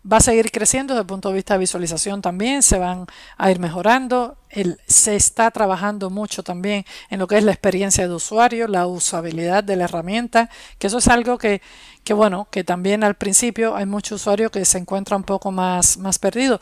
Va 0.09 0.17
a 0.17 0.21
seguir 0.21 0.51
creciendo 0.51 0.93
desde 0.93 1.01
el 1.01 1.07
punto 1.07 1.27
de 1.27 1.35
vista 1.35 1.55
de 1.55 1.59
visualización 1.59 2.21
también, 2.21 2.63
se 2.63 2.77
van 2.77 3.07
a 3.37 3.51
ir 3.51 3.59
mejorando. 3.59 4.37
El, 4.49 4.79
se 4.87 5.17
está 5.17 5.51
trabajando 5.51 6.09
mucho 6.09 6.43
también 6.43 6.85
en 7.09 7.19
lo 7.19 7.27
que 7.27 7.37
es 7.37 7.43
la 7.43 7.51
experiencia 7.51 8.07
de 8.07 8.13
usuario, 8.13 8.69
la 8.69 8.87
usabilidad 8.87 9.65
de 9.65 9.75
la 9.75 9.83
herramienta, 9.83 10.49
que 10.79 10.87
eso 10.87 10.99
es 10.99 11.09
algo 11.09 11.37
que, 11.37 11.61
que 12.05 12.13
bueno, 12.13 12.47
que 12.49 12.63
también 12.63 13.03
al 13.03 13.15
principio 13.15 13.75
hay 13.75 13.85
muchos 13.85 14.21
usuarios 14.21 14.49
que 14.49 14.63
se 14.63 14.77
encuentran 14.77 15.21
un 15.21 15.25
poco 15.25 15.51
más, 15.51 15.97
más 15.97 16.19
perdidos. 16.19 16.61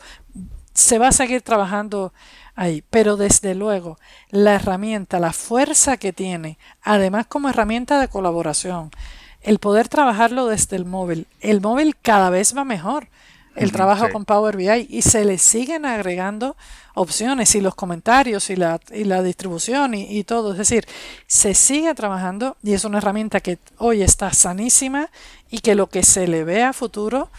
Se 0.74 0.98
va 0.98 1.08
a 1.08 1.12
seguir 1.12 1.42
trabajando 1.42 2.12
ahí. 2.56 2.82
Pero 2.90 3.16
desde 3.16 3.54
luego, 3.54 3.98
la 4.30 4.54
herramienta, 4.54 5.20
la 5.20 5.32
fuerza 5.32 5.98
que 5.98 6.12
tiene, 6.12 6.58
además 6.82 7.26
como 7.26 7.48
herramienta 7.48 8.00
de 8.00 8.08
colaboración, 8.08 8.90
el 9.42 9.60
poder 9.60 9.88
trabajarlo 9.88 10.46
desde 10.46 10.74
el 10.74 10.86
móvil. 10.86 11.28
El 11.40 11.60
móvil 11.60 11.94
cada 11.96 12.30
vez 12.30 12.56
va 12.56 12.64
mejor. 12.64 13.08
El 13.54 13.72
trabajo 13.72 14.10
con 14.10 14.26
Power 14.26 14.54
BI 14.54 14.86
y 14.90 15.00
se 15.00 15.24
le 15.24 15.38
siguen 15.38 15.86
agregando 15.86 16.56
opciones 16.94 17.54
y 17.54 17.62
los 17.62 17.74
comentarios 17.74 18.50
y 18.50 18.56
la, 18.56 18.78
y 18.92 19.04
la 19.04 19.22
distribución 19.22 19.94
y, 19.94 20.02
y, 20.02 20.24
todo. 20.24 20.52
Es 20.52 20.58
decir, 20.58 20.86
se 21.26 21.54
sigue 21.54 21.94
trabajando 21.94 22.58
y 22.62 22.74
es 22.74 22.84
una 22.84 22.98
herramienta 22.98 23.40
que 23.40 23.58
hoy 23.78 24.02
está 24.02 24.34
sanísima 24.34 25.08
y 25.50 25.60
que 25.60 25.74
lo 25.74 25.88
que 25.88 26.02
se 26.02 26.28
le 26.28 26.44
ve 26.44 26.64
a 26.64 26.74
futuro 26.74 27.30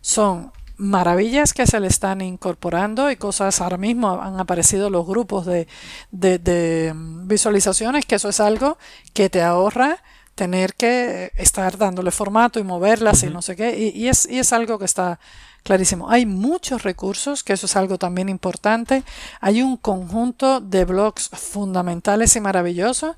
son 0.00 0.50
maravillas 0.80 1.52
que 1.52 1.66
se 1.66 1.78
le 1.78 1.88
están 1.88 2.22
incorporando 2.22 3.10
y 3.10 3.16
cosas 3.16 3.60
ahora 3.60 3.76
mismo 3.76 4.20
han 4.22 4.40
aparecido 4.40 4.88
los 4.88 5.06
grupos 5.06 5.44
de, 5.44 5.68
de, 6.10 6.92
visualizaciones 6.94 8.06
que 8.06 8.14
eso 8.14 8.30
es 8.30 8.40
algo 8.40 8.78
que 9.12 9.28
te 9.28 9.42
ahorra 9.42 10.02
tener 10.34 10.74
que 10.74 11.32
estar 11.36 11.76
dándole 11.76 12.10
formato 12.10 12.58
y 12.58 12.62
moverlas 12.62 13.22
y 13.24 13.26
no 13.26 13.42
sé 13.42 13.56
qué 13.56 13.92
y, 13.94 14.08
es, 14.08 14.26
y 14.26 14.38
es 14.38 14.54
algo 14.54 14.78
que 14.78 14.86
está 14.86 15.20
clarísimo. 15.64 16.08
Hay 16.08 16.24
muchos 16.24 16.82
recursos 16.82 17.44
que 17.44 17.52
eso 17.52 17.66
es 17.66 17.76
algo 17.76 17.98
también 17.98 18.30
importante. 18.30 19.02
Hay 19.42 19.60
un 19.60 19.76
conjunto 19.76 20.60
de 20.60 20.86
blogs 20.86 21.28
fundamentales 21.28 22.34
y 22.36 22.40
maravillosos 22.40 23.16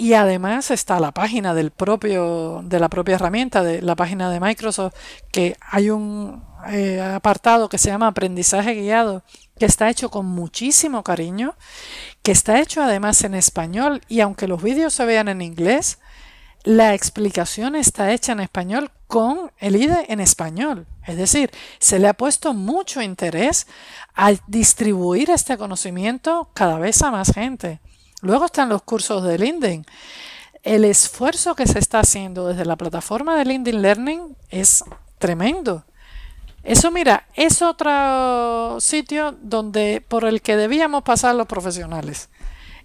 y 0.00 0.14
además 0.14 0.70
está 0.70 0.98
la 0.98 1.12
página 1.12 1.52
del 1.52 1.72
propio, 1.72 2.62
de 2.64 2.80
la 2.80 2.88
propia 2.88 3.16
herramienta, 3.16 3.62
de 3.62 3.82
la 3.82 3.96
página 3.96 4.30
de 4.30 4.40
Microsoft, 4.40 4.94
que 5.30 5.58
hay 5.60 5.90
un 5.90 6.42
eh, 6.68 7.02
apartado 7.02 7.68
que 7.68 7.76
se 7.76 7.90
llama 7.90 8.06
aprendizaje 8.06 8.72
guiado, 8.72 9.22
que 9.58 9.66
está 9.66 9.90
hecho 9.90 10.10
con 10.10 10.24
muchísimo 10.24 11.04
cariño, 11.04 11.54
que 12.22 12.32
está 12.32 12.60
hecho 12.60 12.82
además 12.82 13.22
en 13.24 13.34
español 13.34 14.00
y 14.08 14.20
aunque 14.20 14.48
los 14.48 14.62
vídeos 14.62 14.94
se 14.94 15.04
vean 15.04 15.28
en 15.28 15.42
inglés, 15.42 15.98
la 16.64 16.94
explicación 16.94 17.76
está 17.76 18.10
hecha 18.10 18.32
en 18.32 18.40
español 18.40 18.90
con 19.06 19.52
el 19.58 19.76
IDE 19.76 20.06
en 20.08 20.20
español. 20.20 20.86
Es 21.06 21.18
decir, 21.18 21.50
se 21.78 21.98
le 21.98 22.08
ha 22.08 22.14
puesto 22.14 22.54
mucho 22.54 23.02
interés 23.02 23.66
a 24.14 24.32
distribuir 24.46 25.28
este 25.28 25.58
conocimiento 25.58 26.48
cada 26.54 26.78
vez 26.78 27.02
a 27.02 27.10
más 27.10 27.34
gente. 27.34 27.80
Luego 28.22 28.46
están 28.46 28.68
los 28.68 28.82
cursos 28.82 29.24
de 29.24 29.38
LinkedIn. 29.38 29.86
El 30.62 30.84
esfuerzo 30.84 31.54
que 31.54 31.66
se 31.66 31.78
está 31.78 32.00
haciendo 32.00 32.48
desde 32.48 32.66
la 32.66 32.76
plataforma 32.76 33.36
de 33.36 33.46
LinkedIn 33.46 33.80
Learning 33.80 34.36
es 34.50 34.84
tremendo. 35.18 35.84
Eso, 36.62 36.90
mira, 36.90 37.26
es 37.34 37.62
otro 37.62 38.78
sitio 38.80 39.34
donde 39.40 40.04
por 40.06 40.26
el 40.26 40.42
que 40.42 40.56
debíamos 40.56 41.02
pasar 41.02 41.34
los 41.34 41.46
profesionales. 41.46 42.28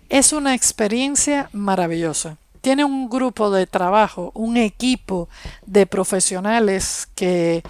Es 0.07 0.31
una 0.31 0.53
experiencia 0.53 1.49
maravillosa. 1.51 2.37
Tiene 2.61 2.85
un 2.85 3.09
grupo 3.09 3.51
de 3.51 3.67
trabajo, 3.67 4.31
un 4.33 4.55
equipo 4.55 5.27
de 5.65 5.85
profesionales 5.85 7.09
que 7.15 7.63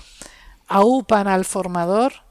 aupan 0.67 1.27
al 1.27 1.45
formador 1.45 2.24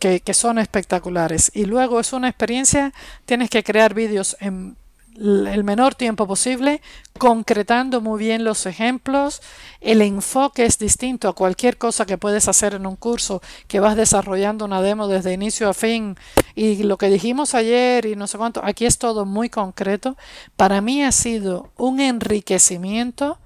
que, 0.00 0.34
son 0.34 0.58
espectaculares. 0.58 1.52
Y 1.54 1.66
luego 1.66 2.00
es 2.00 2.12
una 2.12 2.28
experiencia, 2.28 2.92
tienes 3.26 3.50
que 3.50 3.62
crear 3.62 3.94
vídeos 3.94 4.36
en 4.40 4.76
el 5.16 5.64
menor 5.64 5.94
tiempo 5.94 6.26
posible, 6.26 6.80
concretando 7.18 8.00
muy 8.00 8.18
bien 8.18 8.42
los 8.42 8.64
ejemplos. 8.64 9.42
El 9.80 10.00
enfoque 10.00 10.64
es 10.64 10.78
distinto 10.78 11.28
a 11.28 11.34
cualquier 11.34 11.76
cosa 11.76 12.06
que 12.06 12.16
puedes 12.16 12.48
hacer 12.48 12.74
en 12.74 12.86
un 12.86 12.96
curso 12.96 13.42
que 13.68 13.80
vas 13.80 13.96
desarrollando 13.96 14.64
una 14.64 14.80
demo 14.80 15.08
desde 15.08 15.34
inicio 15.34 15.68
a 15.68 15.74
fin. 15.74 16.16
Y 16.54 16.82
lo 16.84 16.96
que 16.96 17.10
dijimos 17.10 17.54
ayer 17.54 18.06
y 18.06 18.16
no 18.16 18.26
sé 18.26 18.38
cuánto, 18.38 18.64
aquí 18.64 18.86
es 18.86 18.96
todo 18.96 19.26
muy 19.26 19.50
concreto. 19.50 20.16
Para 20.56 20.80
mí 20.80 21.04
ha 21.04 21.12
sido 21.12 21.70
un 21.76 22.00
enriquecimiento 22.00 23.38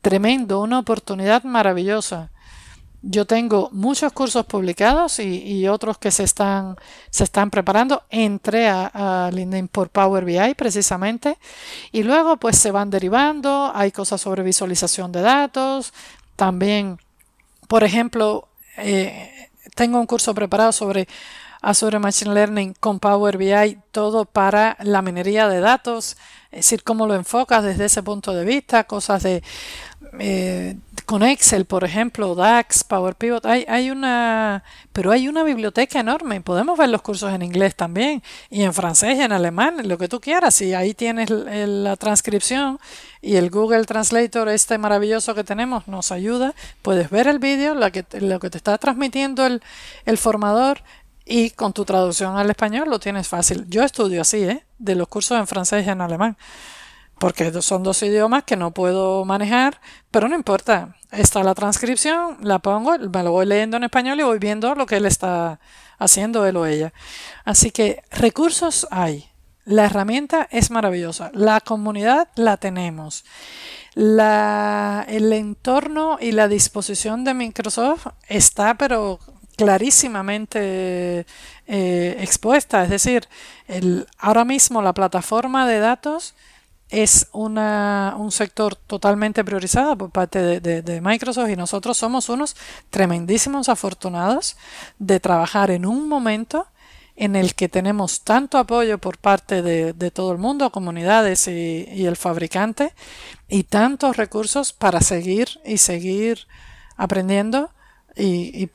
tremendo, 0.00 0.60
una 0.60 0.78
oportunidad 0.78 1.42
maravillosa. 1.42 2.31
Yo 3.02 3.26
tengo 3.26 3.68
muchos 3.72 4.12
cursos 4.12 4.46
publicados 4.46 5.18
y, 5.18 5.66
otros 5.66 5.98
que 5.98 6.12
se 6.12 6.22
están, 6.22 6.76
se 7.10 7.24
están 7.24 7.50
preparando. 7.50 8.04
Entré 8.10 8.68
a, 8.68 9.26
a, 9.26 9.30
LinkedIn 9.32 9.66
por 9.68 9.90
Power 9.90 10.24
BI 10.24 10.54
precisamente 10.54 11.36
y 11.90 12.04
luego 12.04 12.36
pues 12.36 12.56
se 12.58 12.70
van 12.70 12.90
derivando. 12.90 13.72
Hay 13.74 13.90
cosas 13.90 14.20
sobre 14.20 14.44
visualización 14.44 15.10
de 15.10 15.20
datos. 15.22 15.92
También, 16.36 16.98
por 17.66 17.82
ejemplo, 17.82 18.48
eh, 18.76 19.48
tengo 19.74 19.98
un 19.98 20.06
curso 20.06 20.34
preparado 20.34 20.72
sobre 20.72 21.08
Azure 21.62 22.00
Machine 22.00 22.34
Learning 22.34 22.74
con 22.80 22.98
Power 22.98 23.38
BI, 23.38 23.78
todo 23.92 24.24
para 24.24 24.76
la 24.80 25.00
minería 25.00 25.48
de 25.48 25.60
datos, 25.60 26.16
es 26.50 26.66
decir, 26.66 26.82
cómo 26.82 27.06
lo 27.06 27.14
enfocas 27.14 27.62
desde 27.62 27.84
ese 27.84 28.02
punto 28.02 28.34
de 28.34 28.44
vista, 28.44 28.84
cosas 28.84 29.22
de 29.22 29.42
eh, 30.18 30.76
con 31.06 31.22
Excel, 31.22 31.64
por 31.64 31.84
ejemplo, 31.84 32.34
DAX, 32.34 32.84
Power 32.84 33.14
Pivot, 33.14 33.44
hay, 33.46 33.64
hay 33.68 33.90
una, 33.90 34.62
pero 34.92 35.10
hay 35.10 35.28
una 35.28 35.42
biblioteca 35.42 36.00
enorme. 36.00 36.40
Podemos 36.40 36.78
ver 36.78 36.88
los 36.88 37.02
cursos 37.02 37.32
en 37.32 37.42
inglés 37.42 37.74
también, 37.74 38.22
y 38.50 38.62
en 38.62 38.72
francés, 38.72 39.18
y 39.18 39.22
en 39.22 39.32
alemán, 39.32 39.86
lo 39.88 39.98
que 39.98 40.08
tú 40.08 40.20
quieras. 40.20 40.60
Y 40.62 40.74
ahí 40.74 40.94
tienes 40.94 41.30
la 41.30 41.96
transcripción 41.96 42.78
y 43.20 43.36
el 43.36 43.50
Google 43.50 43.84
Translator, 43.84 44.48
este 44.48 44.78
maravilloso 44.78 45.34
que 45.34 45.44
tenemos, 45.44 45.88
nos 45.88 46.12
ayuda. 46.12 46.54
Puedes 46.82 47.10
ver 47.10 47.28
el 47.28 47.38
vídeo, 47.38 47.74
lo 47.74 47.90
que, 47.90 48.04
lo 48.20 48.40
que 48.40 48.50
te 48.50 48.58
está 48.58 48.78
transmitiendo 48.78 49.46
el, 49.46 49.62
el 50.04 50.18
formador, 50.18 50.82
y 51.24 51.50
con 51.50 51.72
tu 51.72 51.84
traducción 51.84 52.36
al 52.36 52.50
español 52.50 52.90
lo 52.90 52.98
tienes 52.98 53.28
fácil. 53.28 53.64
Yo 53.68 53.84
estudio 53.84 54.22
así, 54.22 54.42
¿eh? 54.42 54.64
De 54.78 54.94
los 54.96 55.06
cursos 55.08 55.38
en 55.38 55.46
francés 55.46 55.86
y 55.86 55.90
en 55.90 56.00
alemán 56.00 56.36
porque 57.22 57.62
son 57.62 57.84
dos 57.84 58.02
idiomas 58.02 58.42
que 58.42 58.56
no 58.56 58.72
puedo 58.72 59.24
manejar, 59.24 59.80
pero 60.10 60.26
no 60.26 60.34
importa. 60.34 60.96
Está 61.12 61.44
la 61.44 61.54
transcripción, 61.54 62.38
la 62.40 62.58
pongo, 62.58 62.98
me 62.98 63.22
lo 63.22 63.30
voy 63.30 63.46
leyendo 63.46 63.76
en 63.76 63.84
español 63.84 64.18
y 64.18 64.24
voy 64.24 64.40
viendo 64.40 64.74
lo 64.74 64.86
que 64.86 64.96
él 64.96 65.06
está 65.06 65.60
haciendo, 66.00 66.44
él 66.46 66.56
o 66.56 66.66
ella. 66.66 66.92
Así 67.44 67.70
que 67.70 68.02
recursos 68.10 68.88
hay. 68.90 69.30
La 69.64 69.84
herramienta 69.84 70.48
es 70.50 70.72
maravillosa. 70.72 71.30
La 71.32 71.60
comunidad 71.60 72.26
la 72.34 72.56
tenemos. 72.56 73.24
el 73.94 75.32
entorno 75.32 76.18
y 76.20 76.32
la 76.32 76.48
disposición 76.48 77.22
de 77.22 77.34
Microsoft 77.34 78.08
está, 78.26 78.74
pero 78.74 79.20
clarísimamente 79.56 81.24
eh, 81.68 82.16
expuesta. 82.18 82.82
Es 82.82 82.90
decir, 82.90 83.28
el, 83.68 84.08
ahora 84.18 84.44
mismo 84.44 84.82
la 84.82 84.92
plataforma 84.92 85.68
de 85.68 85.78
datos 85.78 86.34
es 86.92 87.26
una, 87.32 88.14
un 88.18 88.30
sector 88.30 88.76
totalmente 88.76 89.42
priorizado 89.44 89.96
por 89.96 90.10
parte 90.10 90.60
de, 90.60 91.00
Microsoft 91.00 91.48
y 91.48 91.56
nosotros 91.56 91.96
somos 91.96 92.28
unos 92.28 92.54
tremendísimos 92.90 93.70
afortunados 93.70 94.56
de 94.98 95.18
trabajar 95.18 95.70
en 95.70 95.86
un 95.86 96.06
momento 96.06 96.66
en 97.16 97.34
el 97.34 97.54
que 97.54 97.70
tenemos 97.70 98.20
tanto 98.20 98.58
apoyo 98.58 98.98
por 98.98 99.16
parte 99.16 99.62
de, 99.62 100.10
todo 100.10 100.32
el 100.32 100.38
mundo, 100.38 100.70
comunidades 100.70 101.48
y, 101.48 102.04
el 102.04 102.16
fabricante, 102.16 102.92
y 103.48 103.64
tantos 103.64 104.18
recursos 104.18 104.74
para 104.74 105.00
seguir 105.00 105.48
y 105.64 105.78
seguir 105.78 106.46
aprendiendo 106.98 107.70
y, 108.14 108.62
y 108.62 108.70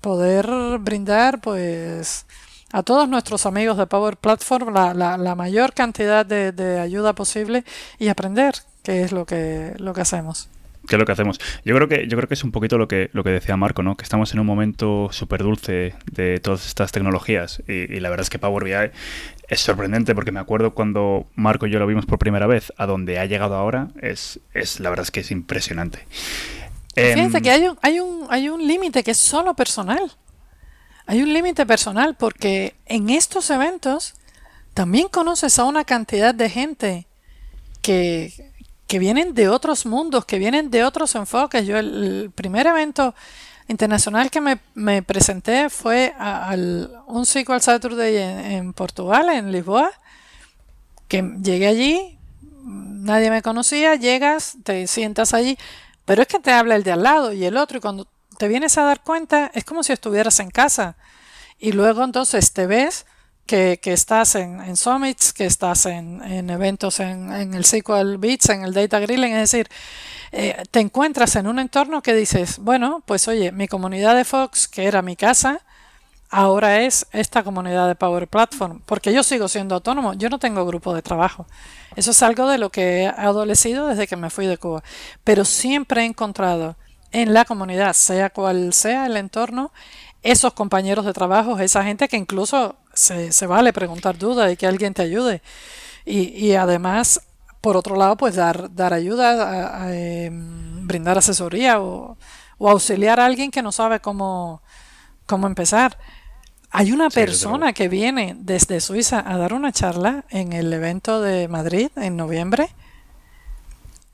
poder 0.00 0.48
brindar 0.80 1.40
pues 1.40 2.26
a 2.72 2.82
todos 2.82 3.08
nuestros 3.08 3.46
amigos 3.46 3.76
de 3.76 3.86
Power 3.86 4.16
Platform 4.16 4.74
la, 4.74 4.94
la, 4.94 5.34
mayor 5.34 5.72
cantidad 5.72 6.26
de, 6.26 6.80
ayuda 6.80 7.14
posible 7.14 7.64
y 7.98 8.08
aprender 8.08 8.54
qué 8.82 9.02
es 9.02 9.12
lo 9.12 9.24
que, 9.24 9.74
lo 9.78 9.94
que 9.94 10.00
hacemos. 10.00 10.48
¿Qué 10.86 10.94
es 10.94 11.00
lo 11.00 11.04
que 11.04 11.12
hacemos? 11.12 11.40
Yo 11.64 11.74
creo 11.74 11.88
que, 11.88 12.06
yo 12.06 12.16
creo 12.16 12.28
que 12.28 12.34
es 12.34 12.44
un 12.44 12.52
poquito 12.52 12.78
lo 12.78 12.86
que, 12.86 13.10
lo 13.12 13.24
que 13.24 13.30
decía 13.30 13.56
Marco, 13.56 13.82
¿no? 13.82 13.96
Que 13.96 14.04
estamos 14.04 14.32
en 14.32 14.38
un 14.38 14.46
momento 14.46 15.08
súper 15.10 15.42
dulce 15.42 15.94
de 16.12 16.38
todas 16.38 16.66
estas 16.66 16.92
tecnologías. 16.92 17.60
Y, 17.66 17.98
la 17.98 18.08
verdad 18.08 18.22
es 18.22 18.30
que 18.30 18.38
Power 18.38 18.62
BI 18.62 18.92
es 19.48 19.60
sorprendente 19.60 20.14
porque 20.14 20.30
me 20.30 20.38
acuerdo 20.38 20.74
cuando 20.74 21.26
Marco 21.34 21.66
y 21.66 21.70
yo 21.70 21.80
lo 21.80 21.86
vimos 21.88 22.06
por 22.06 22.18
primera 22.18 22.46
vez, 22.46 22.72
a 22.76 22.86
donde 22.86 23.18
ha 23.18 23.26
llegado 23.26 23.56
ahora, 23.56 23.88
es, 24.00 24.38
es 24.54 24.78
la 24.78 24.90
verdad 24.90 25.04
es 25.04 25.10
que 25.10 25.20
es 25.20 25.30
impresionante. 25.32 26.06
Fíjense 26.94 27.38
em, 27.38 27.42
que 27.42 27.50
hay 27.50 27.66
un, 27.66 27.78
hay 27.82 28.00
un, 28.00 28.26
hay 28.30 28.48
un 28.48 28.66
límite 28.66 29.02
que 29.02 29.10
es 29.10 29.18
solo 29.18 29.54
personal. 29.54 30.12
Hay 31.06 31.22
un 31.22 31.32
límite 31.32 31.64
personal 31.66 32.16
porque 32.16 32.74
en 32.86 33.10
estos 33.10 33.50
eventos 33.50 34.14
también 34.74 35.08
conoces 35.08 35.58
a 35.58 35.64
una 35.64 35.84
cantidad 35.84 36.34
de 36.34 36.50
gente 36.50 37.06
que, 37.80 38.52
que 38.88 38.98
vienen 38.98 39.32
de 39.32 39.48
otros 39.48 39.86
mundos, 39.86 40.24
que 40.24 40.38
vienen 40.38 40.70
de 40.70 40.84
otros 40.84 41.14
enfoques. 41.14 41.64
Yo 41.64 41.78
el, 41.78 42.32
primer 42.34 42.66
evento 42.66 43.14
internacional 43.68 44.30
que 44.30 44.58
me, 44.74 45.02
presenté 45.02 45.70
fue 45.70 46.12
al 46.18 46.90
un 47.06 47.24
SQL 47.24 47.60
Saturday 47.60 48.16
en, 48.16 48.38
en 48.52 48.72
Portugal, 48.72 49.28
en 49.28 49.52
Lisboa, 49.52 49.92
que 51.06 51.22
llegué 51.40 51.68
allí, 51.68 52.18
nadie 52.64 53.30
me 53.30 53.42
conocía, 53.42 53.94
llegas, 53.94 54.56
te 54.64 54.86
sientas 54.88 55.34
allí, 55.34 55.56
pero 56.04 56.22
es 56.22 56.28
que 56.28 56.40
te 56.40 56.50
habla 56.50 56.74
el 56.76 56.82
de 56.82 56.92
al 56.92 57.02
lado 57.04 57.32
y 57.32 57.44
el 57.44 57.56
otro, 57.56 57.78
y 57.78 57.80
cuando 57.80 58.08
te 58.36 58.48
vienes 58.48 58.78
a 58.78 58.82
dar 58.82 59.02
cuenta, 59.02 59.50
es 59.54 59.64
como 59.64 59.82
si 59.82 59.92
estuvieras 59.92 60.40
en 60.40 60.50
casa. 60.50 60.96
Y 61.58 61.72
luego 61.72 62.04
entonces 62.04 62.52
te 62.52 62.66
ves 62.66 63.06
que, 63.46 63.78
estás 63.84 64.34
en, 64.34 64.76
summits, 64.76 65.32
que 65.32 65.46
estás 65.46 65.86
en, 65.86 66.50
eventos 66.50 67.00
en, 67.00 67.54
el 67.54 67.64
SQL 67.64 68.16
Beats, 68.18 68.50
en 68.50 68.64
el 68.64 68.74
Data 68.74 68.98
Grilling, 68.98 69.32
es 69.32 69.50
decir, 69.50 69.68
eh, 70.32 70.62
te 70.70 70.80
encuentras 70.80 71.36
en 71.36 71.46
un 71.46 71.58
entorno 71.58 72.02
que 72.02 72.12
dices, 72.14 72.58
bueno, 72.58 73.02
pues 73.06 73.28
oye, 73.28 73.52
mi 73.52 73.68
comunidad 73.68 74.16
de 74.16 74.24
Fox, 74.24 74.66
que 74.66 74.84
era 74.84 75.00
mi 75.00 75.14
casa, 75.14 75.60
ahora 76.28 76.82
es 76.82 77.06
esta 77.12 77.44
comunidad 77.44 77.86
de 77.86 77.94
Power 77.94 78.26
Platform, 78.26 78.80
porque 78.84 79.12
yo 79.12 79.22
sigo 79.22 79.46
siendo 79.46 79.76
autónomo, 79.76 80.14
yo 80.14 80.28
no 80.28 80.38
tengo 80.40 80.66
grupo 80.66 80.92
de 80.92 81.02
trabajo. 81.02 81.46
Eso 81.94 82.10
es 82.10 82.22
algo 82.22 82.48
de 82.48 82.58
lo 82.58 82.70
que 82.70 83.02
he 83.02 83.06
adolecido 83.06 83.86
desde 83.86 84.08
que 84.08 84.16
me 84.16 84.28
fui 84.28 84.46
de 84.46 84.58
Cuba, 84.58 84.82
pero 85.22 85.44
siempre 85.44 86.02
he 86.02 86.04
encontrado 86.04 86.76
en 87.16 87.32
la 87.32 87.46
comunidad, 87.46 87.94
sea 87.94 88.28
cual 88.28 88.74
sea 88.74 89.06
el 89.06 89.16
entorno, 89.16 89.72
esos 90.22 90.52
compañeros 90.52 91.06
de 91.06 91.14
trabajo, 91.14 91.58
esa 91.58 91.82
gente 91.82 92.08
que 92.08 92.18
incluso 92.18 92.76
se, 92.92 93.46
vale 93.46 93.72
preguntar 93.72 94.18
dudas 94.18 94.52
y 94.52 94.56
que 94.58 94.66
alguien 94.66 94.92
te 94.92 95.00
ayude. 95.00 95.40
Y, 96.04 96.52
además, 96.52 97.22
por 97.62 97.74
otro 97.78 97.96
lado, 97.96 98.18
pues 98.18 98.36
dar, 98.36 98.74
dar 98.74 98.92
ayuda, 98.92 99.88
em, 99.94 100.86
brindar 100.86 101.16
asesoría 101.16 101.80
o, 101.80 102.18
auxiliar 102.60 103.18
a 103.18 103.24
alguien 103.24 103.50
que 103.50 103.62
no 103.62 103.72
sabe 103.72 104.00
cómo, 104.00 104.60
cómo 105.24 105.46
empezar. 105.46 105.98
Hay 106.70 106.92
una 106.92 107.08
persona 107.08 107.72
que 107.72 107.88
viene 107.88 108.36
desde 108.38 108.80
Suiza 108.80 109.24
a 109.26 109.38
dar 109.38 109.54
una 109.54 109.72
charla 109.72 110.26
en 110.28 110.52
el 110.52 110.70
evento 110.70 111.22
de 111.22 111.48
Madrid 111.48 111.88
en 111.96 112.16
noviembre, 112.16 112.68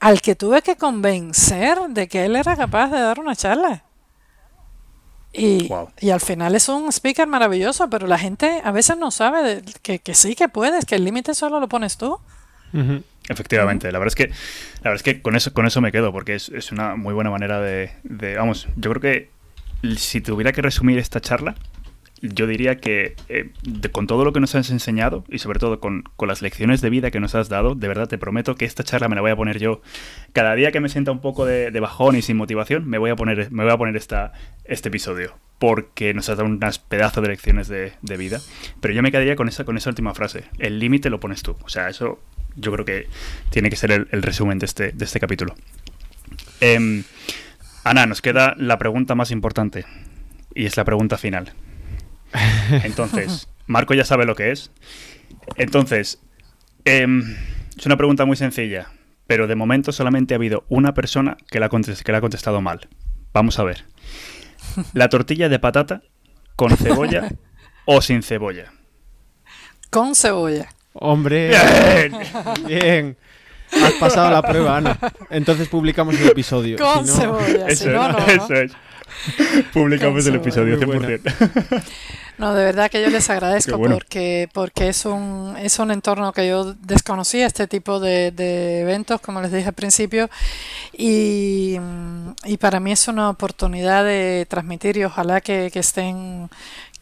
al 0.02 0.20
que 0.20 0.34
tuve 0.34 0.62
que 0.62 0.74
convencer 0.74 1.78
de 1.90 2.08
que 2.08 2.24
él 2.24 2.34
era 2.34 2.56
capaz 2.56 2.88
de 2.88 2.98
dar 2.98 3.20
una 3.20 3.36
charla. 3.36 3.84
Y, 5.32 5.70
y, 6.00 6.10
al 6.10 6.20
final 6.20 6.56
es 6.56 6.68
un 6.68 6.90
speaker 6.90 7.28
maravilloso, 7.28 7.88
pero 7.88 8.08
la 8.08 8.18
gente 8.18 8.60
a 8.64 8.72
veces 8.72 8.98
no 8.98 9.12
sabe 9.12 9.62
que, 9.80 10.00
que, 10.00 10.14
sí 10.14 10.34
que 10.34 10.48
puedes, 10.48 10.86
que 10.86 10.96
el 10.96 11.04
límite 11.04 11.34
solo 11.34 11.60
lo 11.60 11.68
pones 11.68 11.98
tú. 11.98 12.18
Efectivamente, 13.28 13.92
la 13.92 14.00
verdad 14.00 14.08
es 14.08 14.14
que 14.16 14.28
la 14.82 14.90
verdad 14.90 14.96
es 14.96 15.02
que 15.04 15.22
con 15.22 15.36
eso 15.36 15.54
con 15.54 15.66
eso 15.66 15.80
me 15.80 15.92
quedo 15.92 16.10
porque 16.10 16.34
es, 16.34 16.48
es 16.48 16.72
una 16.72 16.96
muy 16.96 17.14
buena 17.14 17.30
manera 17.30 17.60
de, 17.60 17.92
de, 18.02 18.34
vamos, 18.34 18.66
yo 18.74 18.90
creo 18.90 19.00
que 19.00 19.30
si 19.96 20.20
tuviera 20.20 20.52
que 20.52 20.62
resumir 20.62 20.98
esta 20.98 21.20
charla 21.20 21.54
yo 22.22 22.46
diría 22.46 22.78
que 22.78 23.16
eh, 23.28 23.50
con 23.90 24.06
todo 24.06 24.24
lo 24.24 24.32
que 24.32 24.38
nos 24.38 24.54
has 24.54 24.70
enseñado 24.70 25.24
y 25.28 25.38
sobre 25.38 25.58
todo 25.58 25.80
con, 25.80 26.04
las 26.20 26.40
lecciones 26.40 26.80
de 26.80 26.88
vida 26.88 27.10
que 27.10 27.18
nos 27.18 27.34
has 27.34 27.48
dado, 27.48 27.74
de 27.74 27.88
verdad 27.88 28.08
te 28.08 28.16
prometo 28.16 28.54
que 28.54 28.64
esta 28.64 28.84
charla 28.84 29.08
me 29.08 29.16
la 29.16 29.22
voy 29.22 29.32
a 29.32 29.36
poner 29.36 29.58
yo. 29.58 29.82
Cada 30.32 30.54
día 30.54 30.70
que 30.70 30.78
me 30.78 30.88
sienta 30.88 31.10
un 31.10 31.20
poco 31.20 31.44
de, 31.44 31.70
bajón 31.80 32.14
y 32.14 32.22
sin 32.22 32.36
motivación, 32.36 32.88
me 32.88 32.98
voy 32.98 33.10
a 33.10 33.16
poner, 33.16 33.50
me 33.50 33.64
voy 33.64 33.72
a 33.72 33.76
poner 33.76 33.96
esta, 33.96 34.32
este 34.64 34.88
episodio. 34.88 35.36
Porque 35.58 36.14
nos 36.14 36.28
has 36.28 36.38
dado 36.38 36.48
unas 36.48 36.78
pedazos 36.78 37.22
de 37.22 37.28
lecciones 37.28 37.68
de, 37.68 38.16
vida. 38.16 38.40
Pero 38.80 38.94
yo 38.94 39.02
me 39.02 39.10
quedaría 39.10 39.36
con 39.36 39.48
esa, 39.48 39.64
con 39.64 39.76
esa 39.76 39.90
última 39.90 40.14
frase. 40.14 40.44
El 40.58 40.78
límite 40.78 41.10
lo 41.10 41.20
pones 41.20 41.42
tú. 41.42 41.56
O 41.62 41.68
sea, 41.68 41.88
eso 41.88 42.20
yo 42.56 42.72
creo 42.72 42.84
que 42.84 43.08
tiene 43.50 43.70
que 43.70 43.76
ser 43.76 43.90
el, 43.92 44.22
resumen 44.22 44.58
de 44.58 44.66
este, 44.66 44.92
de 44.92 45.04
este 45.04 45.18
capítulo. 45.20 45.54
Em, 46.60 47.04
Ana, 47.84 48.06
nos 48.06 48.22
queda 48.22 48.54
la 48.58 48.78
pregunta 48.78 49.14
más 49.14 49.30
importante. 49.32 49.84
Y 50.54 50.66
es 50.66 50.76
la 50.76 50.84
pregunta 50.84 51.16
final. 51.16 51.52
Entonces, 52.84 53.48
Marco 53.66 53.94
ya 53.94 54.04
sabe 54.04 54.24
lo 54.24 54.34
que 54.34 54.50
es. 54.50 54.70
Entonces, 55.56 56.20
em, 56.84 57.36
es 57.76 57.86
una 57.86 57.96
pregunta 57.96 58.24
muy 58.24 58.36
sencilla, 58.36 58.88
pero 59.26 59.46
de 59.46 59.54
momento 59.54 59.92
solamente 59.92 60.34
ha 60.34 60.36
habido 60.36 60.64
una 60.68 60.94
persona 60.94 61.36
que 61.50 61.60
la, 61.60 61.68
que 61.68 62.12
la 62.12 62.18
ha 62.18 62.20
contestado 62.20 62.60
mal. 62.60 62.88
Vamos 63.32 63.58
a 63.58 63.64
ver. 63.64 63.84
¿La 64.92 65.08
tortilla 65.08 65.48
de 65.48 65.58
patata 65.58 66.02
con 66.56 66.76
cebolla 66.76 67.30
o 67.84 68.00
sin 68.00 68.22
cebolla? 68.22 68.72
Con 69.90 70.14
cebolla. 70.14 70.68
Hombre, 70.94 71.50
bien. 72.66 73.16
Has 73.72 73.92
pasado 73.94 74.30
la 74.30 74.42
prueba, 74.42 74.76
Ana. 74.76 74.98
Entonces 75.30 75.68
publicamos 75.68 76.18
el 76.20 76.28
episodio. 76.28 76.76
Con 76.76 77.06
cebolla. 77.06 77.66
Eso, 77.68 77.90
eso 78.28 78.54
es. 78.54 78.72
Publicamos 79.72 80.26
el 80.26 80.36
episodio 80.36 80.78
100%. 80.78 81.82
No, 82.38 82.54
de 82.54 82.64
verdad 82.64 82.90
que 82.90 83.00
yo 83.00 83.10
les 83.10 83.28
agradezco 83.30 83.78
porque, 83.78 84.48
porque 84.52 84.88
es, 84.88 85.04
un, 85.04 85.54
es 85.60 85.78
un 85.78 85.90
entorno 85.92 86.32
que 86.32 86.48
yo 86.48 86.74
desconocía, 86.74 87.46
este 87.46 87.68
tipo 87.68 88.00
de, 88.00 88.80
eventos, 88.80 89.20
como 89.20 89.40
les 89.42 89.52
dije 89.52 89.68
al 89.68 89.74
principio, 89.74 90.28
y, 90.92 91.76
y, 92.44 92.56
para 92.56 92.80
mí 92.80 92.90
es 92.90 93.06
una 93.06 93.28
oportunidad 93.28 94.04
de 94.04 94.46
transmitir 94.48 94.96
y 94.96 95.04
ojalá 95.04 95.40
que, 95.40 95.70
que 95.70 95.78
estén 95.78 96.48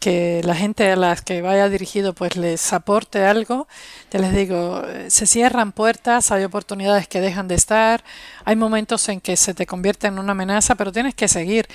que 0.01 0.41
la 0.43 0.55
gente 0.55 0.91
a 0.91 0.95
las 0.95 1.21
que 1.21 1.43
vaya 1.43 1.69
dirigido 1.69 2.13
pues 2.13 2.35
les 2.35 2.73
aporte 2.73 3.23
algo. 3.23 3.67
Te 4.09 4.17
les 4.17 4.33
digo, 4.33 4.81
se 5.07 5.27
cierran 5.27 5.71
puertas, 5.71 6.31
hay 6.31 6.43
oportunidades 6.43 7.07
que 7.07 7.21
dejan 7.21 7.47
de 7.47 7.53
estar, 7.53 8.03
hay 8.43 8.55
momentos 8.55 9.07
en 9.09 9.21
que 9.21 9.37
se 9.37 9.53
te 9.53 9.67
convierte 9.67 10.07
en 10.07 10.17
una 10.17 10.31
amenaza, 10.31 10.73
pero 10.73 10.91
tienes 10.91 11.13
que 11.13 11.27
seguir. 11.27 11.67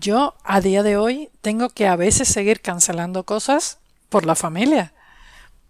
Yo 0.00 0.34
a 0.42 0.60
día 0.60 0.82
de 0.82 0.96
hoy 0.96 1.30
tengo 1.40 1.68
que 1.70 1.86
a 1.86 1.94
veces 1.94 2.26
seguir 2.26 2.60
cancelando 2.60 3.22
cosas 3.22 3.78
por 4.08 4.26
la 4.26 4.34
familia, 4.34 4.92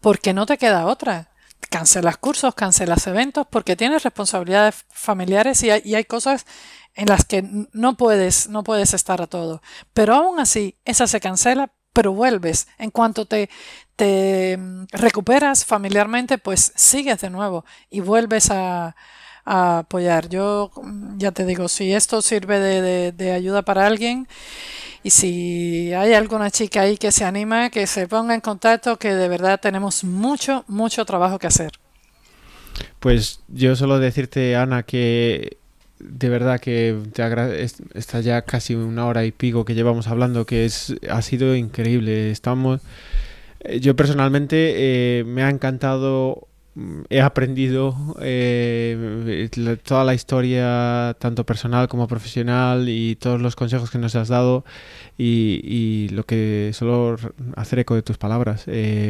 porque 0.00 0.32
no 0.32 0.46
te 0.46 0.56
queda 0.56 0.86
otra. 0.86 1.28
Cancelas 1.68 2.16
cursos, 2.16 2.54
cancelas 2.54 3.06
eventos, 3.06 3.46
porque 3.50 3.76
tienes 3.76 4.02
responsabilidades 4.02 4.86
familiares 4.88 5.62
y 5.62 5.70
hay, 5.70 5.82
y 5.84 5.94
hay 5.94 6.04
cosas 6.04 6.46
en 6.94 7.06
las 7.08 7.26
que 7.26 7.44
no 7.72 7.96
puedes, 7.98 8.48
no 8.48 8.64
puedes 8.64 8.94
estar 8.94 9.20
a 9.20 9.26
todo. 9.26 9.60
Pero 9.92 10.14
aún 10.14 10.40
así, 10.40 10.78
esa 10.86 11.06
se 11.06 11.20
cancela 11.20 11.70
pero 11.92 12.12
vuelves. 12.12 12.68
En 12.78 12.90
cuanto 12.90 13.24
te, 13.24 13.48
te 13.96 14.56
mm, 14.56 14.86
recuperas 14.92 15.64
familiarmente, 15.64 16.38
pues 16.38 16.72
sigues 16.76 17.20
de 17.20 17.30
nuevo 17.30 17.64
y 17.90 18.00
vuelves 18.00 18.50
a, 18.50 18.94
apoyar. 19.44 20.28
Yo 20.28 20.70
mm, 20.76 21.18
ya 21.18 21.32
te 21.32 21.44
digo, 21.44 21.68
si 21.68 21.92
esto 21.92 22.22
sirve 22.22 22.60
de, 22.60 23.32
ayuda 23.32 23.62
para 23.62 23.86
alguien 23.86 24.28
y 25.02 25.10
si 25.10 25.92
hay 25.94 26.12
alguna 26.14 26.50
chica 26.50 26.82
ahí 26.82 26.96
que 26.96 27.10
se 27.12 27.24
anima, 27.24 27.70
que 27.70 27.86
se 27.86 28.06
ponga 28.06 28.34
en 28.34 28.40
contacto, 28.40 28.98
que 28.98 29.14
de 29.14 29.28
verdad 29.28 29.58
tenemos 29.60 30.04
mucho, 30.04 30.64
mucho 30.68 31.04
trabajo 31.04 31.38
que 31.38 31.46
hacer. 31.46 31.72
Pues 33.00 33.40
yo 33.48 33.74
solo 33.74 33.98
decirte, 33.98 34.54
Ana, 34.54 34.82
que 34.82 35.56
de 36.00 36.28
verdad 36.28 36.60
que 36.60 36.96
está 37.94 38.20
ya 38.20 38.42
casi 38.42 38.74
una 38.74 39.06
hora 39.06 39.24
y 39.24 39.32
pico 39.32 39.64
que 39.64 39.74
llevamos 39.74 40.08
hablando, 40.08 40.46
que 40.46 40.64
es 40.64 40.94
ha 41.10 41.22
sido 41.22 41.54
increíble. 41.54 42.30
Estamos, 42.30 42.80
eh, 43.60 43.80
yo 43.80 43.96
personalmente 43.96 45.20
eh, 45.20 45.24
me 45.24 45.42
ha 45.42 45.50
encantado, 45.50 46.48
mm, 46.74 47.02
he 47.10 47.20
aprendido 47.20 48.16
eh, 48.20 49.48
toda 49.84 50.04
la 50.04 50.14
historia, 50.14 51.16
tanto 51.18 51.44
personal 51.44 51.88
como 51.88 52.06
profesional, 52.08 52.88
y 52.88 53.16
todos 53.16 53.40
los 53.40 53.56
consejos 53.56 53.90
que 53.90 53.98
nos 53.98 54.14
has 54.14 54.28
dado, 54.28 54.64
y, 55.16 55.60
y 55.64 56.08
lo 56.10 56.24
que 56.24 56.70
solo 56.74 57.16
hacer 57.56 57.80
eco 57.80 57.94
de 57.94 58.02
tus 58.02 58.18
palabras. 58.18 58.66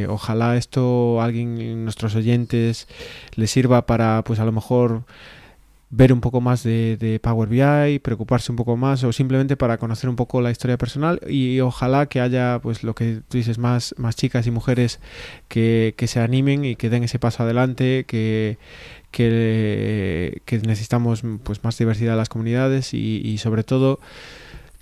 ojalá 0.08 0.56
esto 0.56 1.20
a 1.20 1.24
alguien, 1.24 1.84
nuestros 1.84 2.14
oyentes, 2.14 2.88
les 3.36 3.50
sirva 3.50 3.86
para, 3.86 4.22
pues 4.24 4.40
a 4.40 4.44
lo 4.44 4.52
mejor 4.52 5.04
ver 5.90 6.12
un 6.12 6.20
poco 6.20 6.40
más 6.40 6.62
de, 6.62 7.18
Power 7.22 7.48
BI, 7.48 7.98
preocuparse 8.00 8.52
un 8.52 8.56
poco 8.56 8.76
más 8.76 9.04
o 9.04 9.12
simplemente 9.12 9.56
para 9.56 9.78
conocer 9.78 10.10
un 10.10 10.16
poco 10.16 10.40
la 10.40 10.50
historia 10.50 10.76
personal 10.76 11.20
y 11.26 11.60
ojalá 11.60 12.06
que 12.06 12.20
haya 12.20 12.60
pues 12.62 12.82
lo 12.84 12.94
que 12.94 13.22
tú 13.28 13.38
dices 13.38 13.58
más, 13.58 13.94
más 13.96 14.14
chicas 14.14 14.46
y 14.46 14.50
mujeres 14.50 15.00
que, 15.48 15.94
se 16.06 16.20
animen 16.20 16.64
y 16.64 16.76
que 16.76 16.90
den 16.90 17.04
ese 17.04 17.18
paso 17.18 17.42
adelante, 17.42 18.04
que, 18.06 18.58
que, 19.10 20.40
necesitamos 20.62 21.22
pues 21.42 21.64
más 21.64 21.78
diversidad 21.78 22.12
en 22.14 22.18
las 22.18 22.28
comunidades 22.28 22.92
y, 22.92 23.38
sobre 23.38 23.64
todo 23.64 24.00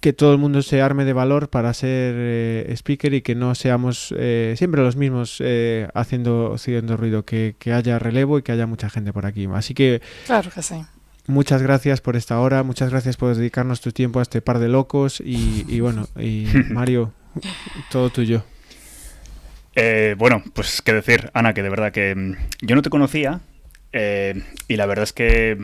que 0.00 0.12
todo 0.12 0.32
el 0.32 0.38
mundo 0.38 0.62
se 0.62 0.82
arme 0.82 1.04
de 1.04 1.12
valor 1.12 1.48
para 1.48 1.72
ser 1.72 2.14
eh, 2.16 2.72
speaker 2.76 3.14
y 3.14 3.22
que 3.22 3.34
no 3.34 3.54
seamos 3.54 4.14
eh, 4.16 4.54
siempre 4.56 4.82
los 4.82 4.94
mismos 4.94 5.38
eh, 5.40 5.88
haciendo, 5.94 6.54
haciendo 6.54 6.96
ruido, 6.96 7.24
que, 7.24 7.56
que, 7.58 7.72
haya 7.72 7.98
relevo 7.98 8.38
y 8.38 8.42
que 8.42 8.52
haya 8.52 8.66
mucha 8.66 8.88
gente 8.90 9.12
por 9.12 9.26
aquí. 9.26 9.48
Así 9.52 9.74
que... 9.74 10.02
Claro 10.26 10.50
que 10.50 10.62
sí. 10.62 10.76
Muchas 11.28 11.60
gracias 11.60 12.00
por 12.00 12.14
esta 12.14 12.38
hora, 12.38 12.62
muchas 12.62 12.90
gracias 12.90 13.16
por 13.16 13.34
dedicarnos 13.34 13.80
tu 13.80 13.90
tiempo 13.90 14.20
a 14.20 14.22
este 14.22 14.40
par 14.42 14.60
de 14.60 14.68
locos 14.68 15.20
y, 15.24 15.80
bueno, 15.80 16.06
y 16.16 16.46
Mario, 16.70 17.12
todo 17.90 18.10
tuyo. 18.10 18.44
Eh, 19.74 20.14
bueno, 20.16 20.42
pues 20.54 20.82
qué 20.82 20.92
decir, 20.92 21.30
Ana, 21.34 21.52
que 21.52 21.64
de 21.64 21.68
verdad 21.68 21.90
que 21.90 22.14
mm, 22.14 22.36
yo 22.62 22.76
no 22.76 22.82
te 22.82 22.90
conocía 22.90 23.40
eh, 23.92 24.40
y 24.68 24.76
la 24.76 24.86
verdad 24.86 25.02
es 25.02 25.12
que 25.12 25.58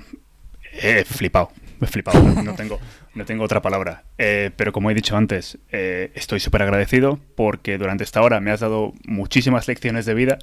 he 0.72 1.04
flipado, 1.04 1.52
he 1.80 1.86
flipado, 1.86 2.20
no 2.42 2.54
tengo, 2.54 2.80
no 3.14 3.24
tengo 3.24 3.44
otra 3.44 3.62
palabra. 3.62 4.02
Eh, 4.18 4.50
pero 4.56 4.72
como 4.72 4.90
he 4.90 4.94
dicho 4.94 5.16
antes, 5.16 5.58
estoy 5.70 6.40
súper 6.40 6.62
agradecido 6.62 7.20
porque 7.36 7.78
durante 7.78 8.02
esta 8.02 8.20
hora 8.20 8.40
me 8.40 8.50
has 8.50 8.60
dado 8.60 8.94
muchísimas 9.06 9.68
lecciones 9.68 10.06
de 10.06 10.14
vida 10.14 10.38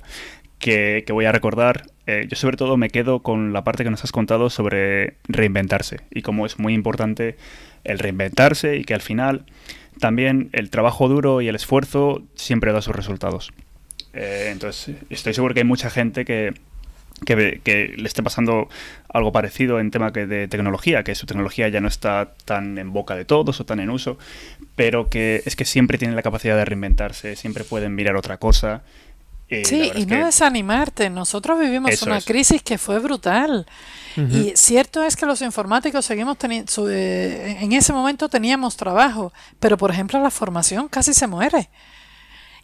que, 0.60 1.03
voy 1.10 1.26
a 1.26 1.31
recordar. 1.31 1.88
Eh, 2.06 2.27
yo 2.30 2.36
sobre 2.36 2.57
todo 2.57 2.77
me 2.77 2.90
quedo 2.90 3.19
con 3.19 3.53
la 3.53 3.64
parte 3.64 3.84
que 3.84 3.90
nos 3.90 4.03
has 4.03 4.11
contado 4.11 4.49
sobre 4.49 5.15
reinventarse 5.27 6.02
y 6.11 6.22
cómo 6.22 6.45
es 6.45 6.60
muy 6.60 6.73
importante 6.73 7.38
el 7.84 7.99
reinventarse 7.99 8.77
y 8.77 8.84
que 8.84 8.94
al 8.94 9.02
final 9.02 9.45
también 9.99 10.49
el 10.53 10.69
trabajo 10.69 11.07
duro 11.07 11.41
y 11.41 11.48
el 11.48 11.56
esfuerzo 11.56 12.23
siempre 12.36 12.72
da 12.73 12.81
sus 12.81 12.95
resultados. 12.95 13.52
Eh, 14.14 14.49
entonces 14.52 14.95
estoy 15.10 15.34
seguro 15.34 15.53
que 15.53 15.61
hay 15.61 15.65
mucha 15.65 15.90
gente 15.90 16.26
que, 16.26 16.53
que, 17.26 17.94
le 17.95 18.07
esté 18.07 18.23
pasando 18.23 18.69
algo 19.07 19.31
parecido 19.31 19.80
en 19.80 19.91
tema 19.91 20.11
que 20.11 20.26
de 20.26 20.48
tecnología, 20.48 21.03
que 21.03 21.15
su 21.15 21.26
tecnología 21.26 21.69
ya 21.69 21.80
no 21.80 21.88
está 21.88 22.34
tan 22.45 22.77
en 22.77 22.91
boca 22.91 23.15
de 23.15 23.26
todos 23.26 23.60
o 23.60 23.65
tan 23.65 23.80
en 23.80 23.90
uso, 23.90 24.18
pero 24.76 25.10
que 25.10 25.44
es 25.45 25.56
que 25.56 25.65
siempre 25.65 25.98
tienen 25.98 26.15
la 26.15 26.23
capacidad 26.23 26.56
de 26.56 26.65
reinventarse, 26.65 27.36
siempre 27.36 27.64
pueden 27.64 27.94
mirar 27.94 28.15
otra 28.15 28.38
cosa 28.38 28.81
sí, 29.63 29.91
y 29.95 30.05
no 30.05 30.26
desanimarte. 30.26 31.09
Nosotros 31.09 31.59
vivimos 31.59 32.01
una 32.03 32.21
crisis 32.21 32.61
que 32.61 32.77
fue 32.77 32.99
brutal. 32.99 33.65
Y 34.17 34.51
cierto 34.55 35.01
es 35.03 35.15
que 35.15 35.26
los 35.26 35.41
informáticos 35.41 36.05
seguimos 36.05 36.38
teniendo, 36.38 36.71
en 36.89 37.71
ese 37.71 37.93
momento 37.93 38.27
teníamos 38.27 38.76
trabajo, 38.76 39.31
pero 39.59 39.77
por 39.77 39.91
ejemplo 39.91 40.19
la 40.21 40.30
formación 40.30 40.89
casi 40.89 41.13
se 41.13 41.26
muere. 41.26 41.69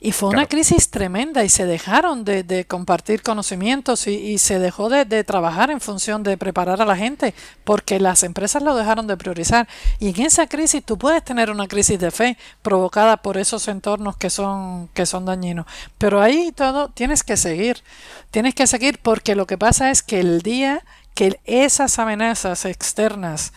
Y 0.06 0.11
fue 0.11 0.30
una 0.30 0.45
crisis 0.45 0.91
tremenda 0.91 1.44
y 1.44 1.49
se 1.49 1.65
dejaron 1.65 2.26
de, 2.26 2.65
compartir 2.68 3.23
conocimientos 3.23 4.06
y, 4.06 4.38
se 4.38 4.60
dejó 4.60 4.88
de, 4.88 5.03
de, 5.03 5.23
trabajar 5.23 5.72
en 5.72 5.82
función 5.82 6.22
de 6.22 6.38
preparar 6.38 6.80
a 6.80 6.86
la 6.86 6.95
gente 6.95 7.34
porque 7.64 7.99
las 7.99 8.22
empresas 8.22 8.61
lo 8.61 8.76
dejaron 8.76 9.07
de 9.07 9.18
priorizar. 9.18 9.68
Y 9.98 10.10
en 10.10 10.27
esa 10.27 10.45
crisis 10.45 10.84
tú 10.86 10.99
puedes 10.99 11.23
tener 11.23 11.49
una 11.49 11.68
crisis 11.68 11.98
de 11.98 12.11
fe 12.11 12.38
provocada 12.61 13.18
por 13.18 13.40
esos 13.40 13.68
entornos 13.68 14.15
que 14.15 14.30
son, 14.30 14.90
que 14.90 15.07
son 15.07 15.26
dañinos. 15.26 15.65
Pero 15.98 16.22
ahí 16.22 16.52
todo 16.52 16.90
tienes 16.90 17.23
que 17.23 17.36
seguir. 17.36 17.82
Tienes 18.30 18.53
que 18.53 18.68
seguir 18.68 18.99
porque 19.02 19.34
lo 19.34 19.48
que 19.48 19.57
pasa 19.57 19.90
es 19.90 20.03
que 20.03 20.19
el 20.19 20.44
día 20.44 20.84
que 21.15 21.40
esas 21.45 21.98
amenazas 21.98 22.65
externas 22.65 23.53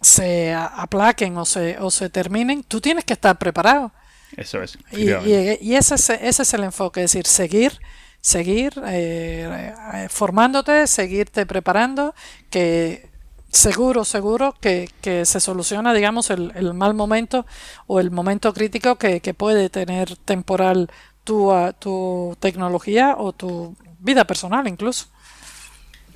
se 0.00 0.54
aplaquen 0.54 1.36
o 1.36 1.44
se, 1.44 1.78
o 1.80 1.90
se 1.90 2.08
terminen, 2.08 2.62
tú 2.62 2.80
tienes 2.80 3.04
que 3.04 3.12
estar 3.12 3.36
preparado. 3.36 3.92
Eso 4.36 4.62
es. 4.62 4.78
Y, 4.92 5.10
y, 5.10 5.76
ese, 5.76 5.94
es, 5.94 6.10
ese 6.10 6.42
es 6.42 6.54
el 6.54 6.64
enfoque, 6.64 7.04
es 7.04 7.12
decir, 7.12 7.26
seguir, 7.26 7.78
seguir 8.20 8.72
eh, 8.86 9.74
eh, 9.94 10.06
formándote, 10.08 10.86
seguirte 10.86 11.44
preparando, 11.46 12.14
que 12.50 13.10
seguro, 13.50 14.04
seguro 14.04 14.54
que, 14.60 14.88
que 15.02 15.26
se 15.26 15.38
soluciona, 15.38 15.92
digamos, 15.92 16.30
el, 16.30 16.52
el, 16.54 16.72
mal 16.72 16.94
momento 16.94 17.46
o 17.86 18.00
el 18.00 18.10
momento 18.10 18.52
crítico 18.54 18.96
que, 18.96 19.20
que 19.20 19.34
puede 19.34 19.68
tener 19.68 20.16
temporal 20.16 20.90
tu, 21.24 21.52
tu 21.78 22.36
tecnología 22.40 23.14
o 23.18 23.32
tu 23.32 23.76
vida 23.98 24.24
personal 24.24 24.66
incluso. 24.66 25.06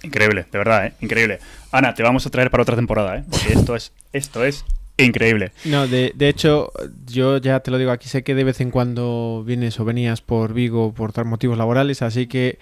Increíble, 0.02 0.47
de 0.51 0.59
verdad, 0.59 0.86
¿eh? 0.86 0.94
increíble. 1.01 1.40
Ana, 1.72 1.94
te 1.94 2.02
vamos 2.02 2.26
a 2.26 2.30
traer 2.30 2.51
para 2.51 2.62
otra 2.62 2.76
temporada, 2.76 3.18
¿eh? 3.18 3.24
porque 3.28 3.52
esto 3.52 3.76
es, 3.76 3.93
esto 4.12 4.44
es 4.44 4.64
increíble. 4.98 5.52
No, 5.64 5.86
de, 5.86 6.12
de, 6.14 6.28
hecho, 6.28 6.73
yo 7.06 7.39
ya 7.39 7.60
te 7.60 7.70
lo 7.70 7.78
digo 7.78 7.90
aquí, 7.90 8.09
sé 8.09 8.23
que 8.23 8.35
de 8.35 8.44
vez 8.44 8.60
en 8.60 8.70
cuando 8.70 9.43
vienes 9.47 9.78
o 9.81 9.85
venías 9.85 10.20
por 10.20 10.55
Vigo 10.55 10.93
por 10.93 11.24
motivos 11.24 11.59
laborales, 11.59 12.02
así 12.02 12.27
que 12.27 12.59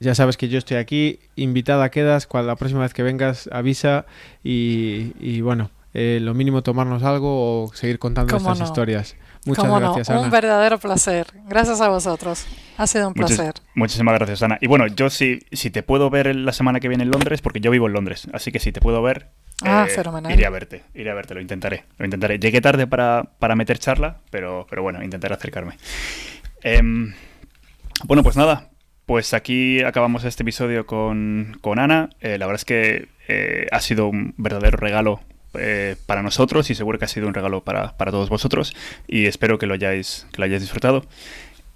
ya 0.00 0.14
sabes 0.14 0.36
que 0.36 0.48
yo 0.48 0.58
estoy 0.58 0.78
aquí, 0.78 1.20
invitada 1.36 1.90
quedas, 1.90 2.26
cuando 2.26 2.48
la 2.48 2.56
próxima 2.56 2.80
vez 2.80 2.94
que 2.94 3.02
vengas 3.02 3.48
avisa 3.52 4.06
y, 4.42 5.12
y 5.20 5.42
bueno, 5.42 5.70
eh, 5.92 6.18
lo 6.22 6.34
mínimo 6.34 6.62
tomarnos 6.62 7.02
algo 7.02 7.64
o 7.64 7.74
seguir 7.74 7.98
contando 7.98 8.38
nuestras 8.38 8.68
historias. 8.68 9.16
Muchas 9.44 9.66
gracias, 9.66 10.10
Ana. 10.10 10.20
Un 10.20 10.30
verdadero 10.30 10.78
placer. 10.78 11.26
Gracias 11.48 11.80
a 11.80 11.88
vosotros. 11.88 12.46
Ha 12.76 12.86
sido 12.86 13.08
un 13.08 13.14
placer. 13.14 13.54
muchísimas 13.74 14.14
gracias, 14.14 14.42
Ana. 14.42 14.58
Y 14.60 14.66
bueno, 14.66 14.86
yo 14.86 15.10
si, 15.10 15.40
si 15.50 15.70
te 15.70 15.82
puedo 15.82 16.10
ver 16.10 16.34
la 16.34 16.52
semana 16.52 16.78
que 16.78 16.88
viene 16.88 17.04
en 17.04 17.10
Londres, 17.10 17.40
porque 17.40 17.60
yo 17.60 17.70
vivo 17.70 17.86
en 17.86 17.94
Londres, 17.94 18.28
así 18.32 18.52
que 18.52 18.58
si 18.58 18.70
te 18.70 18.80
puedo 18.80 19.02
ver, 19.02 19.28
ah, 19.62 19.86
eh, 19.88 19.92
fenomenal. 19.92 20.32
iré 20.32 20.46
a 20.46 20.50
verte. 20.50 20.82
Iré 20.94 21.10
a 21.10 21.14
verte, 21.14 21.34
lo 21.34 21.40
intentaré. 21.40 21.84
Lo 21.98 22.04
intentaré. 22.04 22.38
Llegué 22.38 22.60
tarde 22.60 22.86
para, 22.86 23.24
para 23.38 23.56
meter 23.56 23.78
charla, 23.78 24.18
pero, 24.30 24.66
pero 24.68 24.82
bueno, 24.82 25.02
intentaré 25.02 25.34
acercarme. 25.34 25.76
Em, 26.62 27.14
bueno, 28.04 28.22
pues 28.22 28.36
nada, 28.36 28.70
pues 29.06 29.34
aquí 29.34 29.82
acabamos 29.82 30.22
este 30.22 30.44
episodio 30.44 30.86
con, 30.86 31.58
con 31.60 31.78
Ana. 31.78 32.10
Eh, 32.20 32.38
la 32.38 32.46
verdad 32.46 32.60
es 32.60 32.64
que 32.64 33.08
eh, 33.26 33.66
ha 33.72 33.80
sido 33.80 34.06
un 34.06 34.34
verdadero 34.36 34.76
regalo 34.76 35.20
eh, 35.54 35.96
para 36.06 36.22
nosotros 36.22 36.70
y 36.70 36.76
seguro 36.76 36.98
que 36.98 37.06
ha 37.06 37.08
sido 37.08 37.26
un 37.26 37.34
regalo 37.34 37.64
para, 37.64 37.96
para, 37.96 38.12
todos 38.12 38.28
vosotros 38.28 38.72
y 39.08 39.26
espero 39.26 39.58
que 39.58 39.66
lo 39.66 39.74
hayáis, 39.74 40.28
que 40.30 40.38
lo 40.38 40.44
hayáis 40.44 40.60
disfrutado 40.60 41.04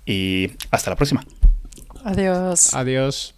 y 0.07 0.53
hasta 0.71 0.91
la 0.91 0.97
próxima. 0.97 1.25
Adiós. 2.05 2.73
Adiós. 2.73 3.34